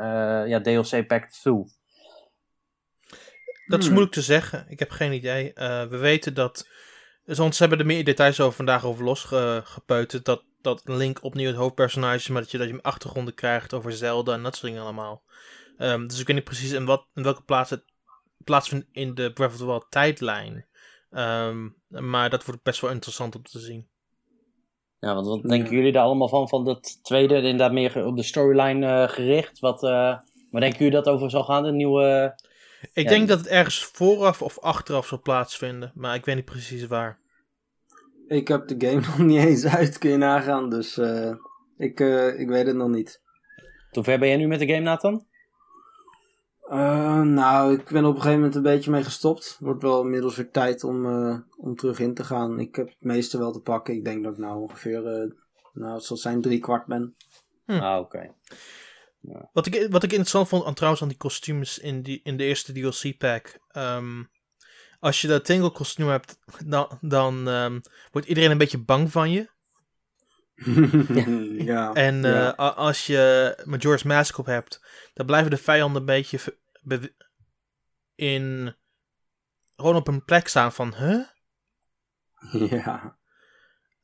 ja, 0.49 0.61
DLC 0.61 1.07
Pack 1.07 1.25
2. 1.31 1.55
Dat 3.67 3.79
is 3.79 3.85
hmm. 3.85 3.93
moeilijk 3.95 4.15
te 4.15 4.23
zeggen. 4.23 4.67
Ik 4.69 4.79
heb 4.79 4.91
geen 4.91 5.13
idee. 5.13 5.53
we 5.55 5.97
weten 6.01 6.35
dat. 6.35 6.67
Soms 7.27 7.59
hebben 7.59 7.79
er 7.79 7.87
meer 7.87 8.05
details 8.05 8.41
over 8.41 8.57
vandaag 8.57 8.85
over 8.85 9.05
losgepeuterd. 9.05 10.25
Dat, 10.25 10.43
dat 10.61 10.83
Link 10.85 11.23
opnieuw 11.23 11.47
het 11.47 11.57
hoofdpersonage 11.57 12.17
is, 12.17 12.29
maar 12.29 12.43
dat 12.43 12.51
je, 12.51 12.59
dat 12.59 12.69
je 12.69 12.83
achtergronden 12.83 13.35
krijgt 13.35 13.75
over 13.75 13.93
Zelda 13.93 14.33
en 14.33 14.43
dat 14.43 14.57
soort 14.57 14.67
dingen 14.67 14.83
allemaal. 14.83 15.23
Um, 15.79 16.07
dus 16.07 16.21
ik 16.21 16.27
weet 16.27 16.37
niet 16.37 16.45
precies 16.45 16.73
in, 16.73 16.85
wat, 16.85 17.07
in 17.15 17.23
welke 17.23 17.43
plaats 17.43 17.71
het 17.71 17.85
plaatsvindt 18.45 18.87
in 18.93 19.15
de 19.15 19.33
Breath 19.33 19.51
of 19.53 19.57
the 19.57 19.67
Wild 19.67 19.87
tijdlijn. 19.89 20.67
Um, 21.11 21.77
maar 21.89 22.31
dat 22.31 22.45
wordt 22.45 22.63
best 22.63 22.81
wel 22.81 22.91
interessant 22.91 23.37
om 23.37 23.43
te 23.43 23.59
zien. 23.59 23.89
Ja, 24.99 25.15
want 25.15 25.27
wat 25.27 25.43
denken 25.43 25.75
jullie 25.75 25.93
daar 25.93 26.05
allemaal 26.05 26.29
van? 26.29 26.49
Van 26.49 26.65
dat 26.65 26.99
tweede, 27.03 27.35
inderdaad 27.35 27.73
meer 27.73 28.05
op 28.07 28.17
de 28.17 28.23
storyline 28.23 28.87
uh, 28.87 29.09
gericht. 29.09 29.59
Wat, 29.59 29.83
uh, 29.83 29.91
waar 30.51 30.61
denken 30.61 30.79
jullie 30.79 31.03
dat 31.03 31.09
over 31.09 31.31
zal 31.31 31.45
gaan? 31.45 31.63
De 31.63 31.73
nieuwe... 31.73 32.35
Ik 32.93 33.05
ja, 33.05 33.09
denk 33.09 33.29
dat 33.29 33.39
het 33.39 33.49
ergens 33.49 33.85
vooraf 33.85 34.43
of 34.43 34.59
achteraf 34.59 35.07
zal 35.07 35.21
plaatsvinden. 35.21 35.93
Maar 35.95 36.15
ik 36.15 36.25
weet 36.25 36.35
niet 36.35 36.45
precies 36.45 36.87
waar. 36.87 37.19
Ik 38.27 38.49
heb 38.49 38.69
de 38.69 38.87
game 38.89 39.01
nog 39.07 39.19
niet 39.19 39.45
eens 39.45 39.67
uit, 39.67 39.99
kun 39.99 40.11
je 40.11 40.17
nagaan. 40.17 40.71
Dus 40.71 40.99
uh, 40.99 41.35
ik, 41.77 42.01
ik 42.37 42.49
weet 42.49 42.67
het 42.67 42.77
nog 42.77 42.89
niet. 42.89 43.21
Hoe 43.91 44.05
ver 44.05 44.19
ben 44.19 44.29
jij 44.29 44.37
nu 44.37 44.47
met 44.47 44.59
de 44.59 44.67
game, 44.67 44.81
Nathan? 44.81 45.27
Uh, 46.73 47.21
nou, 47.21 47.75
ik 47.75 47.91
ben 47.91 48.05
op 48.05 48.15
een 48.15 48.21
gegeven 48.21 48.39
moment 48.39 48.55
een 48.55 48.63
beetje 48.63 48.91
mee 48.91 49.03
gestopt. 49.03 49.49
Het 49.49 49.57
wordt 49.59 49.83
wel 49.83 50.03
inmiddels 50.03 50.37
weer 50.37 50.51
tijd 50.51 50.85
om, 50.85 51.07
uh, 51.07 51.39
om 51.57 51.77
terug 51.77 52.01
in 52.01 52.15
te 52.15 52.25
gaan. 52.25 52.59
Ik 52.59 52.77
heb 52.77 52.87
het 52.87 52.97
meeste 53.01 53.39
wel 53.39 53.53
te 53.53 53.61
pakken. 53.61 53.95
Ik 53.95 54.05
denk 54.05 54.25
dat 54.25 54.33
ik 54.33 54.39
nou 54.39 54.61
ongeveer, 54.61 54.99
uh, 54.99 55.33
nou, 55.73 55.95
het 55.95 56.05
zal 56.05 56.17
zijn 56.17 56.41
drie 56.41 56.59
kwart 56.59 56.87
ben. 56.87 57.17
Hm. 57.65 57.73
Ah, 57.73 58.01
oké. 58.01 58.35
Ja. 59.23 59.51
Wat, 59.53 59.67
ik, 59.67 59.87
wat 59.91 60.03
ik 60.03 60.11
interessant 60.11 60.49
vond 60.49 60.65
aan, 60.65 60.75
trouwens 60.75 61.03
aan 61.03 61.09
die 61.09 61.17
kostuums 61.17 61.79
in, 61.79 62.03
die, 62.03 62.21
in 62.23 62.37
de 62.37 62.45
eerste 62.45 62.73
DLC-pack. 62.73 63.59
Um, 63.77 64.31
als 65.01 65.21
je 65.21 65.29
dat 65.29 65.45
Tingle 65.45 65.71
kostuum 65.71 66.09
hebt, 66.09 66.39
dan, 66.67 66.99
dan 67.01 67.49
um, 67.49 67.83
wordt 68.11 68.29
iedereen 68.29 68.51
een 68.51 68.59
beetje 68.59 68.79
bang 68.79 69.11
van 69.11 69.31
je. 69.31 69.51
ja. 71.65 71.93
En 71.93 72.23
ja. 72.23 72.51
als 72.51 73.07
je 73.07 73.55
Majora's 73.65 74.03
Mask 74.03 74.39
op 74.39 74.47
hebt, 74.47 74.85
dan 75.15 75.27
blijven 75.27 75.51
de 75.51 75.57
vijanden 75.57 76.01
een 76.01 76.07
beetje 76.07 76.59
in 78.15 78.77
gewoon 79.77 79.97
op 79.97 80.09
een 80.09 80.25
plek 80.25 80.49
staan 80.49 80.73
van, 80.73 80.95
huh? 80.95 81.25
Ja. 82.71 83.17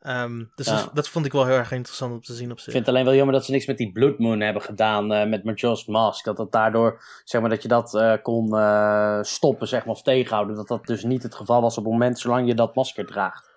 Um, 0.07 0.51
dus 0.55 0.67
ja. 0.67 0.75
dat, 0.75 0.91
dat, 0.93 1.09
vond 1.09 1.27
ik 1.27 1.33
wel 1.33 1.47
heel 1.47 1.57
erg 1.57 1.73
interessant 1.73 2.13
om 2.13 2.21
te 2.21 2.35
zien 2.35 2.51
op 2.51 2.59
zich. 2.59 2.67
Ik 2.67 2.73
vind 2.73 2.87
het 2.87 2.95
alleen 2.95 3.07
wel 3.07 3.15
jammer 3.15 3.35
dat 3.35 3.45
ze 3.45 3.51
niks 3.51 3.67
met 3.67 3.79
die 3.79 3.93
Blood 3.93 4.19
Moon 4.19 4.41
hebben 4.41 4.63
gedaan 4.63 5.13
uh, 5.13 5.27
met 5.27 5.45
Majora's 5.45 5.87
Mask. 5.87 6.25
Dat 6.25 6.37
dat 6.37 6.53
daardoor, 6.53 7.03
zeg 7.25 7.41
maar, 7.41 7.51
dat 7.51 7.63
je 7.63 7.69
dat 7.69 7.95
uh, 7.95 8.13
kon 8.23 8.55
uh, 8.55 9.19
stoppen, 9.23 9.69
zeg 9.69 9.85
maar, 9.85 9.95
of 9.95 10.03
tegenhouden. 10.03 10.57
Dat 10.57 10.69
dat 10.69 10.87
dus 10.87 11.03
niet 11.05 11.23
het 11.23 11.35
geval 11.35 11.61
was 11.61 11.79
op 11.79 11.85
het 11.85 11.93
moment 11.93 12.19
zolang 12.19 12.47
je 12.47 12.55
dat 12.55 12.75
masker 12.75 13.07
draagt. 13.07 13.51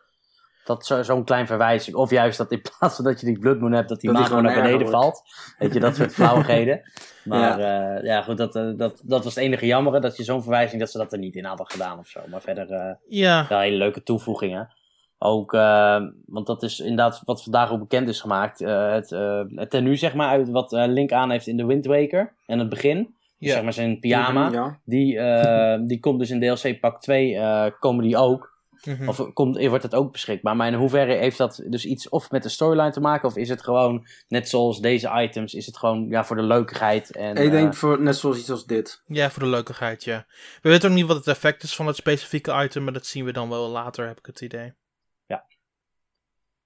Dat 0.65 0.86
zo- 0.86 1.04
zo'n 1.04 1.23
klein 1.23 1.47
verwijzing. 1.47 1.95
Of 1.95 2.10
juist 2.10 2.38
dat 2.38 2.51
in 2.51 2.62
plaats 2.77 2.95
van 2.95 3.06
dat 3.06 3.19
je 3.19 3.25
die 3.25 3.39
Blood 3.39 3.60
Moon 3.60 3.71
hebt, 3.71 3.89
dat 3.89 4.01
die 4.01 4.13
die 4.13 4.25
gewoon 4.25 4.43
naar 4.43 4.62
beneden 4.62 4.89
valt. 4.89 5.21
Weet 5.58 5.73
je, 5.73 5.80
dat 5.80 5.95
soort 5.95 6.13
flauwigheden. 6.19 6.82
Maar 7.23 7.60
ja, 7.60 7.99
ja 8.01 8.21
goed, 8.21 8.38
dat, 8.38 8.56
eh, 8.56 8.69
dat, 8.75 9.01
dat 9.04 9.23
was 9.23 9.36
het 9.36 9.43
enige 9.43 9.65
jammere. 9.65 9.99
Dat 9.99 10.17
je 10.17 10.23
zo'n 10.23 10.41
verwijzing, 10.41 10.82
dat 10.82 10.91
ze 10.91 10.97
dat 10.97 11.13
er 11.13 11.19
niet 11.19 11.36
in 11.36 11.45
hadden 11.45 11.69
gedaan 11.69 11.99
of 11.99 12.08
zo. 12.08 12.19
Maar 12.27 12.41
verder 12.41 12.71
eh, 12.71 12.93
Ja, 13.08 13.45
wel 13.49 13.60
hele 13.60 13.77
leuke 13.77 14.04
toevoegingen. 14.04 14.80
Ook, 15.24 15.54
eh, 15.54 16.02
want 16.26 16.48
dat 16.48 16.64
is 16.64 16.80
inderdaad 16.80 17.22
wat 17.26 17.44
vandaag 17.44 17.72
ook 17.72 17.80
bekend 17.80 18.08
is 18.08 18.22
gemaakt. 18.22 18.62
eh, 18.62 18.92
het, 18.92 19.12
eh 19.12 19.42
het 19.56 19.70
tenue, 19.70 19.96
zeg 19.96 20.14
maar, 20.14 20.28
uit 20.30 20.50
wat 20.50 20.72
Link 20.72 21.12
aan 21.12 21.32
heeft 21.32 21.48
in 21.48 21.58
de 21.58 21.66
Wind 21.66 21.86
Waker. 21.86 22.34
En 22.46 22.60
het 22.60 22.70
begin. 22.70 22.98
Dus 23.38 23.50
Ja. 23.50 23.54
zeg 23.54 23.64
maar 23.64 23.74
zijn 23.74 24.00
pyjama. 24.00 24.50
Ja. 24.52 24.80
Die, 24.86 25.18
eh, 25.20 25.80
die 25.86 26.00
komt 26.00 26.20
dus 26.20 26.30
in 26.30 26.40
DLC 26.40 26.80
pak 26.80 27.02
2, 27.02 27.36
eh, 27.36 27.66
komen 27.80 28.04
die 28.04 28.18
ook. 28.18 28.50
mhm. 28.86 29.08
Of 29.10 29.34
komt, 29.34 29.66
wordt 29.68 29.84
het 29.84 29.96
ook 29.96 30.12
beschikbaar. 30.12 30.56
Maar 30.56 30.68
in 30.68 30.74
hoeverre 30.74 31.14
heeft 31.14 31.38
dat 31.38 31.64
dus 31.68 31.86
iets 31.86 32.10
of 32.10 32.32
met 32.32 32.44
de 32.44 32.50
storyline 32.50 32.92
te 32.92 33.00
maken? 33.00 33.28
Of 33.28 33.36
is 33.38 33.50
het 33.50 33.64
gewoon, 33.64 34.06
net 34.28 34.50
zoals 34.50 34.80
deze 34.80 35.12
items, 35.16 35.54
is 35.54 35.66
het 35.66 35.78
gewoon 35.78 36.08
ja, 36.10 36.24
voor 36.24 36.36
de 36.36 36.42
leukigheid? 36.44 37.12
En, 37.16 37.36
Ik 37.36 37.52
denk 37.52 37.74
voor, 37.76 38.02
net 38.02 38.16
zoals 38.16 38.38
iets 38.38 38.50
als 38.50 38.66
dit. 38.66 39.04
ja, 39.08 39.30
voor 39.30 39.44
de 39.44 39.50
leukigheid, 39.50 40.04
ja. 40.04 40.26
We 40.62 40.70
weten 40.70 40.90
ook 40.90 40.96
niet 40.96 41.06
wat 41.06 41.18
het 41.18 41.28
effect 41.28 41.64
is 41.64 41.76
van 41.76 41.88
het 41.88 41.96
specifieke 41.96 42.64
item, 42.64 42.84
maar 42.84 42.94
dat 42.94 43.06
zien 43.06 43.26
we 43.26 43.32
dan 43.32 43.50
wel 43.50 43.70
later, 43.70 44.08
heb 44.08 44.18
ik 44.18 44.26
het 44.26 44.42
idee. 44.42 44.74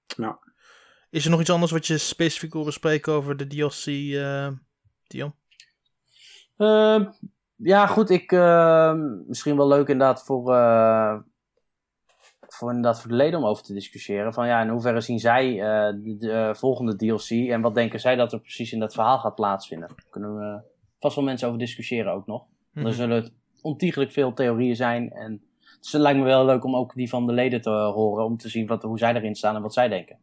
Ja. 0.06 0.40
Is 1.10 1.26
er 1.26 1.32
nog 1.32 1.40
iets 1.40 1.50
anders 1.50 1.72
wat 1.72 1.88
je 1.88 1.98
specifiek 1.98 2.54
wil 2.54 2.64
bespreken 2.64 3.14
over 3.14 3.38
de 3.38 3.48
DLC, 3.48 3.86
eh 3.86 4.48
Dion? 5.08 5.34
Ehm, 6.58 7.06
ja, 7.56 7.88
goed. 7.88 8.10
Ik, 8.10 8.32
ehm, 8.32 9.28
misschien 9.28 9.58
wel 9.58 9.68
leuk 9.68 9.88
inderdaad 9.88 10.26
voor, 10.26 10.54
eh, 10.54 11.18
voor, 12.42 12.70
inderdaad 12.70 13.02
voor 13.02 13.10
de 13.10 13.16
leden 13.16 13.40
om 13.40 13.46
over 13.46 13.64
te 13.64 13.74
discussiëren. 13.74 14.34
Van 14.34 14.48
ja, 14.48 14.62
in 14.62 14.70
hoeverre 14.70 15.02
zien 15.02 15.20
zij 15.20 15.62
eh, 15.62 15.94
de, 16.04 16.16
de, 16.18 16.54
volgende 16.56 16.96
DLC 16.96 17.30
en 17.30 17.62
wat 17.62 17.76
denken 17.76 18.00
zij 18.00 18.16
dat 18.16 18.34
er 18.34 18.40
precies 18.40 18.72
in 18.72 18.80
dat 18.80 18.94
verhaal 18.94 19.20
gaat 19.20 19.36
plaatsvinden? 19.36 19.88
Daar 19.88 20.06
kunnen 20.10 20.38
we 20.38 20.62
vast 21.00 21.16
wel 21.16 21.26
mensen 21.26 21.48
over 21.48 21.60
discussiëren 21.60 22.14
ook 22.14 22.26
nog. 22.26 22.46
Mhm. 22.72 22.86
Er 22.86 22.94
zullen 22.94 23.34
ontiegelijk 23.62 24.12
veel 24.12 24.34
theorieën 24.34 24.76
zijn. 24.76 25.12
En 25.12 25.42
dus 25.86 25.94
het 25.94 26.02
lijkt 26.02 26.20
me 26.20 26.26
wel 26.26 26.46
leuk 26.46 26.64
om 26.64 26.76
ook 26.76 26.94
die 26.96 27.10
van 27.10 27.28
de 27.28 27.34
leden 27.34 27.62
te 27.62 27.70
horen. 27.70 28.26
Om 28.26 28.38
te 28.38 28.50
zien 28.50 28.68
wat, 28.68 28.82
hoe 28.84 28.98
zij 28.98 29.14
erin 29.14 29.36
staan 29.36 29.56
en 29.56 29.62
wat 29.62 29.74
zij 29.74 29.88
denken. 29.88 30.18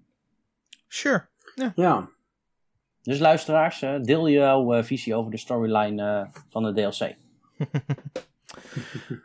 Sure. 0.88 1.26
Ja. 1.74 2.08
Dus 3.02 3.18
luisteraars, 3.18 3.82
eh, 3.82 4.00
deel 4.00 4.28
jouw 4.28 4.74
eh, 4.74 4.82
visie 4.84 5.14
over 5.14 5.30
de 5.30 5.36
storyline 5.36 6.02
eh, 6.32 6.40
van 6.50 6.62
de 6.62 6.72
DLC. 6.72 7.14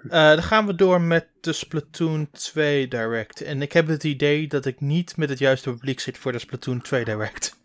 Eh, 0.10 0.30
dan 0.30 0.44
gaan 0.44 0.66
we 0.66 0.76
door 0.76 1.02
met 1.02 1.28
de 1.42 1.54
Splatoon 1.54 2.30
2 2.32 2.88
Direct. 2.88 3.42
En 3.42 3.62
ik 3.62 3.72
heb 3.74 3.88
het 3.88 4.04
idee 4.04 4.48
dat 4.48 4.66
ik 4.66 4.80
niet 4.82 5.18
met 5.18 5.30
het 5.30 5.40
juiste 5.40 5.70
publiek 5.72 6.00
zit 6.00 6.18
voor 6.18 6.32
de 6.32 6.40
Splatoon 6.40 6.82
2 6.82 7.06
Direct. 7.06 7.56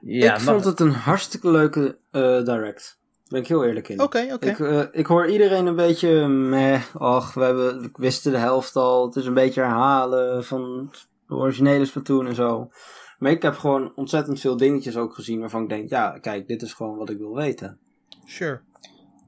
Ja, 0.00 0.34
ik 0.36 0.42
maar- 0.44 0.54
vond 0.54 0.64
het 0.64 0.80
een 0.80 0.92
hartstikke 0.92 1.50
leuke 1.50 1.98
eh, 2.10 2.44
direct. 2.44 2.99
Ben 3.30 3.40
ik 3.40 3.46
heel 3.48 3.64
eerlijk 3.64 3.88
in. 3.88 4.00
Oké, 4.02 4.28
oké. 4.32 4.48
Ik, 4.48 4.58
eh, 4.60 4.82
ik 4.92 5.06
hoor 5.06 5.26
iedereen 5.30 5.66
een 5.66 5.76
beetje 5.76 6.26
meh. 6.28 6.82
Och, 6.98 7.34
we, 7.34 7.42
hebben, 7.44 7.80
we 7.80 7.90
wisten 7.92 8.32
de 8.32 8.38
helft 8.38 8.76
al. 8.76 9.06
Het 9.06 9.16
is 9.16 9.26
een 9.26 9.34
beetje 9.34 9.60
herhalen 9.60 10.44
van 10.44 10.90
de 11.26 11.34
originele 11.34 11.84
Splatoon 11.84 12.26
en 12.26 12.34
zo. 12.34 12.70
Maar 13.18 13.30
ik 13.30 13.42
heb 13.42 13.54
gewoon 13.56 13.92
ontzettend 13.94 14.40
veel 14.40 14.56
dingetjes 14.56 14.96
ook 14.96 15.14
gezien 15.14 15.40
waarvan 15.40 15.62
ik 15.62 15.68
denk, 15.68 15.88
ja, 15.90 16.18
kijk, 16.18 16.46
dit 16.48 16.62
is 16.62 16.72
gewoon 16.72 16.96
wat 16.96 17.10
ik 17.10 17.18
wil 17.18 17.34
weten. 17.34 17.78
Sure. 18.24 18.60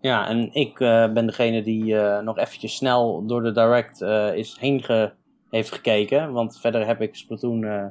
Ja, 0.01 0.29
en 0.29 0.55
ik 0.55 0.81
eh, 0.81 1.12
ben 1.12 1.27
degene 1.27 1.62
die 1.62 1.99
eh, 1.99 2.23
nog 2.23 2.38
eventjes 2.38 2.77
snel 2.77 3.27
door 3.27 3.43
de 3.43 3.53
Direct 3.53 4.01
eh, 4.03 4.35
is 4.35 4.57
heen 4.61 4.83
ge- 4.83 5.12
heeft 5.51 5.73
gekeken. 5.73 6.33
Want 6.33 6.59
verder 6.61 6.87
heb 6.87 7.01
ik 7.01 7.15
Splatoon, 7.15 7.65
eh, 7.65 7.87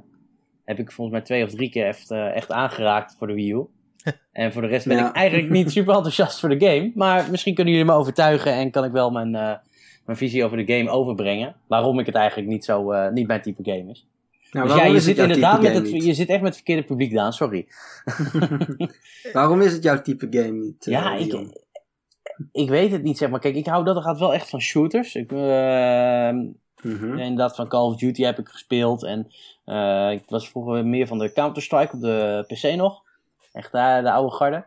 heb 0.66 0.80
ik 0.80 0.92
volgens 0.92 1.18
mij 1.18 1.26
twee 1.26 1.44
of 1.44 1.50
drie 1.50 1.70
keer 1.70 1.86
echt, 1.86 2.12
eh, 2.12 2.36
echt 2.36 2.52
aangeraakt 2.52 3.16
voor 3.18 3.28
de 3.28 3.34
Wii 3.34 3.52
U. 3.54 3.66
en 4.32 4.54
voor 4.54 4.62
de 4.62 4.68
rest 4.68 4.88
ben 4.88 4.98
Ja. 4.98 5.10
ik 5.10 5.16
eigenlijk 5.16 5.50
niet 5.50 5.72
super 5.78 5.94
enthousiast 5.96 6.40
voor 6.40 6.50
de 6.50 6.66
game. 6.66 6.92
Maar 6.96 7.28
misschien 7.32 7.54
kunnen 7.56 7.74
jullie 7.74 7.88
me 7.90 7.96
overtuigen 7.98 8.54
en 8.54 8.72
kan 8.72 8.84
ik 8.84 8.92
wel 8.92 9.12
mijn, 9.12 9.36
eh, 9.36 9.54
mijn 10.06 10.18
visie 10.18 10.44
over 10.46 10.66
de 10.66 10.74
game 10.78 10.90
overbrengen. 10.90 11.56
Waarom 11.68 12.00
ik 12.00 12.06
het 12.06 12.16
eigenlijk 12.16 12.50
niet, 12.50 12.66
zo, 12.66 12.92
eh, 12.92 13.12
niet 13.12 13.28
mijn 13.28 13.42
type 13.42 13.64
game 13.72 13.90
is. 13.92 14.06
Nou, 14.52 14.68
dus 14.68 14.78
ja, 14.78 14.84
je 14.86 15.00
zit 15.00 15.18
inderdaad 15.18 15.62
met 15.62 15.74
het, 15.74 15.92
niet? 15.92 16.04
je 16.06 16.14
zit 16.14 16.30
echt 16.30 16.38
met 16.42 16.48
het 16.48 16.56
verkeerde 16.56 16.84
publiek, 16.84 17.14
Daan, 17.14 17.34
sorry. 17.34 17.68
Waarom 19.34 19.62
is 19.62 19.74
het 19.74 19.84
jouw 19.84 20.02
type 20.02 20.28
game 20.30 20.52
niet? 20.52 20.88
eh, 20.88 20.94
Ja, 20.94 21.16
Leon? 21.18 21.42
ik, 21.44 21.58
ik 22.52 22.70
weet 22.70 22.92
het 22.92 23.04
niet, 23.04 23.18
zeg 23.18 23.30
maar. 23.30 23.40
Kijk, 23.40 23.56
ik 23.56 23.66
hou 23.66 23.84
dat 23.86 24.04
gaat 24.04 24.20
wel 24.20 24.34
echt 24.34 24.50
van 24.50 24.62
shooters. 24.62 25.16
Ik, 25.16 25.32
eh, 25.32 25.38
Mhm. 26.82 27.18
ja, 27.18 27.24
inderdaad, 27.24 27.56
van 27.56 27.68
Call 27.68 27.86
of 27.86 27.96
Duty 27.96 28.24
heb 28.24 28.40
ik 28.40 28.48
gespeeld. 28.48 29.04
En 29.04 29.28
eh, 29.66 30.12
ik 30.12 30.24
was 30.28 30.50
vroeger 30.50 30.86
meer 30.86 31.08
van 31.08 31.18
de 31.20 31.32
Counter-Strike 31.34 31.96
op 31.96 32.02
de 32.02 32.44
PC 32.48 32.76
nog. 32.76 33.02
Echt 33.52 33.72
daar, 33.72 34.04
de 34.04 34.12
oude 34.12 34.36
garde. 34.36 34.66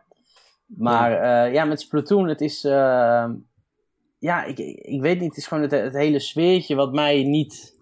Maar 0.65 1.11
ja, 1.11 1.43
ja 1.43 1.65
met 1.65 1.81
Splatoon, 1.81 2.27
het 2.27 2.41
is... 2.41 2.63
eh, 2.63 3.25
ja, 4.19 4.43
ik, 4.43 4.57
ik 4.81 5.01
weet 5.01 5.19
niet. 5.19 5.29
Het 5.29 5.37
is 5.37 5.47
gewoon 5.47 5.63
het, 5.63 5.71
het 5.71 5.93
hele 5.93 6.19
sfeertje 6.19 6.75
wat 6.75 6.93
mij 6.93 7.23
niet 7.23 7.77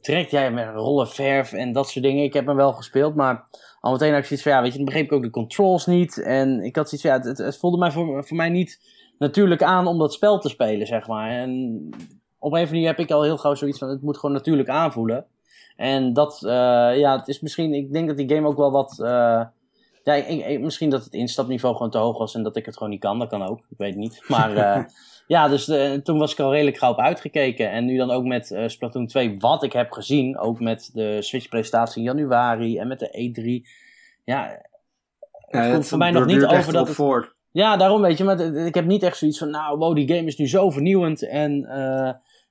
trekt. 0.00 0.30
Ja, 0.30 0.50
met 0.50 0.74
rollen, 0.74 1.08
verf 1.08 1.52
en 1.52 1.72
dat 1.72 1.88
soort 1.88 2.04
dingen. 2.04 2.24
Ik 2.24 2.32
heb 2.32 2.46
hem 2.46 2.56
wel 2.56 2.72
gespeeld, 2.72 3.14
maar 3.14 3.48
al 3.80 3.92
meteen 3.92 4.10
had 4.10 4.18
ik 4.18 4.24
zoiets 4.24 4.44
van... 4.44 4.52
Ja, 4.52 4.62
weet 4.62 4.70
je, 4.70 4.76
dan 4.76 4.86
begreep 4.86 5.04
ik 5.04 5.12
ook 5.12 5.22
de 5.22 5.30
controls 5.30 5.86
niet. 5.86 6.22
En 6.22 6.60
ik 6.62 6.76
had 6.76 6.88
zoiets 6.88 7.08
van... 7.08 7.16
Ja, 7.16 7.28
het, 7.28 7.38
het, 7.38 7.58
voelde 7.58 7.78
mij 7.78 7.90
voor, 7.90 8.24
voor 8.24 8.36
mij 8.36 8.48
niet 8.48 8.80
natuurlijk 9.18 9.62
aan 9.62 9.86
om 9.86 9.98
dat 9.98 10.12
spel 10.12 10.38
te 10.38 10.48
spelen, 10.48 10.86
zeg 10.86 11.06
maar. 11.06 11.30
En 11.30 11.50
op 11.88 11.92
een 11.92 11.98
of 12.38 12.52
andere 12.52 12.70
manier 12.70 12.86
heb 12.86 12.98
ik 12.98 13.10
al 13.10 13.22
heel 13.22 13.38
gauw 13.38 13.54
zoiets 13.54 13.78
van... 13.78 13.88
Het 13.88 14.02
moet 14.02 14.18
gewoon 14.18 14.34
natuurlijk 14.34 14.68
aanvoelen. 14.68 15.26
En 15.76 16.12
dat, 16.12 16.44
eh, 16.44 16.98
ja, 16.98 17.16
het 17.18 17.28
is 17.28 17.40
misschien... 17.40 17.74
Ik 17.74 17.92
denk 17.92 18.08
dat 18.08 18.16
die 18.16 18.34
game 18.34 18.48
ook 18.48 18.56
wel 18.56 18.70
wat... 18.70 18.98
eh, 18.98 19.44
ja, 20.04 20.14
ik, 20.14 20.46
ik- 20.46 20.60
misschien 20.60 20.90
dat 20.90 21.04
het 21.04 21.12
instapniveau 21.14 21.74
gewoon 21.76 21.90
te 21.90 21.98
hoog 21.98 22.18
was 22.18 22.34
en 22.34 22.42
dat 22.42 22.56
ik 22.56 22.66
het 22.66 22.74
gewoon 22.76 22.90
niet 22.92 23.00
kan. 23.00 23.18
Dat 23.18 23.28
kan 23.28 23.42
ook, 23.42 23.58
ik 23.70 23.78
weet 23.78 23.88
het 23.90 23.98
niet. 23.98 24.22
Maar 24.28 24.56
eh, 24.76 24.84
ja, 25.26 25.48
dus 25.48 25.68
eh, 25.68 25.92
toen 25.92 26.18
was 26.18 26.32
ik 26.32 26.40
al 26.40 26.52
redelijk 26.52 26.78
gauw 26.78 26.90
op 26.92 26.98
uitgekeken. 26.98 27.70
En 27.70 27.84
nu 27.84 27.96
dan 27.96 28.10
ook 28.10 28.24
met 28.24 28.50
eh, 28.50 28.68
Splatoon 28.68 29.06
2, 29.06 29.36
wat 29.38 29.62
ik 29.62 29.72
heb 29.72 29.92
gezien. 29.92 30.38
Ook 30.38 30.60
met 30.60 30.90
de 30.92 31.22
Switch-presentatie 31.22 31.98
in 31.98 32.04
januari 32.04 32.78
en 32.78 32.88
met 32.88 32.98
de 32.98 33.08
E3. 33.08 33.68
Ja, 34.24 34.62
Ja, 35.50 35.60
komt 35.62 35.72
het 35.72 35.88
voor 35.88 35.98
mij 35.98 36.10
nog 36.10 36.26
niet 36.26 36.44
over 36.44 36.72
dat 36.72 36.86
het- 36.86 36.96
voor. 36.96 37.34
ja, 37.50 37.76
daarom 37.76 38.00
weet 38.02 38.18
je. 38.18 38.24
Maar 38.24 38.38
het- 38.38 38.56
ik 38.56 38.74
heb 38.74 38.84
niet 38.86 39.02
echt 39.02 39.16
zoiets 39.16 39.38
van, 39.38 39.50
nou, 39.50 39.78
wow, 39.78 39.94
die 39.94 40.08
game 40.08 40.26
is 40.26 40.36
nu 40.36 40.48
zo 40.48 40.70
vernieuwend. 40.70 41.22
En 41.28 41.66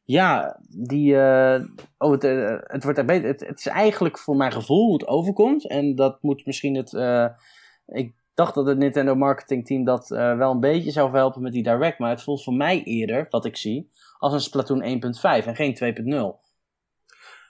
ja, 0.07 0.59
die, 0.69 1.17
eh, 1.19 1.63
oh, 1.97 2.11
het, 2.11 2.23
eh, 2.23 2.55
het 2.61 2.83
wordt 2.83 2.97
er 2.97 3.05
beter. 3.05 3.27
Het, 3.27 3.39
het 3.47 3.59
is 3.59 3.65
eigenlijk 3.67 4.17
voor 4.17 4.35
mijn 4.35 4.51
gevoel 4.51 4.83
hoe 4.85 4.93
het 4.93 5.07
overkomt. 5.07 5.67
En 5.67 5.95
dat 5.95 6.17
moet 6.21 6.45
misschien 6.45 6.75
het. 6.75 6.93
eh, 6.93 7.25
ik 7.85 8.13
dacht 8.33 8.55
dat 8.55 8.65
het 8.65 8.77
Nintendo 8.77 9.15
marketing 9.15 9.65
team 9.65 9.83
dat 9.83 10.11
eh, 10.11 10.37
wel 10.37 10.51
een 10.51 10.59
beetje 10.59 10.91
zou 10.91 11.11
helpen 11.11 11.41
met 11.41 11.51
die 11.53 11.63
direct. 11.63 11.99
Maar 11.99 12.09
het 12.09 12.23
voelt 12.23 12.43
voor 12.43 12.53
mij 12.53 12.83
eerder, 12.83 13.27
wat 13.29 13.45
ik 13.45 13.57
zie, 13.57 13.89
als 14.17 14.33
een 14.33 14.41
Splatoon 14.41 14.83
1.5 14.83 15.45
en 15.47 15.55
geen 15.55 15.75
2.0. 15.75 16.45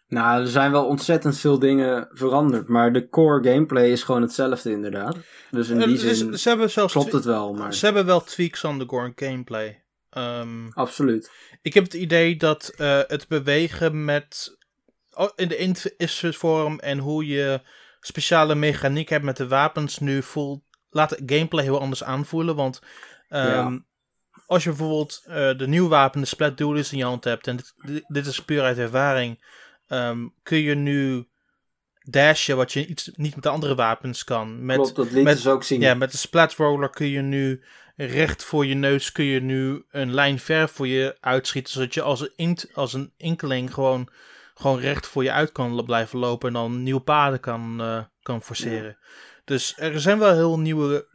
Nou, 0.07 0.41
er 0.41 0.47
zijn 0.47 0.71
wel 0.71 0.85
ontzettend 0.85 1.37
veel 1.37 1.59
dingen 1.59 2.07
veranderd. 2.11 2.67
Maar 2.67 2.93
de 2.93 3.09
core 3.09 3.49
gameplay 3.51 3.89
is 3.91 4.03
gewoon 4.03 4.21
hetzelfde 4.21 4.71
inderdaad. 4.71 5.17
Dus 5.51 5.69
in 5.69 5.79
die 5.79 5.97
ze- 5.97 6.15
zin 6.15 6.37
ze 6.37 6.49
hebben 6.49 6.69
zelfs 6.69 6.93
klopt 6.93 7.11
het 7.11 7.25
wel. 7.25 7.53
Maar 7.53 7.73
Ze 7.73 7.85
hebben 7.85 8.05
wel 8.05 8.21
tweaks 8.23 8.65
aan 8.65 8.79
de 8.79 8.85
gore 8.87 9.11
gameplay. 9.15 9.81
Ehm, 10.17 10.69
absoluut. 10.69 11.31
ik 11.61 11.73
heb 11.73 11.83
het 11.83 11.93
idee 11.93 12.35
dat 12.35 12.67
eh, 12.77 12.99
het 13.07 13.27
bewegen 13.27 14.05
met. 14.05 14.57
oh, 15.13 15.29
in 15.35 15.47
de 15.47 15.57
infinite 15.57 16.33
vorm 16.33 16.79
en 16.79 16.97
hoe 16.97 17.25
je 17.27 17.61
speciale 17.99 18.55
mechaniek 18.55 19.09
hebt 19.09 19.23
met 19.25 19.37
de 19.37 19.47
wapens 19.47 19.99
nu 19.99 20.23
voelt. 20.23 20.61
Laat 20.89 21.09
het 21.09 21.21
gameplay 21.25 21.63
heel 21.63 21.79
anders 21.79 22.03
aanvoelen. 22.03 22.55
Want 22.55 22.81
ehm, 23.29 23.47
Ja. 23.47 23.79
als 24.45 24.63
je 24.63 24.69
bijvoorbeeld 24.69 25.23
eh, 25.25 25.57
de 25.57 25.67
nieuwe 25.67 25.89
wapen, 25.89 26.19
de 26.21 26.27
Splat 26.27 26.57
Duelist 26.57 26.91
in 26.91 26.97
je 26.97 27.03
hand 27.03 27.23
hebt. 27.23 27.47
En 27.47 27.55
dit, 27.55 27.73
dit- 27.85 28.05
dit 28.07 28.25
is 28.25 28.39
puur 28.43 28.61
uit 28.61 28.77
ervaring. 28.77 29.43
ehm, 29.87 30.27
kun 30.43 30.57
je 30.57 30.75
nu 30.75 31.27
dashen 32.03 32.55
wat 32.57 32.73
je 32.73 32.85
iets, 32.85 33.11
niet 33.15 33.33
met 33.35 33.43
de 33.43 33.49
andere 33.49 33.75
wapens 33.75 34.23
kan. 34.23 34.65
Met, 34.65 34.75
Klopt, 34.77 34.95
dat 34.95 35.11
liet 35.11 35.23
met- 35.23 35.35
dus 35.35 35.47
ook 35.47 35.63
zien. 35.63 35.81
ja, 35.81 35.93
met 35.93 36.11
de 36.11 36.17
splat 36.17 36.53
roller 36.53 36.89
kun 36.89 37.07
je 37.07 37.21
nu 37.21 37.63
recht 37.97 38.43
voor 38.43 38.65
je 38.65 38.75
neus 38.75 39.11
kun 39.11 39.25
je 39.25 39.41
nu 39.41 39.85
een 39.91 40.13
lijn 40.13 40.39
ver 40.39 40.69
voor 40.69 40.87
je 40.87 41.17
uitschieten, 41.19 41.73
zodat 41.73 41.93
je 41.93 42.01
als 42.01 42.21
een, 42.21 42.31
int, 42.35 42.69
als 42.73 42.93
een 42.93 43.13
inkeling 43.17 43.73
gewoon, 43.73 44.09
gewoon 44.53 44.79
recht 44.79 45.07
voor 45.07 45.23
je 45.23 45.31
uit 45.31 45.51
kan 45.51 45.85
blijven 45.85 46.19
lopen 46.19 46.47
en 46.47 46.53
dan 46.53 46.83
nieuwe 46.83 47.01
paden 47.01 47.39
kan, 47.39 47.81
eh, 47.81 48.03
kan 48.21 48.43
forceren. 48.43 48.97
Dus 49.45 49.73
er 49.77 50.01
zijn 50.01 50.19
wel 50.19 50.33
heel 50.33 50.59
nieuwe 50.59 51.07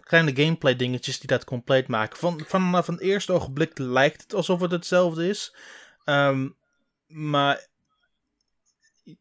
kleine 0.00 0.36
gameplay 0.36 0.76
dingetjes 0.76 1.18
die 1.18 1.28
dat 1.28 1.44
compleet 1.44 1.88
maken. 1.88 2.18
Van, 2.18 2.44
vanaf 2.46 2.86
het 2.86 3.00
eerste 3.00 3.32
ogenblik 3.32 3.78
lijkt 3.78 4.22
het 4.22 4.34
alsof 4.34 4.60
het 4.60 4.70
hetzelfde 4.70 5.28
is. 5.28 5.54
Ehm, 6.04 6.48
maar 7.06 7.66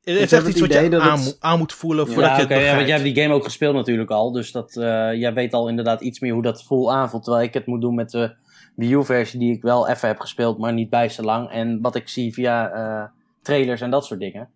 het 0.03 0.17
is 0.19 0.31
echt 0.31 0.47
iets 0.47 0.59
wat 0.59 0.73
je 0.73 0.99
aan, 0.99 1.11
het- 1.17 1.23
moet- 1.25 1.37
aan 1.39 1.57
moet 1.57 1.73
voelen 1.73 2.05
Ja, 2.05 2.11
voordat 2.11 2.31
ja, 2.31 2.37
je 2.37 2.43
oké, 2.43 2.53
het 2.53 2.63
ja, 2.63 2.67
want 2.67 2.77
begrijpt. 2.77 2.87
jij 2.87 2.97
hebt 3.03 3.15
die 3.15 3.23
game 3.23 3.35
ook 3.35 3.43
gespeeld 3.43 3.75
natuurlijk 3.75 4.11
al. 4.11 4.31
Dus 4.31 4.51
dat, 4.51 4.75
eh, 4.75 5.13
jij 5.13 5.33
weet 5.33 5.53
al 5.53 5.67
inderdaad 5.69 6.01
iets 6.01 6.19
meer 6.19 6.33
hoe 6.33 6.41
dat 6.41 6.63
voel 6.63 6.93
aanvoelt. 6.93 7.23
Terwijl 7.23 7.45
ik 7.45 7.53
het 7.53 7.65
moet 7.65 7.81
doen 7.81 7.95
met 7.95 8.09
de 8.09 8.35
Wii 8.75 8.93
U-versie 8.93 9.39
die 9.39 9.53
ik 9.53 9.61
wel 9.61 9.87
even 9.87 10.07
heb 10.07 10.19
gespeeld, 10.19 10.57
maar 10.57 10.73
niet 10.73 10.89
bij 10.89 11.09
zo 11.09 11.23
lang. 11.23 11.49
En 11.49 11.81
wat 11.81 11.95
ik 11.95 12.07
zie 12.07 12.33
via 12.33 12.69
eh, 12.69 13.03
trailers 13.41 13.81
en 13.81 13.89
dat 13.89 14.05
soort 14.05 14.19
dingen. 14.19 14.49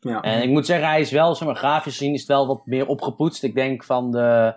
Ja. 0.00 0.20
En 0.22 0.42
ik 0.42 0.48
moet 0.48 0.66
zeggen, 0.66 0.88
hij 0.88 1.00
is 1.00 1.10
wel, 1.10 1.34
zeg 1.34 1.46
maar, 1.48 1.56
grafisch 1.56 1.96
gezien 1.96 2.12
is 2.12 2.20
het 2.20 2.28
wel 2.28 2.46
wat 2.46 2.66
meer 2.66 2.86
opgepoetst. 2.86 3.42
Ik 3.42 3.54
denk 3.54 3.84
van 3.84 4.10
de, 4.10 4.54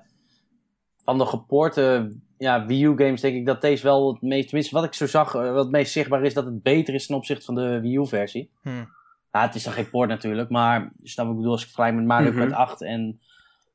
van 1.03 1.17
de 1.17 1.25
gepoorte 1.25 2.11
ja, 2.37 2.65
Wii 2.65 2.83
U 2.83 2.93
games, 2.97 3.21
denk 3.21 3.35
ik 3.35 3.45
dat 3.45 3.61
deze 3.61 3.83
wel 3.83 4.11
het 4.13 4.21
meest, 4.21 4.47
tenminste 4.47 4.75
wat 4.75 4.83
ik 4.83 4.93
zo 4.93 5.07
zag, 5.07 5.35
eh, 5.35 5.51
wat 5.53 5.63
het 5.63 5.71
meest 5.71 5.91
zichtbaar 5.91 6.23
is, 6.23 6.33
dat 6.33 6.45
het 6.45 6.63
beter 6.63 6.93
is 6.93 7.05
ten 7.05 7.15
opzichte 7.15 7.45
van 7.45 7.55
de 7.55 7.79
Wii 7.81 7.95
U 7.97 8.07
versie. 8.07 8.49
Hmm. 8.61 8.97
Ja, 9.31 9.41
het 9.41 9.55
is 9.55 9.63
dan 9.63 9.73
geen 9.73 9.89
port 9.89 10.09
natuurlijk, 10.09 10.49
maar 10.49 10.91
je 11.01 11.09
snapt 11.09 11.15
wat 11.27 11.29
ik 11.29 11.35
bedoel, 11.35 11.51
als 11.51 11.61
ik 11.61 11.67
vergelijk 11.67 11.95
met 11.95 12.05
Mario 12.05 12.29
Mhm. 12.31 12.39
Kart 12.39 12.53
8 12.53 12.81
en 12.81 13.19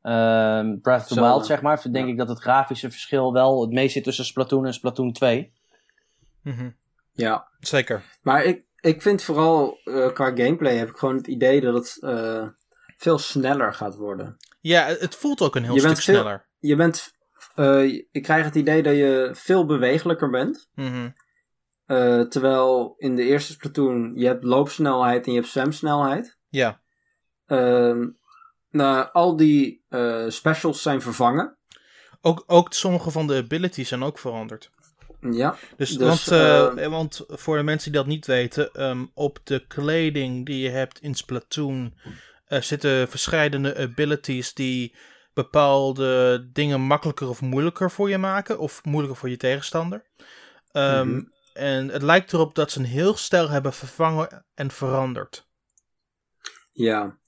ehm, 0.02 0.78
Breath 0.80 1.00
of 1.00 1.06
the 1.06 1.14
Zelda. 1.14 1.28
Wild, 1.30 1.46
zeg 1.46 1.62
maar, 1.62 1.82
denk 1.82 2.06
Ja. 2.06 2.12
ik 2.12 2.18
dat 2.18 2.28
het 2.28 2.38
grafische 2.38 2.90
verschil 2.90 3.32
wel 3.32 3.60
het 3.60 3.70
meest 3.72 3.92
zit 3.92 4.04
tussen 4.04 4.24
Splatoon 4.24 4.66
en 4.66 4.74
Splatoon 4.74 5.12
2. 5.12 5.52
Mhm. 6.42 6.70
ja. 7.12 7.48
Zeker. 7.60 8.02
Maar 8.22 8.42
ik, 8.44 8.62
ik 8.80 9.02
vind 9.02 9.22
vooral 9.22 9.78
eh, 9.84 10.12
qua 10.12 10.26
gameplay 10.26 10.76
heb 10.76 10.88
ik 10.88 10.96
gewoon 10.96 11.16
het 11.16 11.26
idee 11.26 11.60
dat 11.60 11.74
het 11.74 11.98
eh, 12.02 12.46
veel 12.96 13.18
sneller 13.18 13.74
gaat 13.74 13.94
worden. 13.96 14.36
Ja, 14.60 14.86
het 14.86 15.14
voelt 15.16 15.40
ook 15.42 15.56
een 15.56 15.62
heel 15.64 15.72
Je 15.74 15.78
stuk 15.80 15.92
bent 15.92 16.04
veel- 16.04 16.14
sneller. 16.14 16.46
Je 16.58 16.76
bent, 16.76 17.12
eh, 17.54 17.82
ik 18.10 18.22
krijg 18.22 18.44
het 18.44 18.54
idee 18.54 18.82
dat 18.82 18.94
je 18.94 19.30
veel 19.32 19.66
bewegelijker 19.66 20.30
bent. 20.30 20.68
Mhm. 20.74 21.08
Eh, 21.86 22.20
terwijl 22.20 22.94
in 22.98 23.16
de 23.16 23.22
eerste 23.22 23.52
Splatoon 23.52 24.12
je 24.14 24.26
hebt 24.26 24.44
loopsnelheid 24.44 25.26
en 25.26 25.32
je 25.32 25.38
hebt 25.38 25.50
zwemsnelheid. 25.50 26.38
Ja. 26.48 26.80
Ehm, 27.46 28.08
nou, 28.70 29.08
al 29.12 29.36
die 29.36 29.84
eh, 29.88 30.24
specials 30.28 30.82
zijn 30.82 31.02
vervangen. 31.02 31.56
Ook, 32.20 32.44
ook 32.46 32.72
sommige 32.72 33.10
van 33.10 33.26
de 33.26 33.36
abilities 33.36 33.88
zijn 33.88 34.02
ook 34.02 34.18
veranderd. 34.18 34.70
Ja, 35.30 35.56
Dus, 35.76 35.96
Dus, 35.98 36.06
want, 36.06 36.28
eh, 36.28 36.84
eh, 36.84 36.90
want 36.90 37.24
voor 37.28 37.56
de 37.56 37.62
mensen 37.62 37.92
die 37.92 38.00
dat 38.00 38.10
niet 38.10 38.26
weten, 38.26 38.72
ehm, 38.72 39.04
op 39.14 39.38
de 39.44 39.66
kleding 39.66 40.46
die 40.46 40.58
je 40.62 40.70
hebt 40.70 41.00
in 41.00 41.14
Splatoon 41.14 41.94
zitten 42.48 43.08
verschillende 43.08 43.76
abilities 43.76 44.54
die 44.54 44.94
bepaalde 45.34 46.48
dingen 46.52 46.80
makkelijker 46.80 47.28
of 47.28 47.40
moeilijker 47.40 47.90
voor 47.90 48.10
je 48.10 48.18
maken, 48.18 48.58
of 48.58 48.84
moeilijker 48.84 49.16
voor 49.18 49.28
je 49.30 49.36
tegenstander. 49.36 50.04
Ehm, 50.72 51.08
Mhm. 51.08 51.22
En 51.54 51.88
het 51.88 52.02
lijkt 52.02 52.32
erop 52.32 52.54
dat 52.54 52.70
ze 52.70 52.78
een 52.78 52.84
heel 52.84 53.16
stijl 53.16 53.48
hebben 53.48 53.72
vervangen 53.72 54.44
en 54.54 54.70
veranderd. 54.70 55.46
ja. 56.72 57.18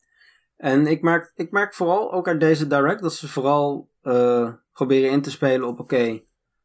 En 0.56 0.86
ik 0.86 1.02
merk, 1.02 1.32
ik 1.34 1.50
merk 1.50 1.74
vooral 1.74 2.12
ook 2.12 2.28
uit 2.28 2.40
deze 2.40 2.66
direct 2.66 3.02
dat 3.02 3.14
ze 3.14 3.28
vooral 3.28 3.90
eh, 4.02 4.52
proberen 4.72 5.10
in 5.10 5.22
te 5.22 5.30
spelen 5.30 5.68
op: 5.68 5.80
oké, 5.80 6.20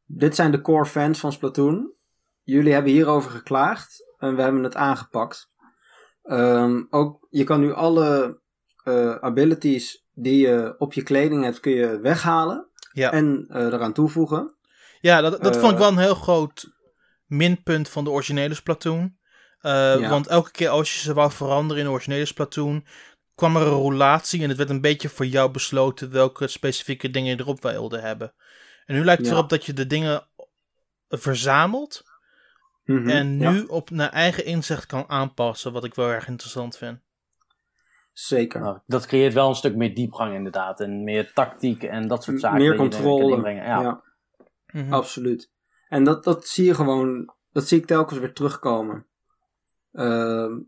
dit 0.05 0.35
zijn 0.35 0.51
de 0.51 0.61
core 0.61 0.85
fans 0.85 1.19
van 1.19 1.31
Splatoon. 1.31 1.91
Jullie 2.43 2.73
hebben 2.73 2.91
hierover 2.91 3.31
geklaagd 3.31 4.05
en 4.17 4.35
we 4.35 4.41
hebben 4.41 4.63
het 4.63 4.75
aangepakt. 4.75 5.51
Ehm, 6.23 6.83
ook, 6.89 7.27
je 7.29 7.43
kan 7.43 7.59
nu 7.59 7.73
alle 7.73 8.39
eh, 8.83 9.15
abilities 9.15 10.05
die 10.13 10.47
je 10.47 10.75
op 10.77 10.93
je 10.93 11.03
kleding 11.03 11.43
hebt, 11.43 11.59
kun 11.59 11.71
je 11.71 11.99
weghalen 11.99 12.67
Ja. 12.93 13.11
en 13.11 13.45
eh, 13.49 13.65
eraan 13.65 13.93
toevoegen. 13.93 14.55
Ja, 15.01 15.21
dat, 15.21 15.43
dat 15.43 15.57
vond 15.57 15.71
ik 15.71 15.77
wel 15.77 15.87
een 15.87 15.97
heel 15.97 16.15
groot 16.15 16.71
minpunt 17.31 17.89
van 17.89 18.03
de 18.03 18.09
originele 18.09 18.53
Splatoon. 18.53 19.17
Eh, 19.61 19.71
Ja. 19.99 20.09
Want 20.09 20.27
elke 20.27 20.51
keer 20.51 20.69
als 20.69 20.93
je 20.93 20.99
ze 20.99 21.13
wou 21.13 21.31
veranderen 21.31 21.77
in 21.83 21.87
de 21.87 21.93
originele 21.93 22.25
Splatoon, 22.25 22.85
kwam 23.35 23.55
er 23.55 23.61
een 23.61 23.67
roulatie 23.67 24.43
en 24.43 24.49
het 24.49 24.57
werd 24.57 24.69
een 24.69 24.81
beetje 24.81 25.09
voor 25.09 25.25
jou 25.25 25.51
besloten 25.51 26.11
welke 26.11 26.47
specifieke 26.47 27.09
dingen 27.09 27.29
je 27.35 27.39
erop 27.39 27.61
wilde 27.61 27.99
hebben. 27.99 28.33
En 28.85 28.95
nu 28.95 29.03
lijkt 29.05 29.21
het 29.21 29.29
Ja. 29.29 29.35
erop 29.37 29.49
dat 29.49 29.65
je 29.65 29.73
de 29.73 29.87
dingen 29.87 30.27
verzamelt 31.09 32.03
Mhm, 32.83 33.09
en 33.09 33.39
ja, 33.39 33.51
nu 33.51 33.63
op 33.63 33.89
naar 33.89 34.09
eigen 34.09 34.45
inzicht 34.45 34.85
kan 34.85 35.03
aanpassen, 35.09 35.71
wat 35.73 35.83
ik 35.83 35.95
wel 35.95 36.09
erg 36.09 36.27
interessant 36.27 36.77
vind. 36.77 36.99
zeker. 38.13 38.61
Nou, 38.61 38.79
dat 38.85 39.05
creëert 39.05 39.33
wel 39.33 39.49
een 39.49 39.55
stuk 39.55 39.75
meer 39.75 39.95
diepgang 39.95 40.33
inderdaad. 40.35 40.79
En 40.79 41.03
meer 41.03 41.33
tactiek 41.33 41.83
en 41.83 42.07
dat 42.07 42.23
soort 42.23 42.39
zaken. 42.39 42.57
Meer 42.59 42.75
controle. 42.75 43.49
ja. 43.53 44.03
Mhm. 44.73 44.93
Absoluut. 44.93 45.49
En 45.91 46.03
dat, 46.03 46.23
dat 46.23 46.47
zie 46.47 46.65
je 46.65 46.73
gewoon, 46.73 47.33
dat 47.51 47.67
zie 47.67 47.79
ik 47.79 47.85
telkens 47.85 48.19
weer 48.19 48.33
terugkomen. 48.33 49.05
Ehm, 49.91 50.59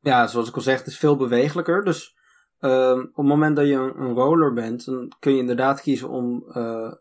ja, 0.00 0.26
zoals 0.26 0.48
ik 0.48 0.54
al 0.54 0.60
zeg, 0.60 0.78
het 0.78 0.86
is 0.86 0.98
veel 0.98 1.16
bewegelijker. 1.16 1.84
Dus 1.84 2.16
ehm, 2.58 3.00
op 3.00 3.16
het 3.16 3.26
moment 3.26 3.56
dat 3.56 3.66
je 3.66 3.74
een, 3.74 4.00
een 4.00 4.14
roller 4.14 4.52
bent, 4.52 4.84
dan 4.84 5.12
kun 5.18 5.32
je 5.32 5.38
inderdaad 5.38 5.80
kiezen 5.80 6.08
om, 6.08 6.44
eh, 6.48 6.92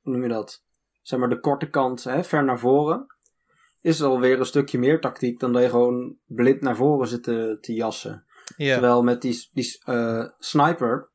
hoe 0.00 0.12
noem 0.12 0.22
je 0.22 0.28
dat? 0.28 0.64
Zeg 1.02 1.18
maar 1.18 1.28
de 1.28 1.40
korte 1.40 1.68
kant, 1.68 2.04
hè, 2.04 2.24
ver 2.24 2.44
naar 2.44 2.58
voren. 2.58 3.06
Is 3.80 4.02
alweer 4.02 4.38
een 4.38 4.46
stukje 4.46 4.78
meer 4.78 5.00
tactiek 5.00 5.40
dan 5.40 5.52
dat 5.52 5.62
je 5.62 5.68
gewoon 5.68 6.16
blind 6.26 6.60
naar 6.60 6.76
voren 6.76 7.08
zit 7.08 7.22
te, 7.22 7.58
te 7.60 7.72
jassen. 7.72 8.24
Ja. 8.56 8.72
Terwijl 8.72 9.02
met 9.02 9.22
die, 9.22 9.48
die 9.52 9.80
eh, 9.84 10.28
sniper, 10.38 11.10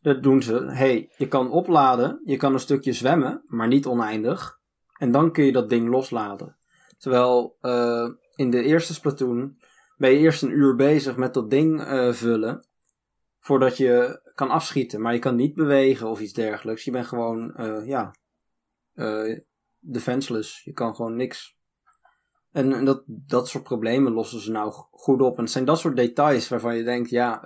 dat 0.00 0.22
doen 0.22 0.42
ze. 0.42 0.64
hey, 0.64 1.12
je 1.16 1.28
kan 1.28 1.50
opladen, 1.50 2.20
je 2.24 2.36
kan 2.36 2.52
een 2.52 2.60
stukje 2.60 2.92
zwemmen, 2.92 3.42
maar 3.44 3.68
niet 3.68 3.86
oneindig. 3.86 4.60
En 5.02 5.12
dan 5.12 5.32
kun 5.32 5.44
je 5.44 5.52
dat 5.52 5.68
ding 5.68 5.88
losladen. 5.88 6.56
Terwijl 6.98 7.56
eh, 7.60 8.08
in 8.34 8.50
de 8.50 8.62
eerste 8.62 8.94
Splatoon 8.94 9.58
ben 9.96 10.10
je 10.10 10.18
eerst 10.18 10.42
een 10.42 10.50
uur 10.50 10.74
bezig 10.74 11.16
met 11.16 11.34
dat 11.34 11.50
ding 11.50 11.82
eh, 11.82 12.12
vullen. 12.12 12.66
Voordat 13.40 13.76
je 13.76 14.20
kan 14.34 14.50
afschieten. 14.50 15.00
Maar 15.00 15.12
je 15.12 15.18
kan 15.18 15.36
niet 15.36 15.54
bewegen 15.54 16.08
of 16.08 16.20
iets 16.20 16.32
dergelijks. 16.32 16.84
Je 16.84 16.90
bent 16.90 17.06
gewoon, 17.06 17.54
eh, 17.54 17.86
ja, 17.86 18.14
defenseless. 19.80 20.64
Je 20.64 20.72
kan 20.72 20.94
gewoon 20.94 21.16
niks. 21.16 21.56
En, 22.52 22.84
dat, 22.84 23.02
dat 23.06 23.48
soort 23.48 23.64
problemen 23.64 24.12
lossen 24.12 24.40
ze 24.40 24.50
nou 24.50 24.72
goed 24.90 25.20
op. 25.20 25.36
En 25.36 25.42
het 25.42 25.52
zijn 25.52 25.64
dat 25.64 25.78
soort 25.78 25.96
details 25.96 26.48
waarvan 26.48 26.76
je 26.76 26.84
denkt, 26.84 27.10
ja, 27.10 27.42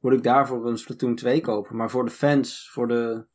moet 0.00 0.12
ik 0.12 0.22
daarvoor 0.22 0.66
een 0.66 0.78
Splatoon 0.78 1.14
2 1.14 1.40
kopen? 1.40 1.76
Maar 1.76 1.90
voor 1.90 2.04
de 2.04 2.10
fans, 2.10 2.70
voor 2.72 2.88
de, 2.88 3.26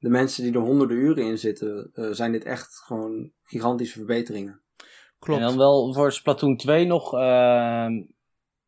de 0.00 0.08
mensen 0.08 0.42
die 0.44 0.52
er 0.52 0.60
honderden 0.60 0.96
uren 0.96 1.24
in 1.24 1.38
zitten, 1.38 1.90
eh, 1.94 2.08
zijn 2.10 2.32
dit 2.32 2.44
echt 2.44 2.74
gewoon 2.84 3.30
gigantische 3.42 3.98
verbeteringen. 3.98 4.60
Klopt. 5.18 5.40
En 5.40 5.46
dan 5.46 5.56
wel 5.56 5.94
voor 5.94 6.12
Splatoon 6.12 6.56
2 6.56 6.86
nog 6.86 7.14
ehm 7.14 7.92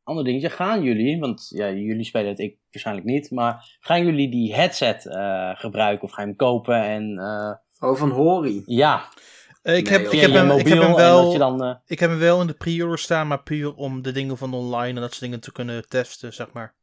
ander 0.04 0.24
dingetje. 0.24 0.50
Gaan 0.50 0.82
jullie, 0.82 1.20
want 1.20 1.46
ja, 1.48 1.70
jullie 1.70 2.04
spelen 2.04 2.28
het, 2.28 2.38
ik 2.38 2.56
waarschijnlijk 2.70 3.06
niet, 3.06 3.30
maar 3.30 3.76
gaan 3.80 4.04
jullie 4.04 4.30
die 4.30 4.54
headset 4.54 5.06
eh, 5.06 5.50
gebruiken 5.54 6.04
of 6.04 6.10
ga 6.12 6.20
je 6.22 6.26
hem 6.28 6.36
kopen? 6.36 6.82
En 6.82 7.18
eh, 7.18 7.52
Oh, 7.88 7.96
van 7.96 8.10
Hori. 8.10 8.62
ja, 8.66 9.08
ik, 9.62 9.62
Nee, 9.62 9.74
heb, 9.74 9.84
ik, 10.12 10.20
heb 10.20 10.32
hem, 10.32 10.50
ik 10.50 10.66
heb 10.68 10.78
hem 10.80 10.94
wel. 10.94 11.22
dat 11.22 11.32
je 11.32 11.38
dan... 11.38 11.62
eh, 11.64 11.74
Ik 11.86 11.98
heb 12.00 12.10
hem 12.10 12.18
wel 12.18 12.40
in 12.40 12.46
de 12.46 12.52
pre-order 12.54 12.98
staan, 12.98 13.26
maar 13.26 13.42
puur 13.42 13.74
om 13.74 14.02
de 14.02 14.12
dingen 14.12 14.36
van 14.36 14.54
online 14.54 14.94
en 14.94 15.00
dat 15.00 15.10
soort 15.10 15.20
dingen 15.20 15.40
te 15.40 15.52
kunnen 15.52 15.88
testen, 15.88 16.32
zeg 16.32 16.52
maar. 16.52 16.74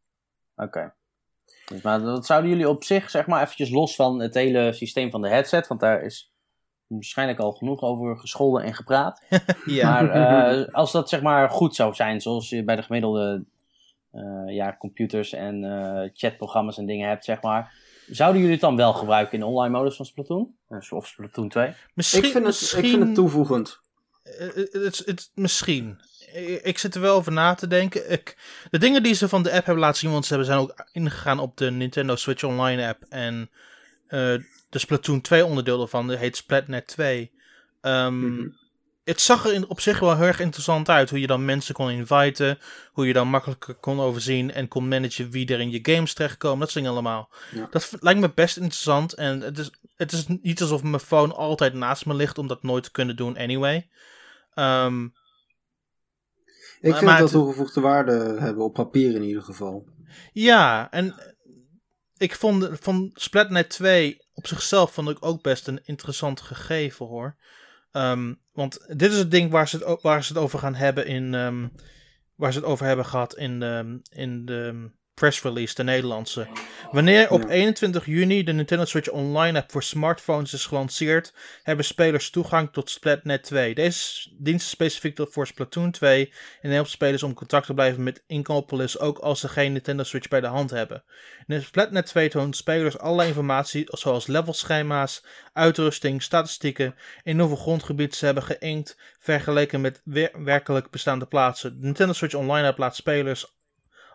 Oké. 0.56 0.94
Dus, 1.70 1.82
maar 1.82 2.02
dat 2.02 2.26
zouden 2.26 2.50
jullie 2.50 2.70
op 2.70 2.84
zich, 2.84 3.10
zeg 3.10 3.28
maar, 3.28 3.42
eventjes 3.44 3.70
los 3.70 3.96
van 3.96 4.20
het 4.20 4.34
hele 4.34 4.74
systeem 4.74 5.12
van 5.12 5.22
de 5.22 5.30
headset, 5.30 5.68
want 5.68 5.80
daar 5.80 6.02
is 6.04 6.32
waarschijnlijk 6.88 7.40
al 7.40 7.52
genoeg 7.52 7.82
over 7.82 8.18
gescholden 8.18 8.64
en 8.64 8.74
gepraat. 8.76 9.22
Ja. 9.66 10.02
Maar 10.02 10.10
eh, 10.12 10.74
als 10.74 10.92
dat 10.92 11.10
zeg 11.10 11.22
maar 11.22 11.50
goed 11.50 11.76
zou 11.76 11.94
zijn, 11.94 12.22
zoals 12.22 12.50
je 12.50 12.64
bij 12.64 12.76
de 12.76 12.84
gemiddelde 12.84 13.44
eh, 14.12 14.22
ja, 14.48 14.76
computers 14.80 15.34
en 15.34 15.64
eh, 15.64 16.10
chatprogramma's 16.14 16.78
en 16.78 16.86
dingen 16.86 17.08
hebt, 17.10 17.26
zeg 17.26 17.42
maar. 17.42 17.74
Zouden 18.08 18.38
jullie 18.40 18.56
het 18.56 18.64
dan 18.66 18.76
wel 18.76 18.94
gebruiken 18.94 19.34
in 19.34 19.40
de 19.40 19.46
online 19.46 19.78
modus 19.78 19.96
van 19.96 20.06
Splatoon? 20.06 20.54
Eh, 20.68 20.92
Of 20.92 21.08
Splatoon 21.08 21.50
2? 21.50 21.74
misschien, 21.94 22.24
Ik 22.24 22.32
vind, 22.32 22.46
het, 22.46 22.54
misschien, 22.60 22.84
ik 22.84 22.90
vind 22.90 23.04
het 23.04 23.16
toevoegend. 23.16 23.80
het, 24.24 24.74
is- 24.74 25.06
het, 25.06 25.32
misschien. 25.36 26.00
Ik, 26.62 26.78
zit 26.78 26.96
er 26.96 27.02
wel 27.02 27.16
over 27.16 27.32
na 27.32 27.54
te 27.54 27.68
denken. 27.68 28.12
Ik, 28.12 28.38
de 28.70 28.78
dingen 28.78 29.04
die 29.04 29.14
ze 29.14 29.30
van 29.30 29.44
de 29.44 29.52
app 29.52 29.66
hebben 29.66 29.84
laten 29.84 30.00
zien, 30.00 30.12
want 30.12 30.26
ze 30.26 30.30
hebben, 30.30 30.48
zijn 30.48 30.60
ook 30.60 30.86
ingegaan 30.92 31.40
op 31.40 31.58
de 31.58 31.72
Nintendo 31.72 32.16
Switch 32.16 32.44
Online 32.44 32.88
app. 32.88 33.04
En 33.10 33.50
eh, 34.08 34.20
de 34.70 34.80
Splatoon 34.80 35.22
2 35.22 35.46
onderdeel 35.46 35.78
dat 35.78 36.18
heet 36.18 36.38
Splatnet 36.38 36.88
2. 36.88 37.32
Ehm, 37.82 38.20
Mhm. 38.20 38.48
Het 39.10 39.22
zag 39.22 39.46
er 39.46 39.54
in, 39.54 39.68
op 39.68 39.80
zich 39.80 40.00
wel 40.00 40.16
heel 40.16 40.26
erg 40.26 40.40
interessant 40.40 40.90
uit. 40.90 41.10
Hoe 41.10 41.20
je 41.20 41.28
dan 41.28 41.46
mensen 41.46 41.74
kon 41.74 41.90
inviten. 41.90 42.60
Hoe 42.92 43.08
je 43.08 43.14
dan 43.14 43.28
makkelijker 43.28 43.74
kon 43.74 44.00
overzien. 44.00 44.52
En 44.52 44.68
kon 44.68 44.88
managen 44.88 45.30
wie 45.30 45.48
er 45.48 45.60
in 45.60 45.72
je 45.72 45.80
games 45.82 46.14
terechtkomen. 46.14 46.60
Dat 46.60 46.70
soort 46.72 46.84
dingen 46.84 47.00
allemaal. 47.00 47.30
Ja. 47.52 47.68
Dat 47.72 47.98
lijkt 48.00 48.20
me 48.20 48.32
best 48.34 48.58
interessant. 48.58 49.14
En 49.14 49.42
het 49.42 49.58
is, 49.58 49.72
het 49.96 50.12
is 50.12 50.26
niet 50.28 50.62
alsof 50.62 50.84
mijn 50.84 51.00
phone 51.00 51.34
altijd 51.34 51.74
naast 51.74 52.06
me 52.06 52.14
ligt. 52.14 52.38
Om 52.38 52.48
dat 52.48 52.64
nooit 52.64 52.84
te 52.84 52.92
kunnen 52.92 53.16
doen 53.16 53.38
anyway. 53.38 53.90
Ehm, 54.54 55.08
Ik 56.82 56.92
vind 56.94 57.02
maar 57.06 57.20
dat 57.20 57.32
het- 57.32 57.42
toegevoegde 57.42 57.82
waarde 57.82 58.36
hebben, 58.40 58.64
op 58.64 58.74
papier 58.74 59.16
in 59.16 59.24
ieder 59.24 59.42
geval. 59.44 59.88
ja, 60.34 60.92
en 60.92 61.16
ik 62.18 62.36
vond 62.36 62.70
van 62.72 63.10
Splatnet 63.14 63.70
2 63.70 64.18
op 64.34 64.48
zichzelf 64.48 64.94
vond 64.94 65.10
ik 65.10 65.18
ook 65.20 65.42
best 65.44 65.68
een 65.68 65.80
interessant 65.84 66.42
gegeven 66.42 67.06
hoor. 67.06 67.36
Ehm, 67.92 68.34
want 68.54 68.80
dit 68.98 69.12
is 69.12 69.18
het 69.18 69.32
ding 69.32 69.52
waar 69.52 69.68
ze 69.68 69.78
het, 69.78 70.02
waar 70.02 70.24
ze 70.24 70.34
het 70.34 70.42
over 70.42 70.60
gaan 70.60 70.76
hebben 70.76 71.06
in. 71.06 71.34
ehm, 71.34 71.68
waar 72.36 72.54
ze 72.54 72.60
het 72.60 72.68
over 72.68 72.86
hebben 72.86 73.06
gehad 73.06 73.36
in 73.36 73.60
de, 73.60 74.00
in 74.10 74.46
de 74.46 74.92
press 75.20 75.42
release, 75.42 75.76
de 75.76 75.84
Nederlandse. 75.84 76.48
Wanneer 76.92 77.30
op 77.32 77.42
Ja. 77.42 77.48
21 77.50 78.06
juni 78.06 78.44
de 78.44 78.54
Nintendo 78.54 78.86
Switch 78.86 79.10
Online 79.10 79.58
app 79.58 79.72
voor 79.72 79.84
smartphones 79.84 80.54
is 80.54 80.66
gelanceerd, 80.66 81.34
hebben 81.64 81.86
spelers 81.86 82.30
toegang 82.30 82.70
tot 82.72 82.90
Splatnet 82.90 83.44
2. 83.44 83.76
Deze 83.76 84.30
dienst 84.38 84.66
is 84.66 84.72
specifiek 84.72 85.18
voor 85.30 85.48
Splatoon 85.48 85.92
2 85.92 86.34
en 86.62 86.72
helpt 86.72 86.90
spelers 86.90 87.24
om 87.24 87.34
contact 87.34 87.66
te 87.66 87.74
blijven 87.74 88.04
met 88.04 88.24
Inkopolis 88.28 89.00
ook 89.00 89.18
als 89.18 89.40
ze 89.40 89.48
geen 89.48 89.72
Nintendo 89.72 90.04
Switch 90.04 90.28
bij 90.28 90.42
de 90.42 90.48
hand 90.48 90.70
hebben. 90.70 91.04
In 91.48 91.62
Splatnet 91.62 92.06
2 92.06 92.30
toont 92.30 92.56
spelers 92.56 92.98
allerlei 92.98 93.28
informatie 93.28 93.84
zoals 93.88 94.28
levelschema's, 94.28 95.24
uitrusting, 95.54 96.24
statistieken 96.24 96.96
en 97.24 97.40
hoeveel 97.40 97.58
grondgebied 97.58 98.16
ze 98.16 98.26
hebben 98.26 98.44
geïnkt 98.44 98.98
vergeleken 99.20 99.82
met 99.82 100.02
wer- 100.04 100.44
werkelijk 100.44 100.90
bestaande 100.90 101.26
plaatsen. 101.26 101.80
De 101.80 101.86
Nintendo 101.86 102.14
Switch 102.14 102.34
Online 102.36 102.68
app 102.68 102.78
laat 102.78 102.96
spelers 102.96 103.58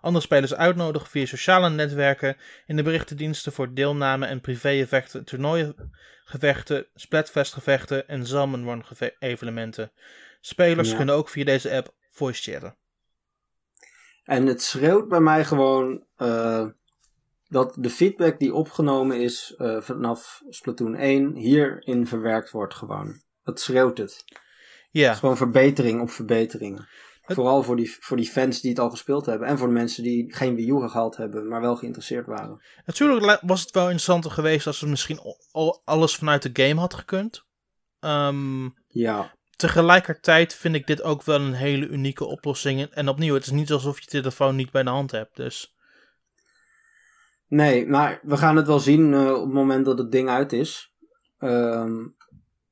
andere 0.04 0.24
spelers 0.24 0.54
uitnodigen 0.54 1.08
via 1.08 1.26
sociale 1.26 1.70
netwerken 1.70 2.36
in 2.66 2.76
de 2.76 2.82
berichtendiensten 2.82 3.52
voor 3.52 3.74
deelname 3.74 4.26
en 4.26 4.40
privé-evenementen, 4.40 5.24
toernooigevechten, 5.24 6.86
splatfestgevechten 6.94 8.08
en 8.08 8.26
Salmon 8.26 8.64
Run 8.64 8.84
evenementen. 9.18 9.92
Spelers 10.40 10.90
Ja. 10.90 10.96
kunnen 10.96 11.14
ook 11.14 11.28
via 11.28 11.44
deze 11.44 11.70
app 11.76 11.94
voice 12.10 12.50
chatten. 12.50 12.76
En 14.24 14.46
het 14.46 14.62
schreeuwt 14.62 15.08
bij 15.08 15.20
mij 15.20 15.44
gewoon 15.44 16.04
eh, 16.16 16.66
dat 17.48 17.76
de 17.78 17.90
feedback 17.90 18.38
die 18.38 18.54
opgenomen 18.54 19.20
is 19.20 19.54
eh, 19.58 19.80
vanaf 19.80 20.42
Splatoon 20.48 20.94
1 20.94 21.34
hierin 21.34 22.06
verwerkt 22.06 22.50
wordt 22.50 22.74
gewoon. 22.74 23.22
Dat 23.44 23.60
schreeuwt 23.60 23.98
het. 23.98 24.22
Het 24.26 24.38
Ja, 24.90 25.12
is 25.12 25.18
gewoon 25.18 25.36
verbetering 25.36 26.00
op 26.00 26.10
verbeteringen. 26.10 26.88
Het- 27.24 27.36
Vooral 27.36 27.62
voor 27.62 27.76
die, 27.76 27.96
voor 28.00 28.16
die 28.16 28.26
fans 28.30 28.60
die 28.60 28.70
het 28.70 28.78
al 28.80 28.90
gespeeld 28.90 29.26
hebben. 29.26 29.48
En 29.48 29.58
voor 29.58 29.66
de 29.66 29.72
mensen 29.72 30.02
die 30.02 30.34
geen 30.34 30.54
Wii 30.54 30.70
U 30.70 30.80
gehaald 30.88 31.16
hebben, 31.16 31.48
maar 31.48 31.60
wel 31.60 31.76
geïnteresseerd 31.76 32.26
waren. 32.26 32.60
natuurlijk 32.86 33.24
li- 33.24 33.48
was 33.48 33.60
het 33.60 33.70
wel 33.70 33.84
interessanter 33.84 34.30
geweest 34.30 34.66
als 34.66 34.80
het 34.80 34.90
misschien 34.90 35.18
al- 35.18 35.40
al 35.52 35.82
alles 35.84 36.16
vanuit 36.16 36.42
de 36.54 36.64
game 36.66 36.80
had 36.80 36.94
gekund. 36.94 37.44
Ehm, 38.00 38.68
Ja, 38.88 39.34
tegelijkertijd 39.56 40.54
vind 40.54 40.74
ik 40.74 40.86
dit 40.86 41.02
ook 41.02 41.22
wel 41.22 41.40
een 41.40 41.52
hele 41.52 41.88
unieke 41.88 42.24
oplossing. 42.24 42.82
En 42.82 43.08
opnieuw, 43.08 43.34
het 43.34 43.44
is 43.44 43.50
niet 43.50 43.72
alsof 43.72 44.00
je 44.00 44.06
telefoon 44.06 44.56
niet 44.56 44.70
bij 44.70 44.82
de 44.82 44.90
hand 44.90 45.10
hebt. 45.10 45.36
Dus 45.36 45.74
Nee, 47.48 47.86
maar 47.86 48.20
we 48.22 48.36
gaan 48.36 48.56
het 48.56 48.66
wel 48.66 48.78
zien 48.80 49.14
eh, 49.14 49.32
op 49.32 49.44
het 49.44 49.52
moment 49.52 49.84
dat 49.84 49.98
het 49.98 50.12
ding 50.12 50.28
uit 50.28 50.52
is. 50.52 50.92
Ehm, 51.38 51.94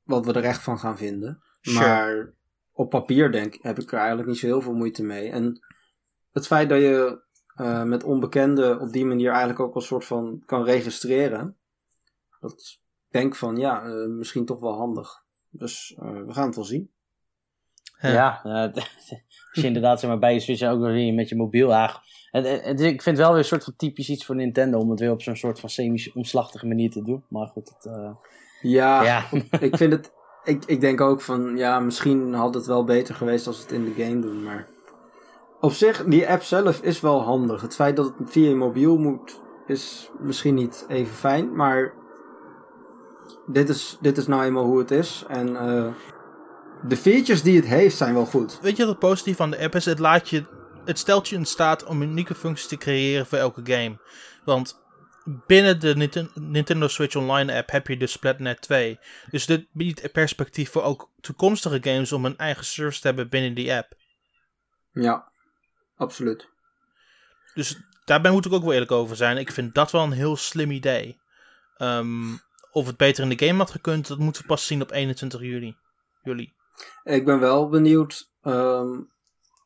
wat 0.03 0.25
we 0.25 0.33
er 0.33 0.43
echt 0.43 0.61
van 0.61 0.79
gaan 0.79 0.97
vinden. 0.97 1.43
Sure. 1.61 1.79
Maar 1.79 2.33
op 2.73 2.89
papier 2.89 3.31
denk 3.31 3.57
heb 3.61 3.79
ik 3.79 3.91
er 3.91 3.97
eigenlijk 3.97 4.27
niet 4.27 4.37
zo 4.37 4.45
heel 4.45 4.61
veel 4.61 4.73
moeite 4.73 5.03
mee. 5.03 5.29
En 5.29 5.59
het 6.31 6.47
feit 6.47 6.69
dat 6.69 6.79
je 6.79 7.21
eh, 7.55 7.83
met 7.83 8.03
onbekenden 8.03 8.79
op 8.79 8.91
die 8.91 9.05
manier 9.05 9.29
eigenlijk 9.29 9.59
ook 9.59 9.75
een 9.75 9.81
soort 9.81 10.05
van 10.05 10.43
kan 10.45 10.63
registreren. 10.63 11.57
Dat 12.39 12.51
ik 12.51 12.79
denk 13.09 13.35
van 13.35 13.57
ja, 13.57 13.83
eh, 13.85 14.07
misschien 14.07 14.45
toch 14.45 14.59
wel 14.59 14.73
handig. 14.73 15.23
Dus 15.49 15.95
eh, 15.99 16.11
we 16.25 16.33
gaan 16.33 16.45
het 16.45 16.55
wel 16.55 16.65
zien. 16.65 16.91
hè. 17.97 18.13
Ja, 18.13 18.41
als 18.73 19.21
je 19.51 19.63
inderdaad 19.67 19.99
zeg 19.99 20.09
maar, 20.09 20.19
bij 20.19 20.33
je 20.33 20.39
Switch 20.39 20.63
ook 20.63 20.79
nog 20.79 20.91
weer 20.91 21.13
met 21.13 21.29
je 21.29 21.35
mobiel 21.35 21.69
ja, 21.69 22.01
het, 22.31 22.47
het- 22.47 22.63
het- 22.65 22.79
Ik 22.79 23.01
vind 23.01 23.17
het 23.17 23.25
wel 23.25 23.29
weer 23.29 23.37
een 23.37 23.45
soort 23.45 23.63
van 23.63 23.75
typisch 23.75 24.09
iets 24.09 24.25
voor 24.25 24.35
Nintendo 24.35 24.79
om 24.79 24.89
het 24.89 24.99
weer 24.99 25.11
op 25.11 25.21
zo'n 25.21 25.35
soort 25.35 25.59
van 25.59 25.69
semi-omslachtige 25.69 26.67
manier 26.67 26.89
te 26.91 27.03
doen. 27.03 27.23
Maar 27.29 27.47
goed, 27.47 27.69
het, 27.69 27.85
eh, 27.85 28.15
Ja, 28.61 29.03
ja. 29.03 29.25
ik 29.67 29.77
vind 29.77 29.93
het. 29.93 30.11
Ik, 30.43 30.63
ik 30.65 30.81
denk 30.81 31.01
ook 31.01 31.21
van 31.21 31.57
ja, 31.57 31.79
misschien 31.79 32.33
had 32.33 32.53
het 32.53 32.65
wel 32.65 32.83
beter 32.83 33.15
geweest 33.15 33.47
als 33.47 33.57
we 33.57 33.63
het 33.63 33.71
in 33.71 33.85
de 33.85 34.03
game 34.03 34.19
doen. 34.19 34.43
Maar 34.43 34.67
op 35.59 35.71
zich, 35.71 36.03
die 36.03 36.29
app 36.29 36.43
zelf 36.43 36.81
is 36.81 37.01
wel 37.01 37.21
handig. 37.21 37.61
Het 37.61 37.75
feit 37.75 37.95
dat 37.95 38.13
het 38.17 38.31
via 38.31 38.49
je 38.49 38.55
mobiel 38.55 38.97
moet, 38.97 39.41
is 39.67 40.11
misschien 40.19 40.55
niet 40.55 40.85
even 40.87 41.15
fijn. 41.15 41.55
Maar 41.55 41.93
dit 43.45 43.69
is, 43.69 43.97
dit 44.01 44.17
is 44.17 44.27
nou 44.27 44.43
eenmaal 44.43 44.65
hoe 44.65 44.79
het 44.79 44.91
is. 44.91 45.25
En 45.27 45.55
eh, 45.55 45.87
de 46.87 46.97
features 46.97 47.41
die 47.41 47.55
het 47.55 47.65
heeft 47.65 47.97
zijn 47.97 48.13
wel 48.13 48.25
goed. 48.25 48.59
Weet 48.61 48.75
je 48.77 48.83
wat 48.83 48.91
het 48.91 49.09
positief 49.09 49.39
aan 49.39 49.51
de 49.51 49.59
app 49.59 49.75
is? 49.75 49.85
Het, 49.85 49.99
laat 49.99 50.29
je, 50.29 50.45
het 50.85 50.99
stelt 50.99 51.27
je 51.27 51.35
in 51.35 51.45
staat 51.45 51.83
om 51.83 52.01
unieke 52.01 52.35
functies 52.35 52.67
te 52.67 52.77
creëren 52.77 53.25
voor 53.25 53.37
elke 53.37 53.61
game. 53.63 53.97
Want 54.45 54.82
binnen 55.23 55.79
de 55.79 55.95
Ninten- 55.95 56.31
Nintendo 56.33 56.87
Switch 56.87 57.15
Online 57.15 57.53
app 57.53 57.69
heb 57.71 57.87
je 57.87 57.97
de 57.97 58.07
Splatnet 58.07 58.61
2. 58.61 58.99
Dus 59.29 59.45
dit 59.45 59.67
biedt 59.71 60.11
perspectief 60.11 60.71
voor 60.71 60.83
ook 60.83 61.11
toekomstige 61.21 61.77
games 61.81 62.11
om 62.11 62.25
een 62.25 62.37
eigen 62.37 62.65
service 62.65 63.01
te 63.01 63.07
hebben 63.07 63.29
binnen 63.29 63.53
die 63.53 63.73
app. 63.73 63.95
Ja, 64.91 65.31
absoluut. 65.95 66.49
Dus 67.53 67.79
daarbij 68.05 68.31
moet 68.31 68.45
ik 68.45 68.53
ook 68.53 68.63
wel 68.63 68.73
eerlijk 68.73 68.91
over 68.91 69.15
zijn. 69.15 69.37
Ik 69.37 69.51
vind 69.51 69.73
dat 69.73 69.91
wel 69.91 70.03
een 70.03 70.11
heel 70.11 70.35
slim 70.35 70.71
idee. 70.71 71.21
Ehm, 71.77 72.33
of 72.71 72.87
het 72.87 72.97
beter 72.97 73.23
in 73.23 73.37
de 73.37 73.45
game 73.45 73.57
had 73.57 73.71
gekund, 73.71 74.07
dat 74.07 74.17
moeten 74.17 74.41
we 74.41 74.47
pas 74.47 74.67
zien 74.67 74.81
op 74.81 74.91
21 74.91 75.41
juli. 75.41 75.75
juli. 76.23 76.53
Ik 77.03 77.25
ben 77.25 77.39
wel 77.39 77.69
benieuwd 77.69 78.31
ehm, 78.41 79.01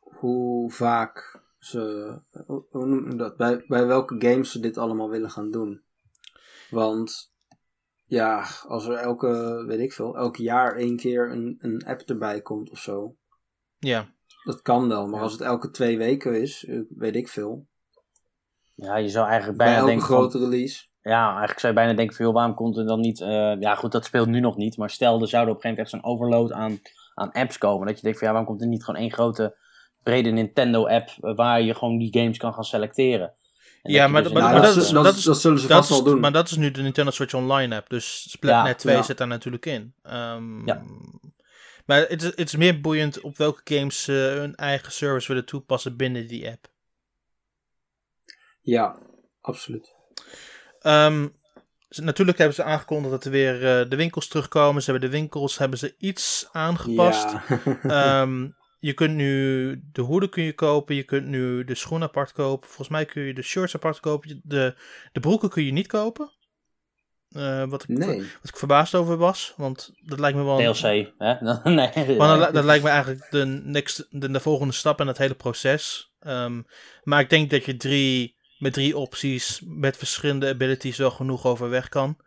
hoe 0.00 0.70
vaak 0.72 1.37
ze. 1.58 2.12
Hoe 2.46 2.64
hoe 2.70 2.86
noem 2.86 3.10
je 3.10 3.16
dat? 3.16 3.36
Bij, 3.36 3.64
bij 3.66 3.86
welke 3.86 4.14
games 4.18 4.50
ze 4.52 4.60
dit 4.60 4.78
allemaal 4.78 5.08
willen 5.10 5.30
gaan 5.30 5.50
doen. 5.50 5.82
Want 6.70 7.32
ja, 8.04 8.44
als 8.66 8.86
er 8.86 8.94
elke, 8.94 9.64
weet 9.66 9.80
ik 9.80 9.92
veel, 9.92 10.16
elk 10.16 10.36
jaar 10.36 10.76
één 10.76 10.96
keer 10.96 11.30
een, 11.32 11.56
een 11.60 11.84
app 11.86 12.00
erbij 12.00 12.40
komt 12.40 12.70
of 12.70 12.78
zo. 12.78 13.16
Ja, 13.78 14.08
Dat 14.44 14.62
kan 14.62 14.88
wel, 14.88 15.06
maar 15.06 15.16
Ja. 15.16 15.22
als 15.22 15.32
het 15.32 15.40
elke 15.40 15.70
twee 15.70 15.98
weken 15.98 16.40
is, 16.40 16.64
eh, 16.64 16.80
weet 16.88 17.16
ik 17.16 17.28
veel. 17.28 17.66
ja, 18.74 18.96
je 18.96 19.08
zou 19.08 19.26
eigenlijk 19.28 19.58
Bij 19.58 19.66
bijna 19.66 19.80
elke 19.80 19.90
denken 19.92 20.08
van, 20.08 20.16
grote 20.16 20.38
release. 20.38 20.86
Ja, 21.00 21.28
eigenlijk 21.30 21.58
zou 21.60 21.72
je 21.72 21.78
bijna 21.78 21.94
denken 21.96 22.16
van, 22.16 22.24
joh, 22.24 22.34
waarom 22.34 22.54
komt 22.54 22.76
er 22.76 22.86
dan 22.86 23.00
niet... 23.00 23.20
eh, 23.20 23.60
ja, 23.60 23.74
goed, 23.74 23.92
dat 23.92 24.04
speelt 24.04 24.28
nu 24.28 24.40
nog 24.40 24.56
niet. 24.56 24.76
Maar 24.76 24.90
stel, 24.90 25.20
er 25.20 25.28
zou 25.28 25.44
er 25.44 25.50
op 25.50 25.56
een 25.56 25.60
gegeven 25.62 25.68
moment 25.68 25.78
echt 25.78 25.90
zo'n 25.90 26.12
overload 26.12 26.52
aan, 26.52 26.78
aan 27.14 27.32
apps 27.32 27.58
komen. 27.58 27.86
Dat 27.86 27.96
je 27.96 28.02
denkt 28.02 28.18
van, 28.18 28.26
ja, 28.26 28.32
waarom 28.34 28.50
komt 28.50 28.62
er 28.62 28.68
niet 28.68 28.84
gewoon 28.84 29.00
één 29.00 29.12
grote, 29.12 29.56
brede 30.12 30.30
Nintendo-app... 30.30 31.08
eh, 31.20 31.34
waar 31.34 31.62
je 31.62 31.74
gewoon 31.74 31.98
die 31.98 32.12
games 32.20 32.38
kan 32.38 32.54
gaan 32.54 32.64
selecteren? 32.64 33.32
En 33.82 33.92
Ja, 33.92 34.06
maar 34.08 34.22
dus 34.22 34.32
dat- 34.32 34.42
maar 34.42 34.52
dat, 34.54 34.62
dat 34.74 34.76
is- 34.84 34.90
dat, 34.90 35.16
is- 35.16 35.22
dat 35.24 35.40
zullen 35.40 35.58
ze 35.58 35.66
dat 35.66 35.76
vast 35.76 35.88
wel 35.90 36.02
doen. 36.02 36.20
maar 36.20 36.32
dat 36.32 36.50
is 36.50 36.56
nu 36.56 36.70
de 36.70 36.82
Nintendo 36.82 37.10
Switch 37.10 37.34
Online 37.34 37.76
app. 37.76 37.88
Dus 37.88 38.30
Splatnet 38.30 38.72
Ja, 38.72 38.78
2 38.78 38.94
ja. 38.96 39.02
zit 39.02 39.18
daar 39.18 39.26
natuurlijk 39.26 39.66
in. 39.66 39.94
Ehm, 40.02 40.66
Ja. 40.66 40.82
Maar 41.86 41.98
het 42.08 42.22
is, 42.22 42.28
het 42.28 42.38
is 42.48 42.56
meer 42.56 42.80
boeiend 42.80 43.20
op 43.20 43.36
welke 43.36 43.74
games 43.76 44.02
ze 44.02 44.12
hun 44.12 44.54
eigen 44.54 44.92
service 44.92 45.28
willen 45.28 45.44
toepassen 45.46 45.96
binnen 45.96 46.26
die 46.26 46.48
app. 46.48 46.66
Ja, 48.60 48.96
absoluut. 49.40 49.94
Ehm, 50.80 51.28
ze- 51.88 52.02
natuurlijk 52.02 52.38
hebben 52.38 52.56
ze 52.56 52.62
aangekondigd 52.62 53.10
dat 53.12 53.24
er 53.24 53.30
weer 53.30 53.54
eh, 53.54 53.88
de 53.90 53.96
winkels 53.96 54.28
terugkomen. 54.28 54.82
Ze 54.82 54.90
hebben 54.90 55.10
de 55.10 55.16
winkels 55.16 55.58
hebben 55.58 55.78
ze 55.78 55.94
iets 55.98 56.48
aangepast. 56.52 57.30
Ja. 57.30 57.58
Ehm, 58.22 58.48
je 58.78 58.92
kunt 58.92 59.14
nu 59.14 59.82
de 59.92 60.02
hoeden 60.02 60.28
kun 60.30 60.42
je 60.42 60.52
kopen, 60.54 60.94
je 60.94 61.02
kunt 61.02 61.26
nu 61.26 61.64
de 61.64 61.74
schoenen 61.74 62.08
apart 62.08 62.32
kopen. 62.32 62.66
Volgens 62.68 62.88
mij 62.88 63.04
kun 63.04 63.22
je 63.22 63.34
de 63.34 63.42
shirts 63.42 63.74
apart 63.74 64.00
kopen. 64.00 64.40
De, 64.44 64.74
de 65.12 65.20
broeken 65.20 65.48
kun 65.50 65.64
je 65.64 65.72
niet 65.72 65.86
kopen. 65.86 66.30
Eh, 67.28 67.64
wat, 67.68 67.82
ik, 67.82 67.88
nee. 67.88 68.18
wat 68.18 68.48
ik 68.50 68.56
verbaasd 68.56 68.94
over 68.94 69.16
was, 69.16 69.54
want 69.56 69.90
dat 70.04 70.18
lijkt 70.18 70.36
me 70.38 70.44
wel... 70.44 70.60
een- 70.60 70.72
DLC, 70.72 71.12
hè? 71.18 71.34
nee. 71.70 72.16
Maar 72.18 72.38
dat, 72.38 72.54
dat 72.54 72.64
lijkt 72.64 72.84
me 72.84 72.90
eigenlijk 72.90 73.26
de, 73.30 73.44
next, 73.64 74.06
de, 74.10 74.30
de 74.30 74.40
volgende 74.40 74.72
stap 74.74 75.00
in 75.00 75.06
het 75.06 75.18
hele 75.18 75.34
proces. 75.34 76.12
Ehm, 76.20 76.62
maar 77.02 77.20
ik 77.20 77.30
denk 77.30 77.50
dat 77.50 77.64
je 77.64 77.76
drie, 77.76 78.36
met 78.58 78.72
drie 78.72 78.96
opties, 78.96 79.62
met 79.66 79.96
verschillende 79.96 80.48
abilities, 80.48 80.96
wel 80.96 81.10
genoeg 81.10 81.46
overweg 81.46 81.88
kan. 81.88 82.18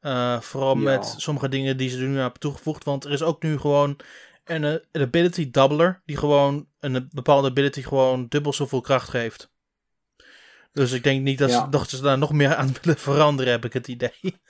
Eh, 0.00 0.40
vooral 0.40 0.76
Ja. 0.76 0.82
met 0.82 1.14
sommige 1.16 1.48
dingen 1.48 1.76
die 1.76 1.88
ze 1.88 1.96
er 1.98 2.02
nu 2.08 2.14
aan 2.14 2.20
hebben 2.22 2.40
toegevoegd. 2.40 2.84
Want 2.84 3.04
er 3.04 3.10
is 3.12 3.22
ook 3.22 3.42
nu 3.42 3.58
gewoon 3.58 3.96
een, 4.44 4.64
eh, 4.64 4.72
een 4.92 5.02
ability 5.02 5.50
doubler, 5.50 6.02
die 6.04 6.16
gewoon 6.16 6.66
een 6.80 7.08
bepaalde 7.12 7.48
ability 7.48 7.82
gewoon 7.82 8.26
dubbel 8.28 8.52
zoveel 8.52 8.80
kracht 8.80 9.08
geeft. 9.08 9.50
Dus 10.72 10.92
ik 10.92 11.02
denk 11.02 11.22
niet 11.22 11.38
dat, 11.38 11.50
Ja. 11.50 11.64
ze, 11.64 11.68
dat 11.70 11.88
ze 11.90 12.00
daar 12.02 12.18
nog 12.18 12.32
meer 12.32 12.54
aan 12.54 12.72
willen 12.82 12.98
veranderen, 12.98 13.52
heb 13.52 13.64
ik 13.64 13.72
het 13.72 13.88
idee. 13.88 14.40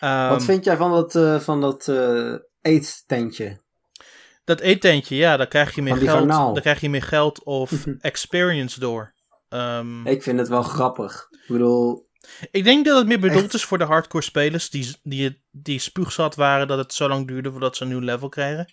Ehm, 0.00 0.28
Wat 0.28 0.44
vind 0.44 0.64
jij 0.64 0.76
van 0.76 0.90
dat, 0.90 1.14
eh 1.14 1.40
van 1.40 1.60
dat 1.60 1.88
eh, 1.88 2.34
eettentje? 2.62 3.60
Dat 4.44 4.60
eetentje, 4.60 5.16
ja, 5.16 5.36
daar 5.36 5.46
krijg 5.48 5.74
je 5.74 5.82
meer 5.82 5.96
geld. 5.96 6.08
garnaal. 6.08 6.52
Daar 6.52 6.62
krijg 6.62 6.80
je 6.80 6.90
meer 6.90 7.02
geld 7.02 7.42
of 7.44 7.86
experience 8.00 8.80
door. 8.80 9.14
Ehm, 9.48 10.06
Ik 10.06 10.22
vind 10.22 10.38
het 10.38 10.48
wel 10.48 10.62
grappig. 10.62 11.28
Ik 11.30 11.44
bedoel, 11.48 12.08
ik 12.50 12.64
denk 12.64 12.84
dat 12.84 12.98
het 12.98 13.06
meer 13.06 13.20
bedoeld 13.20 13.44
echt. 13.44 13.54
is 13.54 13.64
voor 13.64 13.78
de 13.78 13.84
hardcore 13.84 14.24
spelers 14.24 14.70
die, 14.70 14.96
die, 15.02 15.42
die 15.50 15.78
spuugzat 15.78 16.34
waren 16.34 16.68
dat 16.68 16.78
het 16.78 16.94
zo 16.94 17.08
lang 17.08 17.26
duurde 17.26 17.50
voordat 17.50 17.76
ze 17.76 17.82
een 17.82 17.88
nieuw 17.88 17.98
level 18.00 18.28
kregen. 18.28 18.72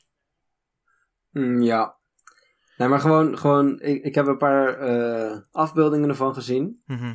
Mm, 1.40 1.62
ja. 1.62 1.96
Nee, 2.78 2.88
maar 2.88 3.00
gewoon, 3.00 3.38
gewoon 3.38 3.80
ik, 3.82 4.04
ik 4.04 4.16
heb 4.16 4.28
een 4.28 4.38
paar 4.38 4.80
eh, 4.80 5.38
afbeeldingen 5.52 6.10
ervan 6.10 6.34
gezien. 6.34 6.82
Mhm. 6.86 7.14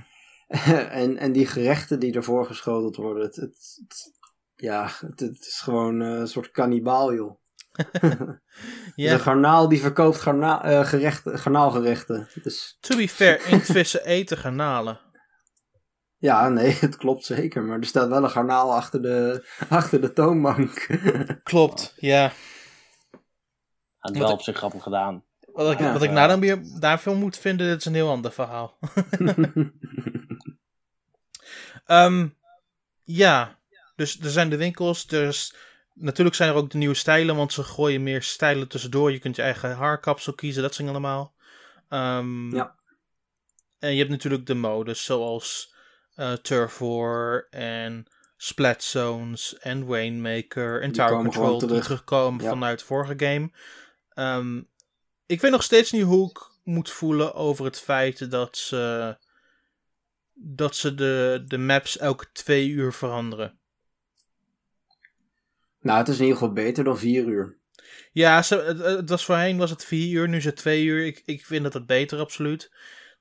en, 1.03 1.16
en 1.16 1.33
die 1.33 1.47
gerechten 1.47 1.99
die 2.01 2.14
ervoor 2.14 2.47
geschoteld 2.47 2.97
worden, 2.97 3.23
het, 3.23 3.37
het, 3.37 3.79
het- 3.89 4.20
ja, 4.55 4.91
het, 5.07 5.20
het 5.20 5.47
is 5.47 5.61
gewoon 5.61 6.03
eh, 6.03 6.09
een 6.09 6.29
soort 6.29 6.51
kannibaal, 6.51 7.14
joh. 7.14 7.41
ja. 8.95 9.12
een 9.12 9.20
garnaal 9.20 9.68
die 9.68 9.81
verkoopt 9.81 10.20
garna 10.20 10.70
uh, 10.73 10.87
gerechten, 10.87 11.39
garnaalgerechten. 11.39 12.29
Dus... 12.43 12.77
To 12.81 12.97
be 12.97 13.09
fair, 13.09 13.47
inktvissen 13.53 14.05
eten 14.05 14.37
garnalen. 14.39 15.01
Ja, 16.18 16.49
nee, 16.49 16.77
het 16.81 16.97
klopt 16.97 17.25
zeker. 17.25 17.62
Maar 17.62 17.79
er 17.79 17.85
staat 17.85 18.09
wel 18.09 18.23
een 18.23 18.31
garnaal 18.31 18.75
achter 18.75 19.03
de, 19.03 19.47
achter 19.68 20.01
de 20.01 20.12
toonbank. 20.12 20.87
klopt, 21.43 21.95
ja. 21.97 22.33
Had 24.03 24.16
wel 24.16 24.32
op 24.32 24.42
zich 24.42 24.57
grappig 24.57 24.82
gedaan. 24.82 25.24
Wat 25.53 25.72
ik, 25.72 25.78
ja, 25.78 25.92
wat 25.92 26.03
ik 26.03 26.11
nou 26.11 26.28
dan 26.28 26.40
weer 26.40 26.62
daarvoor 26.80 27.16
moet 27.16 27.38
vinden, 27.38 27.68
dat 27.68 27.78
is 27.78 27.84
een 27.84 27.94
heel 27.94 28.11
ander 28.11 28.32
verhaal. 28.32 28.78
um, 31.86 32.36
ja, 33.22 33.59
dus 33.96 34.20
er 34.20 34.30
zijn 34.30 34.50
de 34.50 34.57
winkels. 34.57 35.07
Dus 35.07 35.55
natuurlijk 35.94 36.36
zijn 36.36 36.50
er 36.50 36.55
ook 36.57 36.70
de 36.70 36.78
nieuwe 36.78 36.94
stijlen, 36.94 37.36
want 37.36 37.53
ze 37.53 37.62
gooien 37.62 38.03
meer 38.03 38.22
stijlen 38.22 38.68
tussendoor. 38.68 39.12
Je 39.12 39.18
kunt 39.18 39.36
je 39.36 39.42
eigen 39.42 39.76
haarkapsel 39.76 40.32
kiezen, 40.32 40.62
dat 40.62 40.74
zijn 40.74 40.88
allemaal. 40.88 41.34
Um, 41.88 42.55
ja. 42.55 42.74
En 43.78 43.92
je 43.92 43.98
hebt 43.98 44.11
natuurlijk 44.11 44.46
de 44.46 44.55
modes, 44.55 45.05
zoals 45.05 45.74
uh, 46.16 46.32
Turf 46.32 46.78
War 46.78 47.46
en 47.50 48.07
Splat 48.36 48.82
Zones 48.82 49.59
en 49.59 49.86
Rainmaker 49.88 50.82
en 50.82 50.92
Tower 50.92 51.12
Control 51.12 51.59
die 51.59 51.80
terugkomen 51.80 52.44
vanuit 52.44 52.78
de 52.78 52.84
vorige 52.84 53.14
game. 53.16 53.50
Um, 54.14 54.68
ik 55.26 55.40
weet 55.40 55.50
nog 55.50 55.62
steeds 55.62 55.92
niet 55.92 56.02
hoe 56.02 56.30
ik 56.30 56.50
moet 56.64 56.90
voelen 56.90 57.34
over 57.34 57.64
het 57.64 57.78
feit 57.78 58.30
dat 58.30 58.56
ze, 58.56 59.16
dat 60.32 60.76
ze 60.76 60.94
de, 60.94 61.42
de 61.46 61.58
maps 61.58 61.98
elke 61.98 62.26
twee 62.32 62.68
uur 62.68 62.92
veranderen. 62.92 63.58
Nou, 65.80 65.98
het 65.98 66.08
is 66.08 66.16
in 66.16 66.22
ieder 66.22 66.38
geval 66.38 66.54
beter 66.54 66.84
dan 66.84 66.98
vier 66.98 67.24
uur. 67.24 67.58
Ja, 68.12 68.42
ze, 68.42 68.56
het, 68.98 69.08
was 69.08 69.24
voorheen 69.24 69.58
was 69.58 69.70
het 69.70 69.84
vier 69.84 70.20
uur, 70.20 70.28
nu 70.28 70.36
is 70.36 70.44
het 70.44 70.56
twee 70.56 70.84
uur. 70.84 71.06
Ik, 71.06 71.22
ik 71.24 71.44
vind 71.44 71.62
dat 71.62 71.72
het 71.72 71.86
beter, 71.86 72.18
absoluut. 72.18 72.72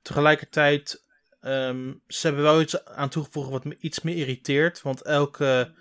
Tegelijkertijd, 0.02 1.04
um, 1.40 2.02
ze 2.06 2.26
hebben 2.26 2.44
wel 2.44 2.60
iets 2.60 2.84
aan 2.84 3.08
toegevoegd 3.08 3.50
wat 3.50 3.64
me 3.64 3.76
iets 3.80 4.00
meer 4.00 4.16
irriteert. 4.16 4.82
Want 4.82 5.02
elke 5.02 5.74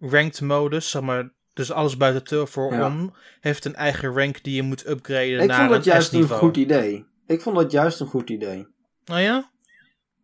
ranked 0.00 0.40
modus, 0.40 0.90
zeg 0.90 1.02
maar 1.02 1.32
dus 1.52 1.72
alles 1.72 1.96
buiten 1.96 2.48
voor 2.48 2.72
ja. 2.72 2.86
om 2.86 3.14
heeft 3.40 3.64
een 3.64 3.74
eigen 3.74 4.14
rank 4.14 4.42
die 4.42 4.54
je 4.54 4.62
moet 4.62 4.88
upgraden 4.88 5.40
ik 5.40 5.48
naar 5.48 5.58
vond 5.58 5.70
dat 5.70 5.84
juist 5.84 6.12
een 6.12 6.28
goed 6.28 6.56
idee. 6.56 7.06
Ik 7.26 7.40
vond 7.40 7.56
dat 7.56 7.72
juist 7.72 8.00
een 8.00 8.06
goed 8.06 8.30
idee. 8.30 8.66
Oh 9.12 9.20
ja? 9.20 9.50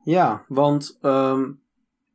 Ja, 0.02 0.44
want 0.48 0.98
um, 1.02 1.60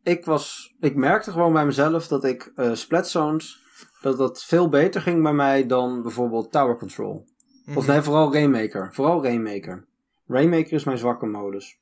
ik 0.03 0.25
was, 0.25 0.75
ik 0.79 0.95
merkte 0.95 1.31
gewoon 1.31 1.53
bij 1.53 1.65
mezelf 1.65 2.07
dat 2.07 2.23
ik 2.23 2.51
uh, 2.55 2.73
splat 2.73 3.09
zones, 3.09 3.59
dat 4.01 4.17
dat 4.17 4.43
veel 4.43 4.69
beter 4.69 5.01
ging 5.01 5.23
bij 5.23 5.33
mij 5.33 5.65
dan 5.65 6.01
bijvoorbeeld 6.01 6.51
Tower 6.51 6.77
Control. 6.77 7.25
Of 7.67 7.75
mhm. 7.75 7.91
nee, 7.91 8.01
vooral 8.01 8.33
Rainmaker. 8.33 8.93
Vooral 8.93 9.23
Rainmaker. 9.23 9.87
Rainmaker 10.27 10.73
is 10.73 10.83
mijn 10.83 10.97
zwakke 10.97 11.25
modus. 11.25 11.79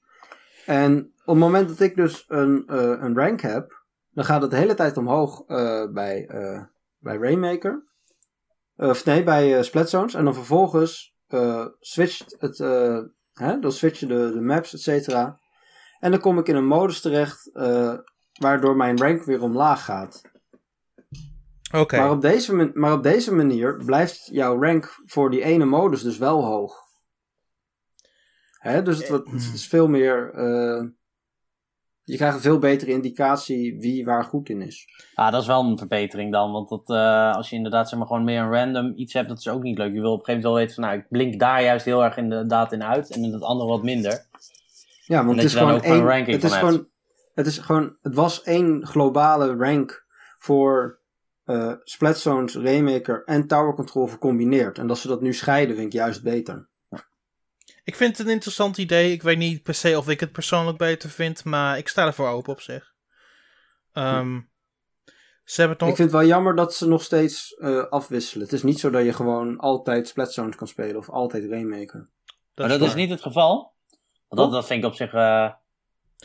En 0.65 1.13
op 1.25 1.33
het 1.33 1.43
moment 1.43 1.67
dat 1.67 1.79
ik 1.79 1.95
dus 1.95 2.25
een, 2.27 2.63
uh, 2.67 2.77
een 2.77 3.15
rank 3.15 3.41
heb, 3.41 3.83
dan 4.13 4.25
gaat 4.25 4.41
het 4.41 4.51
de 4.51 4.57
hele 4.57 4.73
tijd 4.73 4.97
omhoog 4.97 5.43
uh, 5.47 5.91
bij 5.91 6.29
bij 7.01 7.17
Rainmaker. 7.17 7.89
Of 8.75 9.05
nee, 9.05 9.23
bij 9.23 9.57
uh, 9.57 9.61
Splat 9.61 9.89
Zones. 9.89 10.13
En 10.13 10.23
dan 10.23 10.33
vervolgens 10.33 11.15
uh, 11.27 11.65
switcht 11.79 12.35
het, 12.39 12.59
uh, 12.59 12.99
hè, 13.33 13.59
dan 13.59 13.71
switchen 13.71 14.07
de, 14.07 14.31
de 14.33 14.41
maps, 14.41 14.73
et 14.73 14.81
cetera. 14.81 15.39
En 15.99 16.11
dan 16.11 16.19
kom 16.19 16.37
ik 16.37 16.47
in 16.47 16.55
een 16.55 16.67
modus 16.67 17.01
terecht 17.01 17.49
waardoor 18.39 18.75
mijn 18.75 18.97
rank 18.97 19.23
weer 19.23 19.41
omlaag 19.41 19.85
gaat. 19.85 20.21
Oké. 21.75 21.97
Maar, 21.97 22.11
op 22.11 22.21
deze, 22.21 22.71
maar 22.73 22.93
op 22.93 23.03
deze 23.03 23.33
manier 23.33 23.83
blijft 23.85 24.25
jouw 24.25 24.61
rank 24.61 25.01
voor 25.05 25.29
die 25.29 25.43
ene 25.43 25.65
modus 25.65 26.01
dus 26.01 26.17
wel 26.17 26.43
hoog. 26.43 26.75
Hè, 28.51 28.81
dus 28.81 28.97
het, 28.97 29.09
wordt, 29.09 29.31
het 29.31 29.53
is 29.53 29.67
veel 29.67 29.87
meer 29.87 30.31
je 32.11 32.17
krijgt 32.17 32.35
een 32.35 32.41
veel 32.41 32.59
betere 32.59 32.91
indicatie 32.91 33.79
wie 33.79 34.05
waar 34.05 34.23
goed 34.23 34.49
in 34.49 34.61
is. 34.61 34.87
Ah, 35.13 35.31
dat 35.31 35.41
is 35.41 35.47
wel 35.47 35.63
een 35.63 35.77
verbetering 35.77 36.31
dan. 36.31 36.51
Want 36.51 36.69
dat, 36.69 36.89
uh, 36.89 37.35
als 37.35 37.49
je 37.49 37.55
inderdaad 37.55 37.89
zeg 37.89 37.99
maar, 37.99 38.07
gewoon 38.07 38.23
meer 38.23 38.41
een 38.41 38.51
random 38.51 38.93
iets 38.95 39.13
hebt, 39.13 39.27
dat 39.27 39.37
is 39.37 39.47
ook 39.47 39.63
niet 39.63 39.77
leuk. 39.77 39.93
Je 39.93 40.01
wil 40.01 40.11
op 40.11 40.19
een 40.19 40.25
gegeven 40.25 40.49
moment 40.49 40.53
wel 40.53 40.53
weten 40.53 40.75
van, 40.75 40.83
nou, 40.83 40.97
ik 40.97 41.05
blink 41.09 41.39
daar 41.39 41.63
juist 41.63 41.85
heel 41.85 42.03
erg 42.03 42.17
inderdaad 42.17 42.71
in 42.71 42.83
uit 42.83 43.09
en 43.09 43.23
in 43.23 43.33
het 43.33 43.41
andere 43.41 43.69
wat 43.69 43.83
minder. 43.83 44.25
Ja, 45.05 45.25
want 45.25 45.35
het 45.35 45.45
is, 45.45 45.55
gewoon 45.55 45.81
één, 45.81 46.25
het 46.25 46.43
is 46.43 46.53
gewoon, 46.53 46.87
het 47.33 47.45
is 47.45 47.57
gewoon, 47.57 47.95
het 48.01 48.15
was 48.15 48.43
één 48.43 48.85
globale 48.85 49.55
rank 49.55 50.05
voor 50.37 50.99
uh, 51.45 51.73
Splat 51.83 52.19
Zones, 52.19 52.55
Raymaker 52.55 53.23
en 53.25 53.47
Tower 53.47 53.73
Control 53.73 54.07
gecombineerd. 54.07 54.77
En 54.77 54.87
dat 54.87 54.97
ze 54.97 55.07
dat 55.07 55.21
nu 55.21 55.33
scheiden, 55.33 55.75
vind 55.75 55.87
ik 55.87 55.99
juist 55.99 56.23
beter. 56.23 56.69
Ik 57.91 57.97
vind 57.97 58.17
het 58.17 58.27
een 58.27 58.33
interessant 58.33 58.77
idee. 58.77 59.11
Ik 59.11 59.21
weet 59.21 59.37
niet 59.37 59.63
per 59.63 59.73
se 59.73 59.97
of 59.97 60.09
ik 60.09 60.19
het 60.19 60.31
persoonlijk 60.31 60.77
beter 60.77 61.09
vind, 61.09 61.43
maar 61.43 61.77
ik 61.77 61.87
sta 61.87 62.05
ervoor 62.05 62.29
open 62.29 62.53
op 62.53 62.61
zich. 62.61 62.93
Um, 63.93 64.49
ze 65.43 65.59
hebben 65.59 65.77
toch... 65.77 65.89
Ik 65.89 65.95
vind 65.95 66.11
het 66.11 66.19
wel 66.19 66.27
jammer 66.29 66.55
dat 66.55 66.75
ze 66.75 66.87
nog 66.87 67.03
steeds 67.03 67.55
uh, 67.57 67.83
afwisselen. 67.89 68.43
Het 68.43 68.53
is 68.53 68.63
niet 68.63 68.79
zo 68.79 68.89
dat 68.89 69.03
je 69.03 69.13
gewoon 69.13 69.57
altijd 69.57 70.07
Splat 70.07 70.33
Zones 70.33 70.55
kan 70.55 70.67
spelen 70.67 70.97
of 70.97 71.09
altijd 71.09 71.49
Rainmaker. 71.49 72.09
Dat 72.53 72.67
maar 72.67 72.77
dat 72.77 72.87
is 72.87 72.93
niet 72.93 73.09
het 73.09 73.21
geval. 73.21 73.73
Want 74.27 74.41
dat, 74.41 74.51
dat 74.51 74.65
vind 74.65 74.83
ik 74.83 74.89
op 74.89 74.95
zich. 74.95 75.13
Uh, 75.13 75.51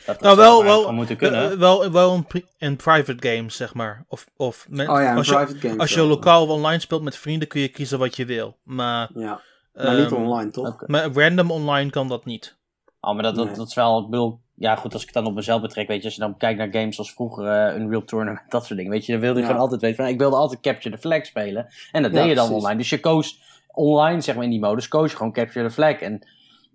dat 0.06 0.20
nou, 0.20 0.36
wel, 0.36 0.64
wel, 0.64 0.92
moeten 0.92 1.16
kunnen. 1.16 1.52
Uh, 1.52 1.58
wel, 1.58 1.90
wel 1.90 2.14
in, 2.14 2.44
in, 2.58 2.76
private 2.76 3.28
games, 3.28 3.56
zeg 3.56 3.74
maar. 3.74 4.04
Of, 4.08 4.26
of 4.36 4.66
met, 4.68 4.88
oh 4.88 5.00
ja, 5.00 5.10
in 5.10 5.16
als 5.16 5.28
private 5.28 5.54
je, 5.54 5.60
games. 5.60 5.78
Als 5.78 5.94
je 5.94 6.02
lokaal 6.02 6.46
online 6.46 6.80
speelt 6.80 7.02
met 7.02 7.16
vrienden, 7.16 7.48
kun 7.48 7.60
je 7.60 7.68
kiezen 7.68 7.98
wat 7.98 8.16
je 8.16 8.24
wil. 8.24 8.58
Maar 8.62 9.10
ja. 9.14 9.40
Maar 9.84 9.96
niet 9.96 10.12
ehm, 10.12 10.22
online, 10.22 10.50
toch? 10.50 10.86
Maar 10.86 11.12
random 11.12 11.50
online 11.50 11.90
kan 11.90 12.08
dat 12.08 12.24
niet. 12.24 12.56
Oh, 13.00 13.14
maar 13.14 13.22
dat, 13.22 13.34
dat, 13.34 13.56
dat 13.56 13.68
is 13.68 13.74
wel, 13.74 14.00
ik 14.00 14.10
bedoel, 14.10 14.40
ja 14.54 14.76
goed, 14.76 14.92
als 14.92 15.02
ik 15.02 15.08
het 15.08 15.16
dan 15.16 15.26
op 15.26 15.34
mezelf 15.34 15.60
betrek, 15.60 15.88
weet 15.88 15.98
je, 15.98 16.04
als 16.04 16.14
je 16.14 16.20
dan 16.20 16.36
kijkt 16.36 16.58
naar 16.58 16.72
games 16.72 16.98
als 16.98 17.12
vroeger, 17.12 17.44
uh, 17.44 17.76
een 17.76 17.88
real 17.88 18.04
tournament, 18.04 18.50
dat 18.50 18.64
soort 18.64 18.76
dingen, 18.76 18.92
weet 18.92 19.06
je, 19.06 19.12
dan 19.12 19.20
wilde 19.20 19.40
je 19.40 19.46
gewoon 19.46 19.60
altijd 19.60 19.80
weten 19.80 19.96
van, 19.96 20.12
ik 20.12 20.18
wilde 20.18 20.36
altijd 20.36 20.60
Capture 20.60 20.94
the 20.94 21.00
Flag 21.00 21.26
spelen. 21.26 21.66
En 21.92 22.02
dat 22.02 22.12
deed 22.12 22.28
je 22.28 22.34
dan 22.34 22.52
online. 22.52 22.76
Dus 22.76 22.90
je 22.90 23.00
koos 23.00 23.40
online, 23.72 24.20
zeg 24.20 24.34
maar, 24.34 24.44
in 24.44 24.50
die 24.50 24.60
modus, 24.60 24.88
koos 24.88 25.10
je 25.10 25.16
gewoon 25.16 25.32
Capture 25.32 25.66
the 25.66 25.72
Flag. 25.72 26.00
En 26.00 26.28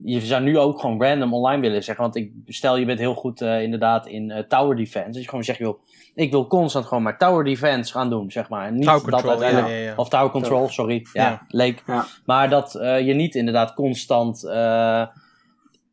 je 0.03 0.21
zou 0.21 0.43
nu 0.43 0.57
ook 0.57 0.79
gewoon 0.79 1.03
random 1.03 1.33
online 1.33 1.61
willen 1.61 1.83
zeggen, 1.83 2.03
want 2.03 2.15
ik 2.15 2.31
stel 2.45 2.77
je 2.77 2.85
bent 2.85 2.99
heel 2.99 3.13
goed 3.13 3.41
uh, 3.41 3.61
inderdaad 3.61 4.07
in 4.07 4.29
uh, 4.29 4.37
tower 4.37 4.75
defense. 4.75 5.11
Dus 5.11 5.21
je 5.21 5.29
gewoon 5.29 5.43
zegt, 5.43 5.59
joh, 5.59 5.81
ik 6.15 6.31
wil 6.31 6.47
constant 6.47 6.85
gewoon 6.85 7.03
maar 7.03 7.17
tower 7.17 7.43
defense 7.43 7.91
gaan 7.91 8.09
doen, 8.09 8.31
zeg 8.31 8.49
maar. 8.49 8.67
En 8.67 8.73
niet 8.73 8.83
tower 8.83 9.11
dat 9.11 9.21
control, 9.21 9.41
ja, 9.41 9.49
ja, 9.49 9.67
ja. 9.67 9.93
Of 9.95 10.09
tower 10.09 10.31
control, 10.31 10.69
sorry. 10.69 11.05
Ja, 11.13 11.45
leek. 11.47 11.83
Maar 12.25 12.49
dat 12.49 12.75
uh, 12.75 12.99
je 12.99 13.13
niet 13.13 13.35
inderdaad 13.35 13.73
constant 13.73 14.43
uh, 14.43 15.05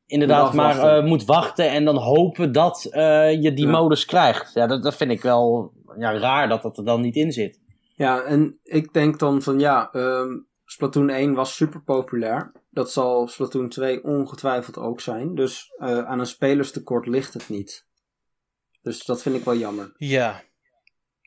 inderdaad 0.07 0.53
maar 0.53 0.99
uh, 0.99 1.05
moet 1.05 1.25
wachten 1.25 1.71
en 1.71 1.85
dan 1.85 1.97
hopen 1.97 2.53
dat 2.53 2.89
je 3.41 3.53
die 3.55 3.67
modus 3.67 4.05
krijgt. 4.05 4.55
Ja, 4.55 4.67
dat, 4.67 4.83
dat 4.83 4.97
vind 4.97 5.11
ik 5.11 5.23
wel 5.23 5.73
ja, 5.99 6.19
raar 6.19 6.49
dat 6.49 6.63
dat 6.63 6.79
er 6.79 6.85
dan 6.85 7.01
niet 7.01 7.17
in 7.17 7.33
zit. 7.33 7.61
Ja, 7.95 8.21
en 8.21 8.59
ik 8.63 8.93
denk 8.93 9.19
dan 9.19 9.43
van 9.43 9.59
ja, 9.59 9.91
um, 9.93 10.47
Splatoon 10.65 11.09
1 11.09 11.35
was 11.35 11.57
super 11.57 11.83
populair. 11.83 12.53
Dat 12.71 12.93
zal 12.93 13.29
Splatoon 13.29 13.69
2 13.69 14.05
ongetwijfeld 14.05 14.77
ook 14.77 15.01
zijn. 15.01 15.35
Dus 15.35 15.73
aan 15.79 16.19
een 16.19 16.27
spelerstekort 16.27 17.07
ligt 17.07 17.35
het 17.35 17.49
niet. 17.49 17.87
Dus 18.83 19.05
dat 19.05 19.23
vind 19.23 19.37
ik 19.37 19.45
wel 19.45 19.57
jammer. 19.57 19.93
Ja. 19.97 20.43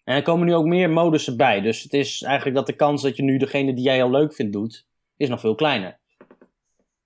En 0.04 0.16
er 0.16 0.22
komen 0.22 0.48
nu 0.48 0.56
ook 0.56 0.66
meer 0.66 0.90
modussen 0.90 1.38
bij. 1.38 1.62
Dus 1.62 1.84
het 1.84 1.94
is 1.94 2.22
eigenlijk 2.22 2.56
dat 2.56 2.66
de 2.66 2.76
kans 2.76 3.02
dat 3.02 3.16
je 3.16 3.24
nu 3.24 3.38
degene 3.38 3.74
die 3.74 3.84
jij 3.84 3.96
heel 3.96 4.12
leuk 4.12 4.34
vindt 4.34 4.54
doet, 4.54 4.86
is 5.18 5.30
nog 5.30 5.40
veel 5.40 5.56
kleiner. 5.56 6.00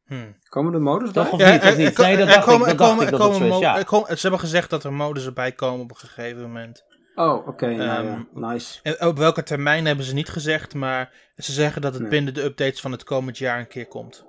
Hmm. 0.05 0.38
Komen 0.49 0.73
er 0.73 0.81
modus 0.81 1.11
bij? 1.11 1.23
Toch 1.23 1.33
of 1.33 1.51
niet? 1.51 1.63
Of 1.63 1.77
niet? 1.77 1.97
Nee, 1.97 2.17
dat 2.17 2.27
dacht 2.27 2.51
ik, 2.51 2.59
dat 2.59 2.77
dacht 2.77 3.01
ik 3.01 3.09
dat 3.09 3.19
dat 3.19 3.36
zo 3.36 3.43
is, 3.43 3.59
ja. 3.59 3.86
Ze 4.05 4.21
hebben 4.21 4.39
gezegd 4.39 4.69
dat 4.69 4.83
er 4.83 4.93
modussen 4.93 5.33
bij 5.33 5.51
komen 5.51 5.81
op 5.81 5.89
een 5.89 5.97
gegeven 5.97 6.41
moment. 6.41 6.86
Oh, 7.16 7.47
oké. 7.47 7.68
um, 7.68 8.28
nice. 8.34 8.80
En 8.84 9.07
op 9.07 9.18
welke 9.18 9.43
termijn 9.43 9.86
hebben 9.86 10.05
ze 10.05 10.13
niet 10.13 10.30
gezegd, 10.30 10.74
maar 10.74 11.13
ze 11.38 11.51
zeggen 11.51 11.82
dat 11.82 11.93
het 11.93 12.01
nee. 12.01 12.11
binnen 12.11 12.34
de 12.34 12.43
updates 12.43 12.82
van 12.82 12.91
het 12.91 13.03
komend 13.03 13.38
jaar 13.38 13.59
een 13.59 13.68
keer 13.68 13.88
komt. 13.88 14.26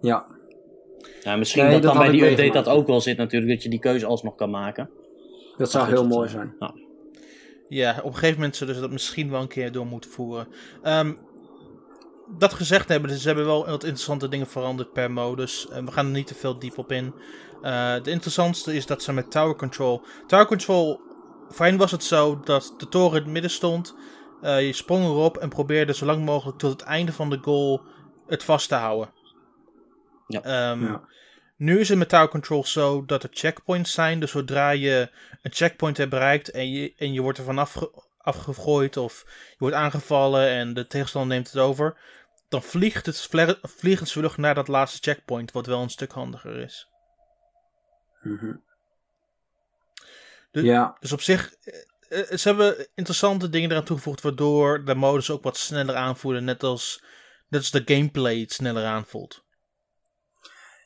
Ja. 0.00 0.26
Ja, 1.22 1.36
misschien 1.36 1.62
nee, 1.62 1.72
dat, 1.72 1.82
dat 1.82 1.92
dan 1.92 2.02
bij 2.02 2.10
die 2.10 2.30
update 2.30 2.52
dat 2.52 2.68
ook 2.68 2.86
wel 2.86 3.00
zit 3.00 3.16
natuurlijk, 3.16 3.52
dat 3.52 3.62
je 3.62 3.68
die 3.68 3.78
keuze 3.78 4.06
alsnog 4.06 4.34
kan 4.34 4.50
maken. 4.50 4.90
Dat 5.56 5.70
zou 5.70 5.88
heel 5.88 6.06
mooi 6.06 6.28
zijn. 6.28 6.54
Ja. 6.58 6.74
ja. 7.68 7.98
op 7.98 8.04
een 8.04 8.14
gegeven 8.14 8.36
moment 8.36 8.56
zullen 8.56 8.74
ze 8.74 8.80
dat 8.80 8.90
misschien 8.90 9.30
wel 9.30 9.40
een 9.40 9.48
keer 9.48 9.72
door 9.72 9.86
moeten 9.86 10.10
voeren. 10.10 10.48
Um, 10.84 11.18
dat 12.38 12.52
gezegd 12.52 12.88
hebben, 12.88 13.10
ze 13.10 13.26
hebben 13.26 13.46
wel 13.46 13.66
wat 13.66 13.82
interessante 13.82 14.28
dingen 14.28 14.46
veranderd 14.46 14.92
per 14.92 15.10
modus. 15.10 15.68
We 15.84 15.92
gaan 15.92 16.06
er 16.06 16.12
niet 16.12 16.26
te 16.26 16.34
veel 16.34 16.58
diep 16.58 16.78
op 16.78 16.92
in. 16.92 17.14
Uh, 17.62 17.94
de 18.02 18.10
interessantste 18.10 18.74
is 18.74 18.86
dat 18.86 19.02
ze 19.02 19.12
met 19.12 19.30
Tower 19.30 19.56
Control. 19.56 20.02
Tower 20.26 20.46
Control, 20.46 21.00
voorheen 21.50 21.76
was 21.76 21.90
het 21.90 22.04
zo 22.04 22.40
dat 22.40 22.74
de 22.78 22.88
toren 22.88 23.16
in 23.16 23.22
het 23.22 23.32
midden 23.32 23.50
stond. 23.50 23.94
Uh, 24.42 24.66
je 24.66 24.72
sprong 24.72 25.04
erop 25.04 25.36
en 25.36 25.48
probeerde 25.48 25.94
zo 25.94 26.06
lang 26.06 26.24
mogelijk 26.24 26.58
tot 26.58 26.70
het 26.70 26.82
einde 26.82 27.12
van 27.12 27.30
de 27.30 27.38
goal 27.42 27.82
het 28.26 28.44
vast 28.44 28.68
te 28.68 28.74
houden. 28.74 29.12
Ja. 30.26 30.70
Um, 30.70 30.86
ja. 30.86 31.08
Nu 31.56 31.80
is 31.80 31.88
het 31.88 31.98
met 31.98 32.08
Tower 32.08 32.28
Control 32.28 32.64
zo 32.64 33.04
dat 33.04 33.22
er 33.22 33.28
checkpoints 33.32 33.92
zijn. 33.92 34.20
Dus 34.20 34.30
zodra 34.30 34.70
je 34.70 35.10
een 35.42 35.52
checkpoint 35.52 35.96
hebt 35.96 36.10
bereikt 36.10 36.50
en 36.50 36.70
je, 36.70 36.94
en 36.96 37.12
je 37.12 37.20
wordt 37.20 37.38
er 37.38 37.44
vanaf 37.44 37.76
afgegooid 38.18 38.96
of 38.96 39.24
je 39.26 39.56
wordt 39.58 39.76
aangevallen 39.76 40.48
en 40.48 40.74
de 40.74 40.86
tegenstander 40.86 41.36
neemt 41.36 41.52
het 41.52 41.62
over, 41.62 41.96
dan 42.48 42.62
vliegt 42.62 43.06
het 43.06 43.20
vle- 43.20 43.58
vliegensvlug 43.62 44.36
naar 44.36 44.54
dat 44.54 44.68
laatste 44.68 45.10
checkpoint, 45.10 45.52
wat 45.52 45.66
wel 45.66 45.82
een 45.82 45.90
stuk 45.90 46.12
handiger 46.12 46.56
is. 46.56 46.88
Mhm. 48.22 48.54
De- 50.50 50.62
ja, 50.62 50.96
Dus 51.00 51.12
op 51.12 51.20
zich, 51.20 51.54
eh, 51.54 52.20
eh, 52.30 52.36
ze 52.38 52.48
hebben 52.48 52.88
interessante 52.94 53.48
dingen 53.48 53.70
eraan 53.70 53.84
toegevoegd, 53.84 54.20
waardoor 54.20 54.84
de 54.84 54.94
modus 54.94 55.30
ook 55.30 55.42
wat 55.42 55.56
sneller 55.56 55.94
aanvoelen, 55.94 56.44
net 56.44 56.62
als, 56.62 57.02
net 57.48 57.60
als 57.60 57.70
de 57.70 57.82
gameplay 57.84 58.40
het 58.40 58.52
sneller 58.52 58.84
aanvoelt. 58.84 59.44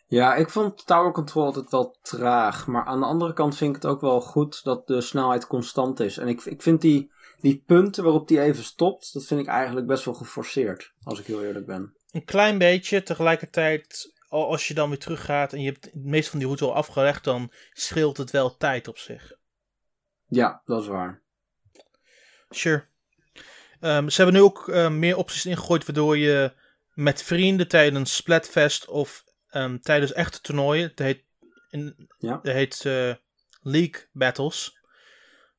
Ja, 0.06 0.34
ik 0.34 0.48
vond 0.50 0.86
Tower 0.86 1.12
Control 1.12 1.44
altijd 1.44 1.70
wel 1.70 1.98
traag. 2.02 2.66
Maar 2.66 2.84
aan 2.84 3.00
de 3.00 3.06
andere 3.06 3.32
kant 3.32 3.56
vind 3.56 3.76
ik 3.76 3.82
het 3.82 3.90
ook 3.90 4.00
wel 4.00 4.20
goed 4.20 4.64
dat 4.64 4.86
de 4.86 5.00
snelheid 5.00 5.46
constant 5.46 6.00
is. 6.00 6.18
En 6.18 6.28
ik, 6.28 6.44
ik 6.44 6.62
vind 6.62 6.80
die, 6.80 7.12
die 7.40 7.62
punten 7.66 8.04
waarop 8.04 8.28
die 8.28 8.40
even 8.40 8.64
stopt, 8.64 9.12
dat 9.12 9.24
vind 9.24 9.40
ik 9.40 9.46
eigenlijk 9.46 9.86
best 9.86 10.04
wel 10.04 10.14
geforceerd. 10.14 10.92
Als 11.02 11.18
ik 11.20 11.26
heel 11.26 11.44
eerlijk 11.44 11.66
ben. 11.66 11.96
Een 12.10 12.24
klein 12.24 12.58
beetje, 12.58 13.02
tegelijkertijd, 13.02 14.12
al- 14.28 14.48
als 14.50 14.68
je 14.68 14.74
dan 14.74 14.88
weer 14.88 14.98
teruggaat 14.98 15.52
en 15.52 15.60
je 15.60 15.70
hebt 15.70 15.84
het 15.84 15.94
meeste 16.04 16.30
van 16.30 16.38
die 16.38 16.48
route 16.48 16.64
al 16.64 16.74
afgelegd, 16.74 17.24
dan 17.24 17.52
scheelt 17.72 18.16
het 18.16 18.30
wel 18.30 18.56
tijd 18.56 18.88
op 18.88 18.98
zich. 18.98 19.32
Ja, 20.34 20.62
dat 20.64 20.82
is 20.82 20.88
waar. 20.88 21.22
Sure. 22.50 22.86
Ehm, 23.80 24.08
ze 24.08 24.22
hebben 24.22 24.40
nu 24.40 24.46
ook 24.46 24.68
eh, 24.68 24.90
meer 24.90 25.16
opties 25.16 25.46
ingegooid, 25.46 25.84
waardoor 25.86 26.18
je 26.18 26.52
met 26.94 27.22
vrienden 27.22 27.68
tijdens 27.68 28.16
Splatfest 28.16 28.86
of 28.86 29.24
ehm, 29.50 29.78
tijdens 29.78 30.12
echte 30.12 30.40
toernooien, 30.40 30.88
dat 30.94 31.06
heet, 31.06 31.24
in, 31.70 32.08
Ja. 32.18 32.40
dat 32.42 32.54
heet 32.54 32.84
eh, 32.84 33.14
League 33.62 34.08
Battles, 34.12 34.78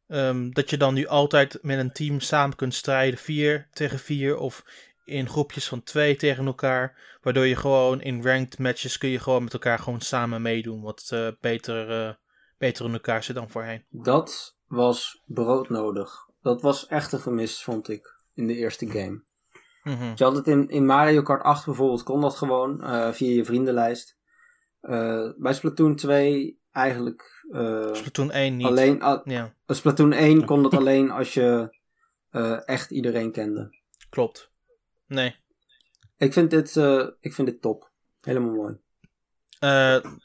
ehm, 0.08 0.50
dat 0.50 0.70
je 0.70 0.78
dan 0.78 0.94
nu 0.94 1.08
altijd 1.08 1.58
met 1.62 1.80
een 1.80 1.92
team 1.92 2.20
samen 2.20 2.56
kunt 2.56 2.74
strijden, 2.74 3.20
vier 3.20 3.68
tegen 3.72 4.00
vier 4.00 4.38
of 4.38 4.64
in 5.06 5.30
groepjes 5.30 5.68
van 5.68 5.84
twee 5.84 6.16
tegen 6.16 6.46
elkaar, 6.46 7.18
waardoor 7.22 7.46
je 7.46 7.56
gewoon 7.56 8.02
in 8.02 8.24
ranked 8.24 8.60
matches 8.60 8.98
kun 8.98 9.10
je 9.10 9.20
gewoon 9.20 9.44
met 9.44 9.54
elkaar 9.54 9.80
gewoon 9.80 10.02
samen 10.02 10.42
meedoen, 10.42 10.82
wat 10.82 11.10
eh, 11.10 11.28
beter, 11.42 12.06
eh, 12.08 12.14
beter 12.58 12.86
in 12.86 12.94
elkaar 12.94 13.24
zit 13.24 13.36
dan 13.36 13.50
voorheen. 13.50 13.86
Dat 13.90 14.55
was 14.68 15.24
broodnodig. 15.26 16.30
Dat 16.42 16.62
was 16.62 16.88
echt 16.88 17.12
een 17.12 17.20
gemis, 17.20 17.64
vond 17.64 17.90
ik, 17.90 18.16
in 18.34 18.48
de 18.48 18.56
eerste 18.56 18.90
game. 18.90 19.24
Mhm. 19.84 20.12
Je 20.16 20.24
had 20.24 20.36
het 20.36 20.48
in, 20.48 20.70
in 20.70 20.86
Mario 20.86 21.22
Kart 21.22 21.44
8 21.44 21.66
bijvoorbeeld, 21.66 22.04
kon 22.04 22.22
dat 22.22 22.36
gewoon 22.36 22.84
eh, 22.84 23.12
via 23.12 23.36
je 23.36 23.46
vriendenlijst. 23.46 24.18
Eh, 24.82 25.30
bij 25.38 25.54
Splatoon 25.54 25.96
2 25.96 26.60
eigenlijk 26.72 27.46
eh, 27.52 27.94
Splatoon 27.94 28.32
1 28.32 28.56
niet. 28.58 28.66
alleen... 28.66 29.22
Ja, 29.24 29.54
Splatoon 29.68 30.12
1 30.12 30.46
kon 30.46 30.64
dat 30.64 30.74
alleen 30.82 31.12
als 31.12 31.34
je 31.34 31.78
echt 32.66 32.92
iedereen 32.92 33.32
kende. 33.32 33.78
klopt. 34.10 34.52
Nee. 35.08 35.36
Ik 36.18 36.34
vind 36.34 36.50
dit, 36.50 36.76
ik 37.20 37.34
vind 37.34 37.48
dit 37.48 37.62
top. 37.62 37.92
Helemaal 38.22 38.54
mooi. 38.54 38.78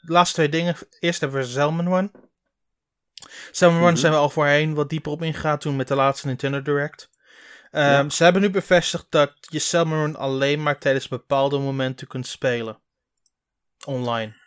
Laatste 0.01 0.35
twee 0.35 0.49
dingen. 0.49 0.75
Eerst 0.99 1.21
hebben 1.21 1.39
we 1.39 1.45
Salmon 3.51 3.79
Run. 3.81 3.89
Mhm. 3.91 3.99
zijn 3.99 4.11
we 4.11 4.17
al 4.17 4.29
voorheen 4.29 4.73
wat 4.73 4.89
dieper 4.89 5.11
op 5.11 5.21
ingegaan 5.21 5.57
toen 5.57 5.75
met 5.75 5.87
de 5.87 5.95
laatste 5.95 6.27
Nintendo 6.27 6.61
Direct. 6.61 7.09
Ehm, 7.71 7.85
Ja. 7.85 8.09
Ze 8.09 8.23
hebben 8.23 8.41
nu 8.41 8.49
bevestigd 8.49 9.05
dat 9.09 9.33
je 9.39 9.59
Salmon 9.59 9.97
Run 9.99 10.15
alleen 10.15 10.63
maar 10.63 10.79
tijdens 10.79 11.07
bepaalde 11.07 11.59
momenten 11.59 12.07
kunt 12.07 12.27
spelen. 12.27 12.79
Online. 13.85 14.39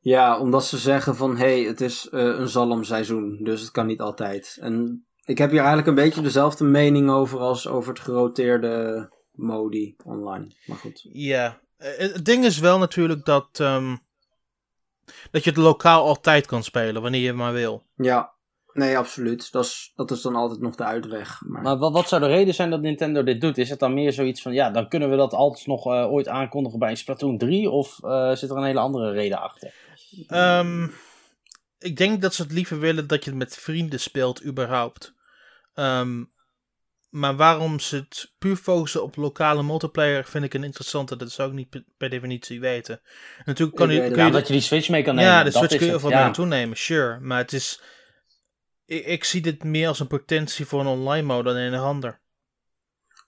Ja, 0.00 0.38
omdat 0.38 0.64
ze 0.64 0.78
zeggen 0.78 1.16
van, 1.16 1.36
hé, 1.36 1.60
hey, 1.60 1.62
het 1.62 1.80
is 1.80 2.08
eh, 2.08 2.20
een 2.20 2.48
zalmseizoen, 2.48 3.40
dus 3.42 3.60
het 3.60 3.70
kan 3.70 3.86
niet 3.86 4.00
altijd. 4.00 4.56
En 4.60 5.06
ik 5.24 5.38
heb 5.38 5.48
hier 5.50 5.58
eigenlijk 5.58 5.88
een 5.88 5.94
beetje 5.94 6.22
dezelfde 6.22 6.64
mening 6.64 7.10
over 7.10 7.38
als 7.38 7.68
over 7.68 7.92
het 7.92 8.02
geroteerde 8.02 9.08
modi 9.32 9.94
online. 10.04 10.54
Maar 10.66 10.76
goed. 10.76 11.08
Ja. 11.12 11.60
Eh, 11.76 11.98
het 11.98 12.24
ding 12.24 12.44
is 12.44 12.58
wel 12.58 12.78
natuurlijk 12.78 13.24
dat, 13.24 13.48
ehm, 13.52 13.96
dat 15.30 15.44
je 15.44 15.50
het 15.50 15.58
lokaal 15.58 16.06
altijd 16.06 16.46
kan 16.46 16.62
spelen, 16.62 17.02
wanneer 17.02 17.20
je 17.20 17.32
maar 17.32 17.52
wil. 17.52 17.82
Ja, 17.96 18.32
nee, 18.72 18.98
absoluut. 18.98 19.52
Dat 19.52 19.64
is, 19.64 19.92
dat 19.96 20.10
is 20.10 20.22
dan 20.22 20.36
altijd 20.36 20.60
nog 20.60 20.74
de 20.74 20.84
uitweg. 20.84 21.40
Maar, 21.46 21.62
Maar 21.62 21.78
wat, 21.78 21.92
wat 21.92 22.08
zou 22.08 22.22
de 22.22 22.28
reden 22.28 22.54
zijn 22.54 22.70
dat 22.70 22.80
Nintendo 22.80 23.22
dit 23.22 23.40
doet? 23.40 23.58
Is 23.58 23.70
het 23.70 23.78
dan 23.78 23.94
meer 23.94 24.12
zoiets 24.12 24.42
van, 24.42 24.52
ja, 24.52 24.70
dan 24.70 24.88
kunnen 24.88 25.10
we 25.10 25.16
dat 25.16 25.32
altijd 25.32 25.66
nog 25.66 25.86
eh, 25.86 26.12
ooit 26.12 26.28
aankondigen 26.28 26.78
bij 26.78 26.94
Splatoon 26.94 27.38
3? 27.38 27.70
Of 27.70 28.04
eh, 28.04 28.34
zit 28.34 28.50
er 28.50 28.56
een 28.56 28.64
hele 28.64 28.80
andere 28.80 29.12
reden 29.12 29.40
achter? 29.40 29.74
Ehm, 30.26 30.88
ik 31.78 31.96
denk 31.96 32.22
dat 32.22 32.34
ze 32.34 32.42
het 32.42 32.52
liever 32.52 32.78
willen 32.78 33.06
dat 33.06 33.24
je 33.24 33.30
het 33.30 33.38
met 33.38 33.56
vrienden 33.56 34.00
speelt, 34.00 34.44
überhaupt. 34.44 35.14
Ehm, 35.74 36.24
maar 37.14 37.36
waarom 37.36 37.80
ze 37.80 37.96
het 37.96 38.32
puur 38.38 38.56
focussen 38.56 39.02
op 39.02 39.16
lokale 39.16 39.62
multiplayer, 39.62 40.24
vind 40.24 40.44
ik 40.44 40.54
een 40.54 40.64
interessante. 40.64 41.16
Dat 41.16 41.30
zou 41.30 41.48
ik 41.48 41.54
niet 41.54 41.84
per- 41.96 42.10
definitie 42.10 42.60
weten. 42.60 43.00
Natuurlijk 43.44 43.76
kan 43.76 43.90
Ik 43.90 43.94
je, 43.94 44.00
kun 44.00 44.08
het. 44.10 44.18
je 44.18 44.24
Ja, 44.26 44.30
dat 44.30 44.46
je 44.46 44.52
die 44.52 44.62
Switch 44.62 44.88
mee 44.88 45.02
kan 45.02 45.14
nemen. 45.14 45.30
ja, 45.30 45.38
de 45.42 45.50
dat 45.50 45.54
Switch 45.54 45.76
kun 45.76 45.86
je 45.86 46.00
van 46.00 46.10
ja. 46.10 46.24
mee 46.24 46.32
toenemen, 46.32 46.76
sure. 46.76 47.20
Maar 47.20 47.38
het 47.38 47.52
is. 47.52 47.80
Ik, 48.86 49.04
ik 49.06 49.24
zie 49.24 49.40
dit 49.42 49.64
meer 49.64 49.88
als 49.88 50.00
een 50.00 50.06
potentie 50.06 50.66
voor 50.66 50.80
een 50.80 50.86
online 50.86 51.26
mode 51.26 51.52
dan 51.52 51.56
een 51.62 51.74
ander. 51.74 52.20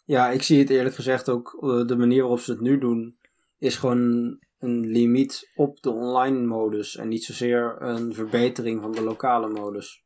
Ja, 0.05 0.31
ik 0.31 0.43
zie 0.43 0.59
het 0.59 0.71
eerlijk 0.71 0.95
gezegd 0.95 1.29
ook, 1.29 1.59
eh, 1.61 1.87
de 1.87 1.97
manier 1.97 2.21
waarop 2.21 2.41
ze 2.41 2.51
het 2.51 2.61
nu 2.61 2.79
doen, 2.79 3.19
is 3.59 3.77
gewoon 3.77 4.39
een 4.59 4.87
limiet 4.87 5.51
op 5.55 5.83
de 5.83 5.91
online 5.91 6.47
modus. 6.47 6.97
En 6.97 7.09
niet 7.09 7.25
zozeer 7.25 7.77
een 7.83 8.15
verbetering 8.15 8.83
van 8.83 8.93
de 8.93 9.03
lokale 9.03 9.49
modus. 9.49 10.05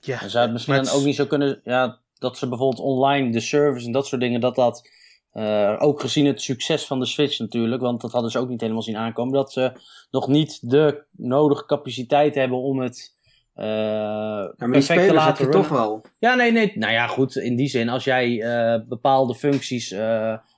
Ja, 0.00 0.28
zou 0.28 0.42
het 0.44 0.52
misschien 0.52 0.82
dan 0.82 0.88
ook 0.94 1.04
niet 1.04 1.16
zo 1.16 1.26
kunnen, 1.26 1.60
ja, 1.64 2.00
dat 2.20 2.38
ze 2.38 2.48
bijvoorbeeld 2.48 2.82
online 2.82 3.30
de 3.30 3.40
service 3.40 3.86
en 3.86 3.92
dat 3.92 4.06
soort 4.06 4.20
dingen, 4.20 4.40
dat 4.40 4.54
dat, 4.54 4.88
eh, 5.30 5.76
ook 5.78 6.00
gezien 6.00 6.26
het 6.26 6.42
succes 6.42 6.86
van 6.86 6.98
de 6.98 7.06
Switch 7.06 7.38
natuurlijk, 7.38 7.82
want 7.82 8.00
dat 8.00 8.12
hadden 8.12 8.30
ze 8.30 8.38
ook 8.38 8.48
niet 8.48 8.60
helemaal 8.60 8.82
zien 8.82 8.96
aankomen, 8.96 9.34
dat 9.34 9.52
ze 9.52 9.72
nog 10.10 10.28
niet 10.28 10.70
de 10.70 11.04
nodige 11.10 11.66
capaciteit 11.66 12.34
hebben 12.34 12.58
om 12.58 12.80
het 12.80 13.18
Ja, 13.54 14.52
maar 14.56 14.72
die 14.72 14.82
te 14.82 14.92
heb 14.92 15.12
laten 15.12 15.44
je 15.44 15.50
toch 15.50 15.68
wel. 15.68 16.02
Ja, 16.18 16.34
nee, 16.34 16.52
nee. 16.52 16.72
Nou 16.74 16.92
ja, 16.92 17.06
goed. 17.06 17.36
In 17.36 17.56
die 17.56 17.68
zin, 17.68 17.88
als 17.88 18.04
jij 18.04 18.42
eh, 18.42 18.80
bepaalde 18.88 19.34
functies 19.34 19.90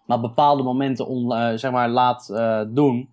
maar 0.07 0.21
bepaalde 0.21 0.63
momenten 0.63 1.07
on, 1.07 1.59
zeg 1.59 1.71
maar, 1.71 1.89
laat 1.89 2.33
doen, 2.69 3.09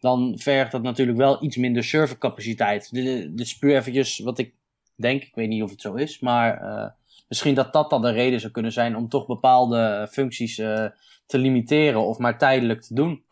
dan 0.00 0.34
vergt 0.38 0.72
dat 0.72 0.82
natuurlijk 0.82 1.18
wel 1.18 1.44
iets 1.44 1.56
minder 1.56 1.84
servercapaciteit. 1.84 2.92
Dit, 2.92 3.40
is 3.40 3.58
puur 3.58 3.76
eventjes 3.76 4.18
wat 4.18 4.38
ik 4.38 4.54
denk. 4.96 5.22
Ik 5.22 5.34
weet 5.34 5.48
niet 5.48 5.62
of 5.62 5.70
het 5.70 5.80
zo 5.80 5.94
is, 5.94 6.20
maar 6.20 6.94
misschien 7.30 7.54
dat 7.54 7.72
dat 7.72 7.90
dan 7.90 8.02
de 8.02 8.10
reden 8.10 8.40
zou 8.40 8.52
kunnen 8.52 8.72
zijn 8.72 8.96
om 8.96 9.08
toch 9.08 9.26
bepaalde 9.26 10.08
functies 10.10 10.58
eh, 10.58 10.86
te 11.26 11.38
limiteren 11.38 12.00
of 12.06 12.18
maar 12.18 12.38
tijdelijk 12.38 12.82
te 12.82 12.94
doen. 12.94 13.24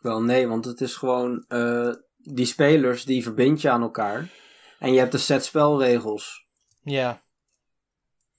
Wel 0.00 0.22
nee, 0.22 0.48
want 0.48 0.64
het 0.64 0.80
is 0.80 0.94
gewoon, 0.96 1.44
eh, 1.48 1.90
die 2.16 2.46
spelers 2.46 3.04
die 3.04 3.22
verbind 3.22 3.60
je 3.60 3.70
aan 3.70 3.82
elkaar. 3.82 4.28
En 4.78 4.92
je 4.92 4.98
hebt 4.98 5.14
een 5.14 5.20
set 5.20 5.44
spelregels. 5.44 6.46
Ja. 6.82 7.22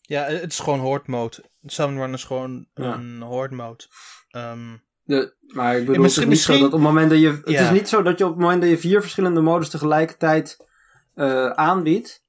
Ja, 0.01 0.23
het 0.23 0.51
is 0.51 0.59
gewoon 0.59 0.79
horde 0.79 1.11
mode. 1.11 1.43
Summon 1.65 1.97
Run 2.03 2.13
is 2.13 2.23
gewoon 2.23 2.67
Ja. 2.73 2.93
een 2.93 3.21
horde 3.21 3.55
mode. 3.55 3.83
Ehm, 4.29 4.75
De, 5.03 5.35
maar 5.47 5.77
ik 5.77 5.85
bedoel, 5.85 6.01
misschien- 6.01 6.29
het 6.29 6.37
is 6.37 6.47
niet 6.47 6.55
zo 6.55 6.63
dat 6.63 6.65
op 6.67 6.71
het 6.71 6.81
moment 6.81 7.09
dat 7.09 7.19
je, 7.19 7.27
het 7.29 7.49
Ja. 7.49 7.61
is 7.63 7.71
niet 7.71 7.89
zo 7.89 8.01
dat 8.01 8.17
je 8.17 8.23
op 8.25 8.29
het 8.31 8.39
moment 8.39 8.61
dat 8.61 8.69
je 8.69 8.77
vier 8.77 9.01
verschillende 9.01 9.41
modus 9.41 9.69
tegelijkertijd 9.69 10.65
eh, 11.13 11.49
aanbiedt, 11.49 12.23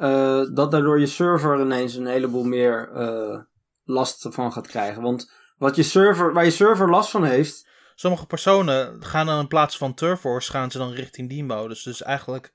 eh, 0.00 0.42
dat 0.52 0.70
daardoor 0.70 1.00
je 1.00 1.06
server 1.06 1.60
ineens 1.60 1.94
een 1.94 2.06
heleboel 2.06 2.44
meer 2.44 2.90
eh, 2.94 3.38
last 3.84 4.26
van 4.30 4.52
gaat 4.52 4.66
krijgen. 4.66 5.02
Want 5.02 5.32
wat 5.58 5.76
je 5.76 5.82
server, 5.82 6.32
waar 6.32 6.44
je 6.44 6.50
server 6.50 6.90
last 6.90 7.10
van 7.10 7.24
heeft, 7.24 7.68
sommige 7.94 8.26
personen 8.26 8.96
gaan 9.04 9.26
dan 9.26 9.40
in 9.40 9.48
plaats 9.48 9.76
van 9.76 9.94
Turf 9.94 10.22
Wars, 10.22 10.48
gaan 10.48 10.70
ze 10.70 10.78
dan 10.78 10.92
richting 10.92 11.28
die 11.28 11.44
modus. 11.44 11.82
Dus 11.82 12.02
eigenlijk 12.02 12.52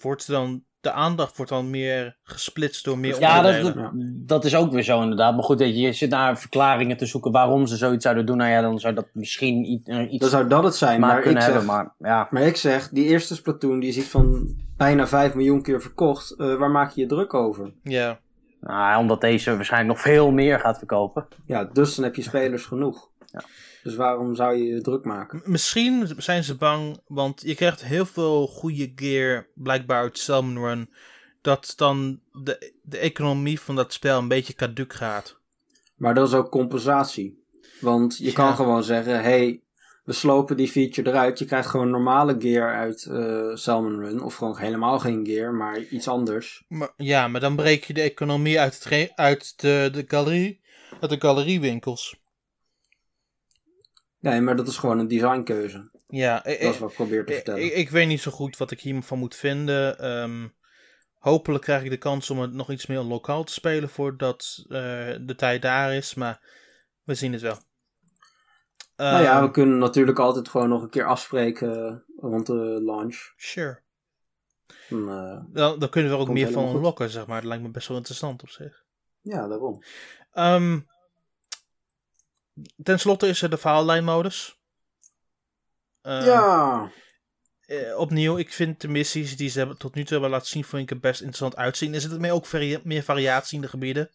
wordt 0.00 0.26
dan 0.26 0.64
de 0.80 0.92
aandacht 0.92 1.36
wordt 1.36 1.50
dan 1.50 1.70
meer 1.70 2.16
gesplitst 2.22 2.84
door 2.84 2.98
meer 2.98 3.20
Ja, 3.20 3.42
dat, 3.42 3.56
onderdelen. 3.56 4.18
dat, 4.26 4.42
dat 4.42 4.44
is 4.44 4.54
ook 4.54 4.72
weer 4.72 4.82
zo 4.82 5.02
inderdaad. 5.02 5.34
Maar 5.34 5.44
goed, 5.44 5.58
je, 5.58 5.76
je 5.76 5.92
zit 5.92 6.10
naar 6.10 6.38
verklaringen 6.38 6.96
te 6.96 7.06
zoeken 7.06 7.32
waarom 7.32 7.66
ze 7.66 7.76
zoiets 7.76 8.02
zouden 8.02 8.26
doen. 8.26 8.36
Nou 8.36 8.50
ja, 8.50 8.60
dan 8.60 8.78
zou 8.78 8.94
dat 8.94 9.08
misschien 9.12 9.70
iets, 9.70 9.88
iets 9.88 10.20
dan 10.20 10.30
zou 10.30 10.48
dat 10.48 10.64
het 10.64 10.76
zijn. 10.76 11.00
maar 11.00 11.08
Maar 11.08 11.24
ik, 11.24 11.40
zeg, 11.40 11.44
hebben. 11.44 11.64
Maar 11.64 11.94
ja, 11.98 12.28
maar 12.30 12.42
ik 12.42 12.56
zeg, 12.56 12.88
die 12.88 13.04
eerste 13.04 13.34
Splatoon, 13.34 13.80
die 13.80 13.88
is 13.88 13.96
iets 13.96 14.08
van 14.08 14.56
bijna 14.80 15.06
5 15.06 15.34
miljoen 15.34 15.62
keer 15.62 15.80
verkocht. 15.80 16.30
Eh, 16.30 16.54
waar 16.56 16.70
maak 16.70 16.90
je 16.90 17.00
je 17.00 17.06
druk 17.06 17.34
over? 17.34 17.72
Ja. 17.82 18.20
nou, 18.60 19.00
omdat 19.00 19.20
deze 19.20 19.54
waarschijnlijk 19.56 19.92
nog 19.94 20.02
veel 20.02 20.30
meer 20.30 20.60
gaat 20.60 20.78
verkopen. 20.78 21.26
Ja, 21.46 21.64
dus 21.64 21.94
dan 21.94 22.04
heb 22.04 22.14
je 22.14 22.22
spelers 22.22 22.64
genoeg. 22.64 23.08
Ja. 23.26 23.44
Dus 23.82 23.94
waarom 23.96 24.34
zou 24.34 24.56
je 24.56 24.64
je 24.64 24.80
druk 24.80 25.04
maken? 25.04 25.42
Misschien 25.44 26.06
zijn 26.16 26.44
ze 26.44 26.56
bang, 26.56 27.00
want 27.06 27.42
je 27.44 27.54
krijgt 27.54 27.84
heel 27.84 28.06
veel 28.06 28.46
goede 28.46 28.92
gear, 28.96 29.46
blijkbaar 29.54 30.02
uit 30.02 30.18
Salmon 30.18 30.64
Run, 30.64 30.90
dat 31.40 31.72
dan 31.76 32.20
de, 32.32 32.72
de 32.82 32.98
economie 32.98 33.60
van 33.60 33.76
dat 33.76 33.92
spel 33.92 34.18
een 34.18 34.28
beetje 34.28 34.54
caduc 34.54 34.92
gaat. 34.92 35.38
Maar 35.96 36.14
dat 36.14 36.28
is 36.28 36.34
ook 36.34 36.50
compensatie. 36.50 37.44
Want 37.80 38.16
je 38.18 38.24
Ja. 38.24 38.32
kan 38.32 38.54
gewoon 38.56 38.84
zeggen: 38.84 39.14
hé, 39.14 39.20
hey, 39.20 39.60
we 40.10 40.16
slopen 40.16 40.56
die 40.56 40.68
feature 40.68 41.10
eruit. 41.10 41.38
Je 41.38 41.44
krijgt 41.44 41.68
gewoon 41.68 41.90
normale 41.90 42.36
gear 42.38 42.74
uit 42.74 43.06
uh, 43.10 43.54
Salmon 43.54 44.00
Run. 44.00 44.22
Of 44.22 44.34
gewoon 44.34 44.58
helemaal 44.58 44.98
geen 44.98 45.26
gear, 45.26 45.52
maar 45.52 45.78
iets 45.78 46.08
anders. 46.08 46.64
Maar, 46.68 46.92
ja, 46.96 47.28
maar 47.28 47.40
dan 47.40 47.56
breek 47.56 47.84
je 47.84 47.92
de 47.92 48.00
economie 48.00 48.60
uit, 48.60 48.84
het 48.84 49.12
uit 49.14 49.60
de, 49.60 49.88
de 49.92 50.04
galerie, 50.08 50.60
uit 51.00 51.10
de 51.10 51.20
galeriewinkels. 51.20 52.20
Nee, 54.18 54.40
maar 54.40 54.56
dat 54.56 54.68
is 54.68 54.76
gewoon 54.76 54.98
een 54.98 55.08
designkeuze. 55.08 55.90
Ja, 56.06 56.40
dat 56.44 56.58
is 56.58 56.78
wat 56.78 56.90
ik 56.90 56.96
probeer 56.96 57.24
te 57.24 57.32
vertellen. 57.32 57.64
Ik, 57.64 57.72
ik, 57.72 57.90
weet 57.90 58.06
niet 58.06 58.20
zo 58.20 58.30
goed 58.30 58.56
wat 58.56 58.70
ik 58.70 58.80
hiervan 58.80 59.18
moet 59.18 59.36
vinden. 59.36 60.06
Um, 60.22 60.54
hopelijk 61.18 61.64
krijg 61.64 61.82
ik 61.82 61.90
de 61.90 61.96
kans 61.96 62.30
om 62.30 62.40
het 62.40 62.52
nog 62.52 62.70
iets 62.70 62.86
meer 62.86 63.00
lokaal 63.00 63.44
te 63.44 63.52
spelen 63.52 63.88
voordat 63.88 64.64
uh, 64.64 64.68
de 65.20 65.34
tijd 65.36 65.62
daar 65.62 65.94
is. 65.94 66.14
Maar 66.14 66.40
we 67.04 67.14
zien 67.14 67.32
het 67.32 67.42
wel. 67.42 67.68
Nou 69.00 69.22
ja, 69.22 69.38
we 69.38 69.44
ehm, 69.44 69.52
kunnen 69.52 69.78
natuurlijk 69.78 70.18
altijd 70.18 70.48
gewoon 70.48 70.68
nog 70.68 70.82
een 70.82 70.90
keer 70.90 71.06
afspreken 71.06 72.04
rond 72.16 72.46
de 72.46 72.80
launch. 72.84 73.32
Sure. 73.36 73.80
uh, 74.88 75.40
dan, 75.48 75.78
dan, 75.78 75.88
kunnen 75.88 76.10
we 76.10 76.16
er 76.16 76.22
ook 76.22 76.30
meer 76.30 76.50
van 76.50 76.80
lokken, 76.80 77.10
zeg 77.10 77.26
maar. 77.26 77.40
Dat 77.40 77.48
lijkt 77.48 77.62
me 77.62 77.70
best 77.70 77.88
wel 77.88 77.96
interessant 77.96 78.42
op 78.42 78.48
zich. 78.48 78.84
Ja, 79.20 79.48
daarom. 79.48 79.82
Um, 80.34 80.88
ten 82.82 83.00
slotte 83.00 83.28
is 83.28 83.42
er 83.42 83.50
de 83.50 83.56
verhaallijnmodus. 83.56 84.58
Uh, 86.02 86.26
ja. 86.26 86.90
Uh, 87.66 87.98
opnieuw, 87.98 88.38
ik 88.38 88.52
vind 88.52 88.80
de 88.80 88.88
missies 88.88 89.36
die 89.36 89.48
ze 89.48 89.58
hebben, 89.58 89.76
tot 89.76 89.94
nu 89.94 90.02
toe 90.02 90.12
hebben 90.12 90.30
laten 90.30 90.48
zien, 90.48 90.64
vind 90.64 90.82
ik 90.82 90.90
er 90.90 90.98
best 90.98 91.20
interessant 91.20 91.56
uitzien. 91.56 91.94
Er 91.94 92.00
zit 92.00 92.18
meer 92.18 92.32
ook 92.32 92.52
meer 92.84 93.02
variatie 93.02 93.56
in 93.56 93.62
de 93.62 93.68
gebieden. 93.68 94.10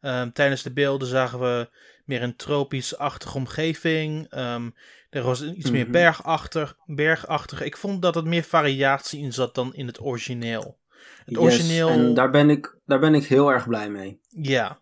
Um, 0.00 0.32
tijdens 0.32 0.62
de 0.62 0.72
beelden 0.72 1.08
zagen 1.08 1.40
we 1.40 1.68
meer 2.04 2.22
een 2.22 2.36
tropisch-achtige 2.36 3.36
omgeving. 3.36 4.38
Um, 4.38 4.74
er 5.10 5.22
was 5.22 5.44
iets 5.44 5.70
meer 5.70 5.82
mhm. 5.82 5.92
bergachtig, 5.92 6.76
bergachtig. 6.86 7.62
Ik 7.62 7.76
vond 7.76 8.02
dat 8.02 8.16
er 8.16 8.26
meer 8.26 8.42
variatie 8.42 9.20
in 9.20 9.32
zat 9.32 9.54
dan 9.54 9.74
in 9.74 9.86
het 9.86 10.00
origineel. 10.00 10.78
Het 11.24 11.34
yes, 11.34 11.38
origineel... 11.38 11.88
En 11.88 12.14
daar 12.14 12.30
ben, 12.30 12.50
ik, 12.50 12.78
daar 12.84 12.98
ben 12.98 13.14
ik 13.14 13.24
heel 13.24 13.52
erg 13.52 13.68
blij 13.68 13.90
mee. 13.90 14.20
Ja. 14.28 14.80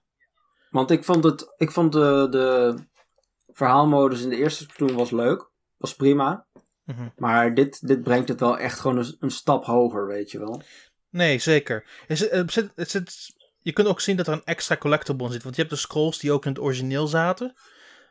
Want 0.70 0.90
ik 0.90 1.04
vond, 1.04 1.24
het, 1.24 1.54
ik 1.56 1.70
vond 1.70 1.92
de, 1.92 2.26
de 2.30 2.74
verhaalmodus 3.52 4.22
in 4.22 4.28
de 4.28 4.36
eerste 4.36 4.62
Splatoon 4.62 4.96
was 4.96 5.10
leuk. 5.10 5.50
Was 5.76 5.94
prima. 5.94 6.46
Mhm. 6.84 7.08
Maar 7.16 7.54
dit, 7.54 7.86
dit 7.86 8.02
brengt 8.02 8.28
het 8.28 8.40
wel 8.40 8.58
echt 8.58 8.80
gewoon 8.80 8.98
een, 8.98 9.16
een, 9.20 9.30
stap 9.30 9.64
hoger, 9.64 10.06
weet 10.06 10.30
je 10.30 10.38
wel. 10.38 10.62
Nee, 11.10 11.38
zeker. 11.38 11.86
Het 12.06 12.18
zit, 12.52 12.70
het 12.74 12.90
zit, 12.90 13.35
je 13.66 13.72
kunt 13.72 13.88
ook 13.88 14.00
zien 14.00 14.16
dat 14.16 14.26
er 14.26 14.32
een 14.32 14.44
extra 14.44 14.76
collectible 14.76 15.26
in 15.26 15.32
zit. 15.32 15.42
Want 15.42 15.54
je 15.54 15.60
hebt 15.60 15.74
de 15.74 15.80
scrolls 15.80 16.18
die 16.18 16.32
ook 16.32 16.44
in 16.44 16.50
het 16.50 16.60
origineel 16.60 17.06
zaten. 17.06 17.54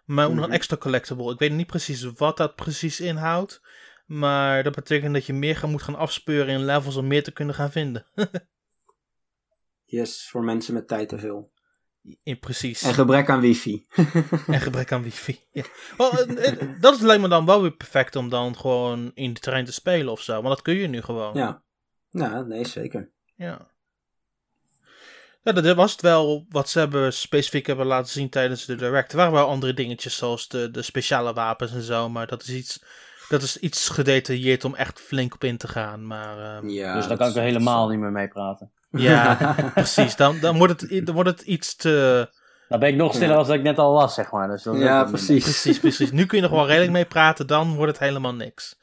Maar 0.05 0.25
ook 0.25 0.31
nog 0.31 0.41
een 0.43 0.49
mhm. 0.49 0.57
extra 0.57 0.77
collectible. 0.77 1.31
Ik 1.31 1.39
weet 1.39 1.51
niet 1.51 1.67
precies 1.67 2.03
wat 2.03 2.37
dat 2.37 2.55
precies 2.55 2.99
inhoudt. 2.99 3.61
Maar 4.05 4.63
dat 4.63 4.75
betekent 4.75 5.13
dat 5.13 5.25
je 5.25 5.33
meer 5.33 5.55
gaan, 5.55 5.69
moet 5.69 5.81
gaan 5.81 5.95
afspeuren 5.95 6.53
in 6.53 6.65
levels 6.65 6.95
om 6.95 7.07
meer 7.07 7.23
te 7.23 7.31
kunnen 7.31 7.55
gaan 7.55 7.71
vinden. 7.71 8.05
yes, 9.97 10.29
voor 10.29 10.43
mensen 10.43 10.73
met 10.73 10.87
tijd 10.87 11.09
te 11.09 11.17
veel. 11.17 11.51
In, 12.23 12.39
precies. 12.39 12.81
En 12.81 12.93
gebrek 12.93 13.29
aan 13.29 13.41
wifi. 13.41 13.85
en 14.47 14.61
gebrek 14.61 14.91
aan 14.91 15.03
wifi. 15.03 15.39
Ja. 15.51 15.65
dat 16.79 17.01
lijkt 17.01 17.21
me 17.21 17.27
dan 17.27 17.45
wel 17.45 17.61
weer 17.61 17.75
perfect 17.75 18.15
om 18.15 18.29
dan 18.29 18.57
gewoon 18.57 19.11
in 19.13 19.33
de 19.33 19.39
trein 19.39 19.65
te 19.65 19.73
spelen 19.73 20.11
of 20.11 20.21
zo. 20.21 20.33
Want 20.33 20.47
dat 20.47 20.61
kun 20.61 20.75
je 20.75 20.87
nu 20.87 21.01
gewoon. 21.01 21.33
Ja, 21.33 21.63
ja 22.09 22.41
nee, 22.41 22.65
zeker. 22.65 23.11
Ja. 23.35 23.73
Ja, 25.45 25.51
dat 25.51 25.75
was 25.75 25.91
het 25.91 26.01
wel 26.01 26.45
wat 26.49 26.69
ze 26.69 26.79
hebben 26.79 27.13
specifiek 27.13 27.67
hebben 27.67 27.85
laten 27.85 28.11
zien 28.11 28.29
tijdens 28.29 28.65
de 28.65 28.75
direct. 28.75 29.11
Er 29.11 29.17
waren 29.17 29.33
wel 29.33 29.47
andere 29.47 29.73
dingetjes 29.73 30.17
zoals 30.17 30.47
de, 30.47 30.71
de 30.71 30.81
speciale 30.81 31.33
wapens 31.33 31.73
en 31.73 31.81
zo. 31.81 32.09
Maar 32.09 32.27
dat 32.27 32.41
is 32.41 32.49
iets, 32.49 32.83
dat 33.29 33.41
is 33.41 33.57
iets 33.57 33.89
gedetailleerd 33.89 34.65
om 34.65 34.75
echt 34.75 34.99
flink 34.99 35.33
op 35.33 35.43
in 35.43 35.57
te 35.57 35.67
gaan. 35.67 36.07
Maar, 36.07 36.63
uh, 36.63 36.69
ja, 36.69 36.93
dus 36.93 37.07
daar 37.07 37.17
kan 37.17 37.29
ik 37.29 37.35
er 37.35 37.41
helemaal 37.41 37.89
niet 37.89 37.99
meer 37.99 38.11
mee 38.11 38.27
praten. 38.27 38.71
Ja, 38.91 39.55
precies. 39.73 40.15
Dan, 40.15 40.39
dan, 40.39 40.57
wordt 40.57 40.81
het, 40.81 41.05
dan 41.05 41.15
wordt 41.15 41.29
het 41.29 41.41
iets 41.41 41.75
te... 41.75 42.29
Dan 42.69 42.79
ben 42.79 42.89
ik 42.89 42.95
nog 42.95 43.13
stiller 43.13 43.29
ja. 43.29 43.37
als 43.37 43.49
ik 43.49 43.61
net 43.61 43.77
al 43.77 43.93
was, 43.93 44.13
zeg 44.13 44.31
maar. 44.31 44.47
Dus 44.47 44.63
ja, 44.63 45.03
precies. 45.03 45.43
precies. 45.43 45.79
Precies, 45.79 46.11
Nu 46.11 46.25
kun 46.25 46.37
je 46.37 46.43
nog 46.43 46.53
wel 46.53 46.67
redelijk 46.67 46.91
mee 46.91 47.05
praten, 47.05 47.47
dan 47.47 47.75
wordt 47.75 47.91
het 47.91 48.01
helemaal 48.01 48.33
niks. 48.33 48.77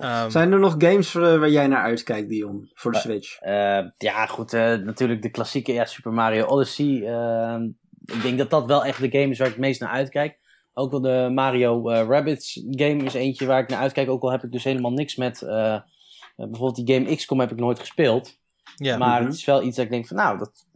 Um, 0.00 0.30
Zijn 0.30 0.52
er 0.52 0.58
nog 0.58 0.74
games 0.78 1.12
waar 1.12 1.50
jij 1.50 1.66
naar 1.66 1.82
uitkijkt, 1.82 2.28
Dion, 2.28 2.70
voor 2.74 2.90
de 2.92 2.96
uh, 2.96 3.02
Switch? 3.02 3.42
Uh, 3.42 3.86
ja, 3.96 4.26
goed, 4.26 4.52
uh, 4.52 4.74
natuurlijk 4.74 5.22
de 5.22 5.30
klassieke 5.30 5.72
ja, 5.72 5.84
Super 5.84 6.12
Mario 6.12 6.46
Odyssey. 6.46 7.02
Ehm, 7.06 7.64
ik 8.04 8.22
denk 8.22 8.38
dat 8.38 8.50
dat 8.50 8.66
wel 8.66 8.84
echt 8.84 9.00
de 9.00 9.18
game 9.18 9.30
is 9.30 9.38
waar 9.38 9.46
ik 9.46 9.52
het 9.52 9.62
meest 9.62 9.80
naar 9.80 9.90
uitkijk. 9.90 10.38
Ook 10.74 10.90
wel 10.90 11.00
de 11.00 11.30
Mario 11.32 11.90
uh, 11.90 12.06
Rabbids 12.08 12.62
game 12.70 13.04
is 13.04 13.14
eentje 13.14 13.46
waar 13.46 13.62
ik 13.62 13.68
naar 13.68 13.80
uitkijk. 13.80 14.08
Ook 14.08 14.22
al 14.22 14.30
heb 14.30 14.44
ik 14.44 14.52
dus 14.52 14.64
helemaal 14.64 14.92
niks 14.92 15.16
met... 15.16 15.38
bijvoorbeeld 16.36 16.86
die 16.86 16.94
game 16.94 17.16
XCOM 17.16 17.40
heb 17.40 17.50
ik 17.50 17.58
nooit 17.58 17.78
gespeeld. 17.78 18.38
Ja, 18.76 18.96
maar 18.96 19.18
mhm. 19.18 19.28
het 19.28 19.34
is 19.34 19.44
wel 19.44 19.62
iets 19.62 19.76
dat 19.76 19.84
ik 19.84 19.90
denk 19.90 20.06
van, 20.06 20.16
nou, 20.16 20.38
dat 20.38 20.66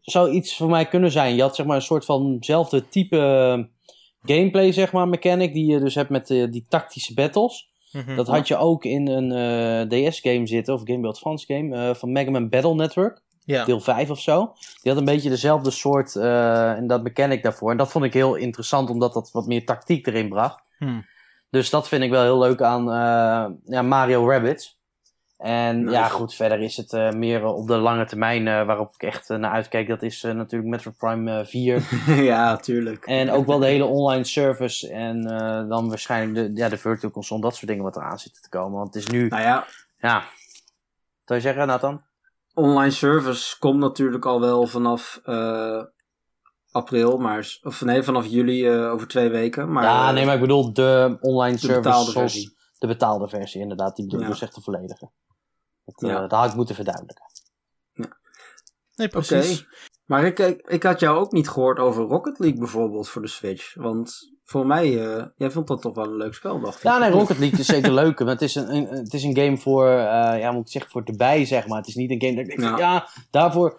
zou 0.00 0.30
iets 0.30 0.56
voor 0.56 0.70
mij 0.70 0.86
kunnen 0.86 1.10
zijn. 1.10 1.34
Je 1.34 1.42
had 1.42 1.56
zeg 1.56 1.66
maar 1.66 1.76
een 1.76 1.82
soort 1.82 2.04
vanzelfde 2.04 2.88
type 2.88 3.68
gameplay, 4.22 4.72
zeg 4.72 4.92
maar, 4.92 5.08
mechanic, 5.08 5.52
die 5.52 5.66
je 5.66 5.80
dus 5.80 5.94
hebt 5.94 6.10
met 6.10 6.26
die 6.26 6.66
tactische 6.68 7.14
battles. 7.14 7.69
Mhm. 7.92 8.16
Dat 8.16 8.26
had 8.26 8.48
je 8.48 8.56
ook 8.56 8.84
in 8.84 9.08
een 9.08 9.30
uh, 9.30 9.80
eh, 9.80 10.10
DS-game 10.10 10.46
zitten, 10.46 10.74
of 10.74 10.80
Game 10.84 11.00
Boy 11.00 11.10
Advance 11.10 11.46
game, 11.46 11.76
uh, 11.76 11.94
van 11.94 12.12
Mega 12.12 12.30
Man 12.30 12.48
Battle 12.48 12.74
Network. 12.74 13.22
Ja. 13.44 13.64
Deel 13.64 13.80
5 13.80 14.10
of 14.10 14.20
zo. 14.20 14.52
Die 14.82 14.92
had 14.92 15.00
een 15.00 15.06
beetje 15.06 15.28
dezelfde 15.28 15.70
soort, 15.70 16.14
uh, 16.14 16.70
en 16.70 16.86
dat 16.86 17.02
mechanic 17.02 17.42
daarvoor. 17.42 17.70
En 17.70 17.76
dat 17.76 17.90
vond 17.90 18.04
ik 18.04 18.12
heel 18.12 18.34
interessant, 18.34 18.90
omdat 18.90 19.12
dat 19.12 19.30
wat 19.32 19.46
meer 19.46 19.64
tactiek 19.64 20.06
erin 20.06 20.28
bracht. 20.28 20.62
Hmm. 20.78 21.06
Dus 21.50 21.70
dat 21.70 21.88
vind 21.88 22.02
ik 22.02 22.10
wel 22.10 22.22
heel 22.22 22.38
leuk 22.38 22.62
aan 22.62 22.84
ja, 23.64 23.82
Mario 23.82 24.28
Rabbids. 24.28 24.79
En 25.40 25.88
ja, 25.88 26.08
goed, 26.08 26.34
verder 26.34 26.60
is 26.60 26.76
het 26.76 26.92
uh, 26.92 27.10
meer 27.10 27.44
op 27.44 27.66
de 27.66 27.76
lange 27.76 28.04
termijn 28.04 28.46
uh, 28.46 28.66
waarop 28.66 28.94
ik 28.94 29.02
echt 29.02 29.30
uh, 29.30 29.38
naar 29.38 29.50
uitkijk. 29.50 29.88
Dat 29.88 30.02
is 30.02 30.22
natuurlijk 30.22 30.70
Metro 30.70 30.90
Prime 30.96 31.44
4. 31.46 31.82
ja, 32.32 32.56
tuurlijk. 32.56 33.04
En 33.04 33.30
ook 33.30 33.46
wel 33.46 33.58
de 33.58 33.66
hele 33.66 33.84
online 33.84 34.24
service. 34.24 34.92
En 34.92 35.24
dan 35.68 35.88
waarschijnlijk 35.88 36.54
de, 36.54 36.60
ja, 36.60 36.68
de 36.68 36.76
virtual 36.76 37.12
console, 37.12 37.40
dat 37.40 37.54
soort 37.54 37.66
dingen 37.66 37.84
wat 37.84 37.96
eraan 37.96 38.18
zitten 38.18 38.42
te 38.42 38.48
komen. 38.48 38.78
Want 38.78 38.94
het 38.94 39.02
is 39.02 39.10
nu... 39.10 39.28
Nou 39.28 39.42
ja. 39.42 39.66
Ja. 39.98 40.24
Zou 41.24 41.40
je 41.40 41.40
zeggen, 41.40 41.66
Nathan? 41.66 42.02
Online 42.54 42.90
service 42.90 43.58
komt 43.58 43.80
natuurlijk 43.80 44.26
al 44.26 44.40
wel 44.40 44.66
vanaf 44.66 45.20
april, 46.70 47.18
maar... 47.18 47.58
Of 47.62 47.80
nee, 47.80 48.02
vanaf 48.02 48.26
juli 48.26 48.70
over 48.70 49.08
twee 49.08 49.28
weken. 49.28 49.72
Maar, 49.72 49.84
ja, 49.84 50.12
nee, 50.12 50.24
maar 50.24 50.34
ik 50.34 50.40
bedoel 50.40 50.72
de 50.72 51.16
online 51.20 51.54
de 51.54 51.58
service. 51.58 51.80
Betaalde 51.80 52.12
versie. 52.12 52.56
De 52.78 52.86
betaalde 52.86 53.28
versie, 53.28 53.60
inderdaad. 53.60 53.96
Die 53.96 54.04
bedoel 54.04 54.20
ik 54.20 54.26
dus 54.26 54.42
echt 54.42 54.54
de 54.54 54.60
volledige. 54.60 55.10
Dat, 55.96 56.10
ja. 56.10 56.22
uh, 56.22 56.28
dat 56.28 56.38
had 56.38 56.50
ik 56.50 56.56
moeten 56.56 56.74
verduidelijken. 56.74 57.24
Ja. 57.92 58.16
Nee, 58.94 59.08
precies. 59.08 59.66
Maar 60.04 60.24
ik, 60.24 60.38
ik, 60.38 60.66
ik, 60.66 60.82
had 60.82 61.00
jou 61.00 61.18
ook 61.18 61.32
niet 61.32 61.48
gehoord 61.48 61.78
over 61.78 62.04
Rocket 62.04 62.38
League 62.38 62.58
bijvoorbeeld 62.58 63.08
voor 63.08 63.22
de 63.22 63.28
Switch. 63.28 63.74
Want 63.74 64.32
voor 64.44 64.66
mij, 64.66 64.90
uh, 64.90 65.24
jij 65.36 65.50
vond 65.50 65.66
dat 65.66 65.82
toch 65.82 65.94
wel 65.94 66.04
een 66.04 66.16
leuk 66.16 66.34
spel, 66.34 66.60
dacht 66.60 66.76
ik. 66.76 66.82
Ja, 66.82 66.98
nee, 66.98 67.10
Rocket 67.10 67.38
League 67.38 67.58
is 67.58 67.66
zeker 67.66 67.92
leuk. 67.92 68.18
Maar 68.18 68.28
het 68.28 68.42
is 68.42 68.54
een, 68.54 68.74
een, 68.74 68.86
het 68.86 69.14
is 69.14 69.22
een 69.22 69.36
game 69.36 69.56
voor, 69.56 69.86
uh, 69.86 70.34
ja, 70.38 70.52
moet 70.52 70.66
ik 70.66 70.72
zeggen, 70.72 70.90
voor 70.90 71.02
erbij, 71.04 71.44
zeg 71.44 71.66
maar. 71.66 71.78
Het 71.78 71.88
is 71.88 71.94
niet 71.94 72.10
een 72.10 72.20
game 72.20 72.34
dat 72.34 72.48
ik 72.48 72.56
denk, 72.56 72.78
ja, 72.78 72.78
ja 72.78 73.08
daarvoor... 73.30 73.76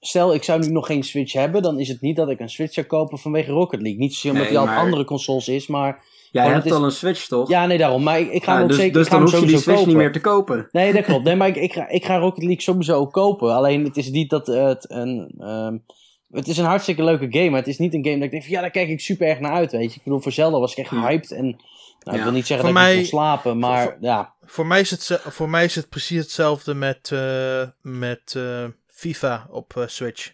Stel, 0.00 0.34
ik 0.34 0.42
zou 0.42 0.60
nu 0.60 0.68
nog 0.68 0.86
geen 0.86 1.02
Switch 1.02 1.32
hebben, 1.32 1.62
dan 1.62 1.78
is 1.78 1.88
het 1.88 2.00
niet 2.00 2.16
dat 2.16 2.28
ik 2.28 2.40
een 2.40 2.48
Switch 2.48 2.72
zou 2.72 2.86
kopen 2.86 3.18
vanwege 3.18 3.50
Rocket 3.50 3.80
League. 3.80 4.00
Niet 4.00 4.14
zozeer 4.14 4.30
omdat 4.30 4.46
nee, 4.46 4.64
maar... 4.64 4.76
op 4.76 4.82
andere 4.82 5.04
consoles 5.04 5.48
is, 5.48 5.66
maar 5.66 6.04
Jij 6.34 6.52
hebt 6.52 6.70
al 6.70 6.84
een 6.84 6.90
Switch, 6.90 7.26
toch? 7.26 7.48
Ja, 7.48 7.66
nee, 7.66 7.78
daarom. 7.78 8.02
Maar 8.02 8.20
ik, 8.20 8.32
ik 8.32 8.44
ga 8.44 8.52
hem 8.52 8.62
ook 8.62 8.68
dus, 8.68 8.76
zeker 8.76 8.92
Dus 8.92 9.08
dan 9.08 9.20
hoef 9.20 9.40
je 9.40 9.46
die 9.46 9.58
Switch 9.58 9.86
niet 9.86 9.96
meer 9.96 10.12
te 10.12 10.20
kopen. 10.20 10.68
Nee, 10.72 10.92
dat 10.92 11.04
klopt. 11.04 11.24
Nee, 11.24 11.36
maar 11.36 11.48
ik, 11.48 11.56
ik, 11.56 11.72
ga, 11.72 11.88
ik 11.88 12.04
ga 12.04 12.16
Rocket 12.16 12.42
League 12.42 12.62
sowieso 12.62 12.96
ook 12.96 13.12
kopen. 13.12 13.54
Alleen 13.54 13.84
het 13.84 13.96
is 13.96 14.10
niet 14.10 14.30
dat 14.30 14.46
het 14.46 14.90
een... 14.90 15.34
Um, 15.40 15.84
het 16.30 16.48
is 16.48 16.58
een 16.58 16.64
hartstikke 16.64 17.04
leuke 17.04 17.26
game, 17.30 17.50
maar 17.50 17.58
het 17.58 17.68
is 17.68 17.78
niet 17.78 17.94
een 17.94 18.04
game 18.04 18.16
dat 18.16 18.24
ik 18.24 18.30
denk 18.30 18.42
van 18.42 18.52
ja, 18.52 18.60
daar 18.60 18.70
kijk 18.70 18.88
ik 18.88 19.00
super 19.00 19.26
erg 19.26 19.40
naar 19.40 19.52
uit, 19.52 19.72
weet 19.72 19.90
je. 19.92 19.98
Ik 19.98 20.04
bedoel, 20.04 20.20
voor 20.20 20.32
Zelda 20.32 20.58
was 20.58 20.72
ik 20.72 20.78
echt 20.78 20.90
hyped 20.90 21.30
en 21.30 21.44
nou, 21.44 21.56
ja. 22.04 22.12
ik 22.12 22.22
wil 22.22 22.32
niet 22.32 22.46
zeggen 22.46 22.66
voor 22.66 22.74
dat 22.74 22.82
mij, 22.82 22.92
ik 22.92 22.98
kon 22.98 23.06
slapen, 23.06 23.58
maar 23.58 23.82
voor, 23.82 23.96
ja. 24.00 24.34
Voor 24.44 24.66
mij, 24.66 24.80
is 24.80 24.90
het, 24.90 25.20
voor 25.22 25.48
mij 25.48 25.64
is 25.64 25.74
het 25.74 25.88
precies 25.88 26.18
hetzelfde 26.18 26.74
met, 26.74 27.10
uh, 27.12 27.62
met 27.80 28.34
uh, 28.36 28.64
FIFA 28.86 29.46
op 29.50 29.74
uh, 29.78 29.86
Switch. 29.86 30.32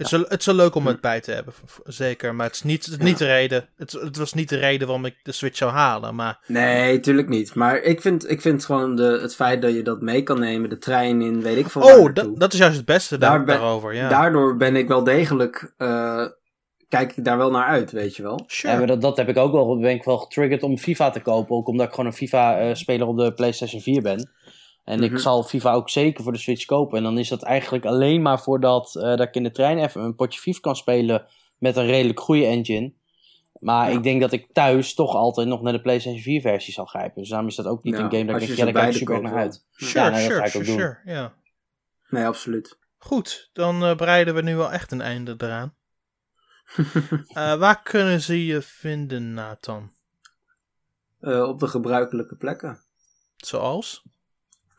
Het 0.00 0.12
is, 0.12 0.18
wel, 0.18 0.28
het 0.28 0.40
is 0.40 0.46
leuk 0.46 0.74
om 0.74 0.86
het 0.86 1.00
bij 1.00 1.20
te 1.20 1.32
hebben, 1.32 1.54
zeker. 1.84 2.34
Maar 2.34 2.46
het 2.46 2.54
is 2.54 2.62
niet, 2.62 2.86
het 2.86 3.02
niet 3.02 3.18
de 3.18 3.26
reden. 3.26 3.68
Het, 3.76 3.92
het, 3.92 4.16
was 4.16 4.32
niet 4.32 4.48
de 4.48 4.56
reden 4.56 4.86
waarom 4.86 5.04
ik 5.04 5.16
de 5.22 5.32
Switch 5.32 5.56
zou 5.56 5.70
halen. 5.70 6.14
Maar... 6.14 6.38
Nee, 6.46 7.00
tuurlijk 7.00 7.28
niet. 7.28 7.54
Maar 7.54 7.76
ik 7.82 8.00
vind, 8.00 8.30
ik 8.30 8.40
vind 8.40 8.64
gewoon 8.64 8.96
de, 8.96 9.18
het 9.22 9.34
feit 9.34 9.62
dat 9.62 9.74
je 9.74 9.82
dat 9.82 10.00
mee 10.00 10.22
kan 10.22 10.38
nemen, 10.38 10.68
de 10.70 10.78
trein 10.78 11.22
in, 11.22 11.42
weet 11.42 11.56
ik 11.56 11.70
veel. 11.70 11.82
Oh, 11.82 12.14
dat, 12.14 12.40
dat 12.40 12.52
is 12.52 12.58
juist 12.58 12.76
het 12.76 12.84
beste 12.84 13.18
daar, 13.18 13.46
daarover. 13.46 13.94
Ja. 13.94 14.08
Daardoor 14.08 14.56
ben 14.56 14.76
ik 14.76 14.88
wel 14.88 15.04
degelijk. 15.04 15.74
Uh, 15.78 16.26
kijk 16.88 17.16
ik 17.16 17.24
daar 17.24 17.38
wel 17.38 17.50
naar 17.50 17.66
uit, 17.66 17.90
weet 17.90 18.16
je 18.16 18.22
wel. 18.22 18.44
Sure. 18.46 18.72
Ja, 18.72 18.78
maar 18.78 18.88
dat, 18.88 19.00
dat 19.00 19.16
heb 19.16 19.28
ik 19.28 19.36
ook 19.36 19.52
wel. 19.52 19.78
Ben 19.78 19.94
ik 19.94 20.04
wel 20.04 20.18
getriggerd 20.18 20.62
om 20.62 20.78
FIFA 20.78 21.10
te 21.10 21.20
kopen. 21.20 21.56
Ook 21.56 21.68
omdat 21.68 21.86
ik 21.86 21.92
gewoon 21.94 22.06
een 22.06 22.16
FIFA-speler 22.16 23.06
op 23.06 23.16
de 23.16 23.32
PlayStation 23.32 23.80
4 23.80 24.02
ben. 24.02 24.30
En 24.84 25.02
ik 25.02 25.10
mhm. 25.10 25.20
zal 25.20 25.42
FIFA 25.42 25.72
ook 25.72 25.90
zeker 25.90 26.22
voor 26.22 26.32
de 26.32 26.38
Switch 26.38 26.64
kopen. 26.64 26.98
En 26.98 27.04
dan 27.04 27.18
is 27.18 27.28
dat 27.28 27.42
eigenlijk 27.42 27.84
alleen 27.84 28.22
maar 28.22 28.40
voordat 28.40 28.94
uh, 28.96 29.02
dat 29.02 29.20
ik 29.20 29.34
in 29.34 29.42
de 29.42 29.50
trein 29.50 29.78
even 29.78 30.02
een 30.02 30.14
potje 30.14 30.40
FIFA 30.40 30.60
kan 30.60 30.76
spelen 30.76 31.26
met 31.58 31.76
een 31.76 31.86
redelijk 31.86 32.20
goede 32.20 32.44
engine. 32.44 32.92
Maar 33.60 33.90
Ja. 33.90 33.96
ik 33.96 34.02
denk 34.02 34.20
dat 34.20 34.32
ik 34.32 34.52
thuis 34.52 34.94
toch 34.94 35.14
altijd 35.14 35.48
nog 35.48 35.62
naar 35.62 35.72
de 35.72 35.80
PlayStation 35.80 36.22
4 36.22 36.40
versie 36.40 36.72
zal 36.72 36.84
grijpen. 36.84 37.20
Dus 37.20 37.28
daarom 37.28 37.48
is 37.48 37.54
dat 37.54 37.66
ook 37.66 37.82
niet 37.82 37.96
Ja, 37.96 38.00
een 38.00 38.10
game 38.10 38.24
dat 38.24 38.40
ik 38.40 38.46
denk, 38.46 38.58
ja, 38.58 38.64
daar 38.64 38.72
kijk 38.72 38.92
ik 38.92 38.98
super 38.98 39.22
naar 39.22 39.34
uit. 39.36 39.66
Sure, 39.72 40.04
Ja, 40.04 40.10
nee, 40.10 40.12
dat 40.12 40.22
sure, 40.22 40.38
ga 40.38 40.44
ik 40.44 40.56
ook 40.56 40.64
sure, 40.64 40.76
doen. 40.76 40.76
sure, 40.76 40.98
ja. 41.04 41.34
Nee, 42.08 42.26
absoluut. 42.26 42.78
Goed, 42.98 43.50
dan 43.52 43.84
eh, 43.84 43.96
breiden 43.96 44.34
we 44.34 44.42
nu 44.42 44.56
wel 44.56 44.72
echt 44.72 44.92
een 44.92 45.00
einde 45.00 45.34
eraan. 45.38 45.74
Eh, 47.28 47.54
waar 47.54 47.82
kunnen 47.82 48.20
ze 48.20 48.46
je 48.46 48.62
vinden, 48.62 49.34
Nathan? 49.34 49.92
Eh, 51.20 51.42
op 51.42 51.60
de 51.60 51.66
gebruikelijke 51.66 52.36
plekken. 52.36 52.78
Zoals? 53.36 54.04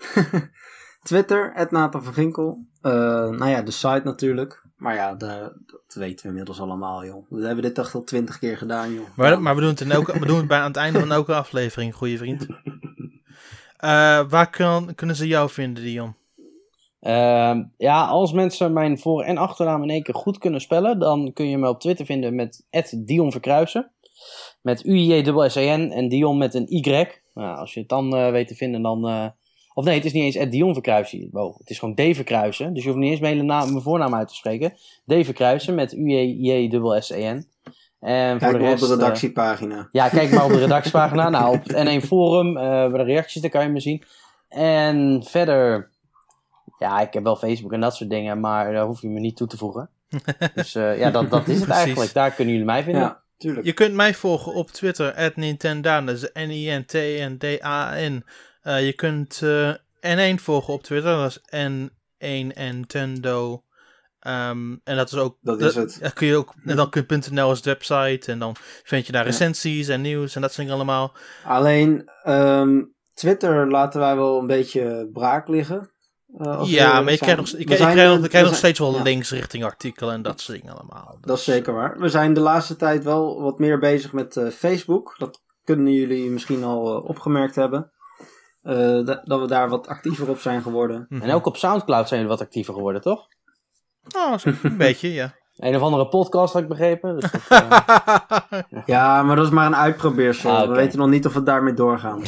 Twitter, 1.03 1.67
Nathan 1.69 2.03
van 2.03 2.13
Ginkel. 2.13 2.65
Eh, 2.81 2.91
nou 3.29 3.47
ja, 3.47 3.61
de 3.61 3.71
site 3.71 4.01
natuurlijk. 4.03 4.65
Maar 4.75 4.95
ja, 4.95 5.15
de- 5.15 5.63
dat 5.65 5.93
weten 5.93 6.23
we 6.23 6.29
inmiddels 6.29 6.59
allemaal, 6.61 7.05
joh. 7.05 7.25
We 7.29 7.45
hebben 7.45 7.63
dit 7.63 7.77
echt 7.77 7.95
al 7.95 8.03
twintig 8.03 8.39
keer 8.39 8.57
gedaan, 8.57 8.93
joh. 8.93 9.05
Maar, 9.15 9.41
maar 9.41 9.55
we 9.55 9.61
doen 9.61 9.69
het, 9.69 9.81
in 9.81 9.91
elke, 9.91 10.19
we 10.19 10.25
doen 10.25 10.37
het 10.37 10.47
bij 10.47 10.59
aan 10.59 10.67
het 10.67 10.75
einde 10.77 10.99
van 10.99 11.11
elke 11.11 11.33
aflevering, 11.33 11.95
goede 11.95 12.17
vriend. 12.17 12.47
Eh, 13.77 13.89
waar 14.29 14.49
kan, 14.49 14.95
kunnen 14.95 15.15
ze 15.15 15.27
jou 15.27 15.49
vinden, 15.49 15.83
Dion? 15.83 16.15
Ehm, 16.99 17.63
ja, 17.77 18.05
als 18.05 18.31
mensen 18.31 18.73
mijn 18.73 18.99
voor- 18.99 19.23
en 19.23 19.37
achternaam 19.37 19.83
in 19.83 19.89
één 19.89 20.03
keer 20.03 20.15
goed 20.15 20.37
kunnen 20.37 20.61
spellen, 20.61 20.99
dan 20.99 21.33
kun 21.33 21.49
je 21.49 21.57
me 21.57 21.69
op 21.69 21.79
Twitter 21.79 22.05
vinden 22.05 22.35
met 22.35 22.65
Dion 23.05 23.31
Verkruisen. 23.31 23.91
Met 24.61 24.85
U-I-J-S-E-N 24.85 25.91
en 25.91 26.09
Dion 26.09 26.37
met 26.37 26.53
een 26.53 26.65
Y. 26.67 27.07
Nou, 27.33 27.57
als 27.57 27.73
je 27.73 27.79
het 27.79 27.89
dan 27.89 28.15
eh, 28.15 28.31
weet 28.31 28.47
te 28.47 28.55
vinden, 28.55 28.81
dan... 28.81 29.33
eh, 29.71 29.77
of 29.77 29.85
nee, 29.85 29.95
het 29.95 30.05
is 30.05 30.13
niet 30.13 30.35
eens 30.35 30.49
Dion 30.49 30.73
Verkruisen. 30.73 31.29
Wow, 31.31 31.57
het 31.57 31.69
is 31.69 31.79
gewoon 31.79 31.95
D 31.95 32.01
Verkruisen. 32.15 32.73
Dus 32.73 32.83
je 32.83 32.89
hoeft 32.89 33.01
niet 33.01 33.11
eens 33.11 33.19
mijn, 33.19 33.33
hele 33.33 33.45
naam, 33.45 33.69
mijn 33.69 33.81
voornaam 33.81 34.15
uit 34.15 34.27
te 34.27 34.35
spreken. 34.35 34.73
D 35.05 35.25
Verkruisen 35.25 35.75
met 35.75 35.93
U-J-S-E-N. 35.93 37.45
En 38.01 38.39
voor 38.39 38.49
Kijk 38.49 38.51
de 38.51 38.63
maar 38.63 38.71
op 38.71 38.77
rest... 38.77 38.79
de 38.79 38.85
eh, 38.85 38.99
redactiepagina. 38.99 39.87
ja, 39.91 40.09
kijk 40.09 40.31
maar 40.31 40.45
op 40.45 40.51
de 40.51 40.59
redactiepagina. 40.67 41.29
nou, 41.29 41.55
op 41.55 41.63
het 41.63 42.03
N1 42.03 42.05
Forum, 42.05 42.57
eh, 42.57 42.63
bij 42.63 42.97
de 42.97 43.03
reacties, 43.03 43.41
daar 43.41 43.51
kan 43.51 43.63
je 43.63 43.69
me 43.69 43.79
zien. 43.79 44.03
En 44.49 45.23
verder, 45.25 45.89
ja, 46.79 46.99
ik 46.99 47.13
heb 47.13 47.23
wel 47.23 47.35
Facebook 47.35 47.73
en 47.73 47.81
dat 47.81 47.95
soort 47.95 48.09
dingen, 48.09 48.39
maar 48.39 48.73
daar 48.73 48.85
hoef 48.85 49.01
je 49.01 49.09
me 49.09 49.19
niet 49.19 49.35
toe 49.35 49.47
te 49.47 49.57
voegen. 49.57 49.89
Dus 50.55 50.75
eh, 50.75 50.99
ja, 50.99 51.11
dat, 51.11 51.29
dat 51.29 51.47
is 51.47 51.59
het 51.59 51.69
eigenlijk. 51.69 52.13
Daar 52.13 52.31
kunnen 52.31 52.53
jullie 52.53 52.69
mij 52.69 52.83
vinden. 52.83 53.01
Ja, 53.01 53.21
tuurlijk. 53.37 53.65
Je 53.65 53.73
kunt 53.73 53.93
mij 53.93 54.13
volgen 54.13 54.53
op 54.53 54.69
Twitter, 54.69 55.13
at 55.13 55.35
Nintendaan, 55.35 56.05
dat 56.05 56.15
is 56.15 56.29
N-I-N-T-N-D-A-N. 56.33 58.23
Eh, 58.61 58.85
je 58.85 58.93
kunt 58.93 59.41
eh, 59.43 59.73
N1 60.35 60.41
volgen 60.41 60.73
op 60.73 60.83
Twitter, 60.83 61.17
dat 61.17 61.29
is 61.29 61.39
N1 61.67 62.47
Nintendo. 62.55 63.63
Ehm, 64.19 64.75
en 64.83 64.95
dat 64.95 65.11
is 65.11 65.17
ook. 65.17 65.37
Dat 65.41 65.61
is 65.61 65.75
het. 65.75 66.13
Kun 66.13 66.27
je 66.27 66.35
ook. 66.35 66.53
En 66.65 66.75
dan 66.75 66.89
kun 66.89 67.05
je 67.07 67.21
.nl 67.31 67.47
als 67.47 67.61
website. 67.61 68.31
En 68.31 68.39
dan 68.39 68.55
vind 68.83 69.05
je 69.05 69.11
daar 69.11 69.23
Ja. 69.23 69.29
recensies 69.29 69.87
en 69.87 70.01
nieuws 70.01 70.35
en 70.35 70.41
dat 70.41 70.49
soort 70.53 70.67
dingen 70.67 70.75
allemaal. 70.75 71.13
Alleen, 71.45 72.09
ehm, 72.23 72.81
Twitter 73.13 73.71
laten 73.71 73.99
wij 73.99 74.15
wel 74.15 74.39
een 74.39 74.47
beetje 74.47 75.09
braak 75.13 75.47
liggen. 75.47 75.89
eh, 76.37 76.61
ja, 76.65 77.01
maar 77.01 77.11
je 77.11 77.17
krijgt 77.17 77.37
nog, 77.37 77.49
je, 77.49 77.57
je 77.57 77.63
krijgt 77.65 78.31
we 78.31 78.39
nog 78.41 78.55
steeds 78.55 78.79
wel 78.79 78.95
ja. 78.95 79.01
links 79.01 79.31
richting 79.31 79.63
artikelen 79.63 80.13
en 80.13 80.21
dat 80.21 80.41
soort 80.41 80.61
dingen 80.61 80.75
allemaal. 80.77 81.17
Dat 81.21 81.37
is 81.37 81.43
zeker 81.43 81.73
waar. 81.73 81.99
We 81.99 82.09
zijn 82.09 82.33
de 82.33 82.39
laatste 82.39 82.75
tijd 82.75 83.03
wel 83.03 83.41
wat 83.41 83.59
meer 83.59 83.79
bezig 83.79 84.13
met 84.13 84.41
Facebook. 84.53 85.15
Dat 85.17 85.41
kunnen 85.63 85.93
jullie 85.93 86.29
misschien 86.29 86.63
al 86.63 87.01
opgemerkt 87.01 87.55
hebben. 87.55 87.91
Eh, 88.63 89.05
dat, 89.05 89.21
dat 89.23 89.39
we 89.39 89.47
daar 89.47 89.69
wat 89.69 89.87
actiever 89.87 90.29
op 90.29 90.39
zijn 90.39 90.61
geworden. 90.61 91.05
En 91.09 91.31
ook 91.31 91.45
op 91.45 91.57
Soundcloud 91.57 92.07
zijn 92.07 92.21
jullie 92.21 92.35
wat 92.37 92.45
actiever 92.45 92.73
geworden, 92.73 93.01
toch? 93.01 93.27
Oh, 94.15 94.37
zo- 94.37 94.51
een 94.63 94.77
beetje, 94.87 95.13
ja. 95.13 95.33
Een 95.57 95.75
of 95.75 95.81
andere 95.81 96.07
podcast 96.07 96.53
had 96.53 96.61
ik 96.61 96.67
begrepen. 96.67 97.19
Dus 97.19 97.31
dat, 97.31 97.41
eh, 97.49 98.59
Ja, 98.85 99.23
maar 99.23 99.35
dat 99.35 99.45
is 99.45 99.51
maar 99.51 99.65
een 99.65 99.75
uitprobeersel. 99.75 100.51
Ah. 100.57 100.67
We 100.67 100.73
weten 100.75 100.99
nog 100.99 101.09
niet 101.09 101.25
of 101.25 101.33
we 101.33 101.43
daarmee 101.43 101.73
doorgaan. 101.73 102.21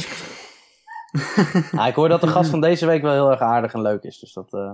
ah, 1.76 1.86
ik 1.86 1.94
hoor 1.94 2.08
dat 2.08 2.20
de 2.20 2.26
gast 2.28 2.50
van 2.50 2.60
deze 2.60 2.86
week 2.86 3.02
wel 3.02 3.12
heel 3.12 3.30
erg 3.30 3.40
aardig 3.40 3.72
en 3.72 3.82
leuk 3.82 4.02
is. 4.02 4.18
Dus 4.18 4.32
dat... 4.32 4.52
eh, 4.52 4.72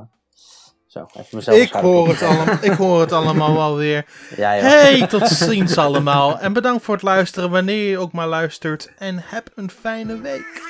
zo, 0.87 1.07
even 1.13 1.37
mezelf 1.37 1.57
ik, 1.59 1.73
hoor 1.73 2.09
het 2.09 2.23
allemaal, 2.23 2.55
ik 2.61 2.73
hoor 2.73 3.01
het 3.01 3.13
allemaal 3.13 3.55
wel 3.55 3.77
weer. 3.77 4.07
Ja, 4.37 4.53
ja. 4.53 4.63
Hey, 4.63 5.07
tot 5.07 5.29
ziens 5.29 5.79
allemaal. 5.79 6.39
En 6.39 6.53
bedankt 6.53 6.85
voor 6.85 6.95
het 6.95 7.03
luisteren 7.03 7.51
wanneer 7.51 7.91
je 7.91 7.99
ook 7.99 8.13
maar 8.13 8.27
luistert. 8.29 8.93
En 8.99 9.23
heb 9.25 9.51
een 9.55 9.71
fijne 9.71 10.21
week. 10.21 10.63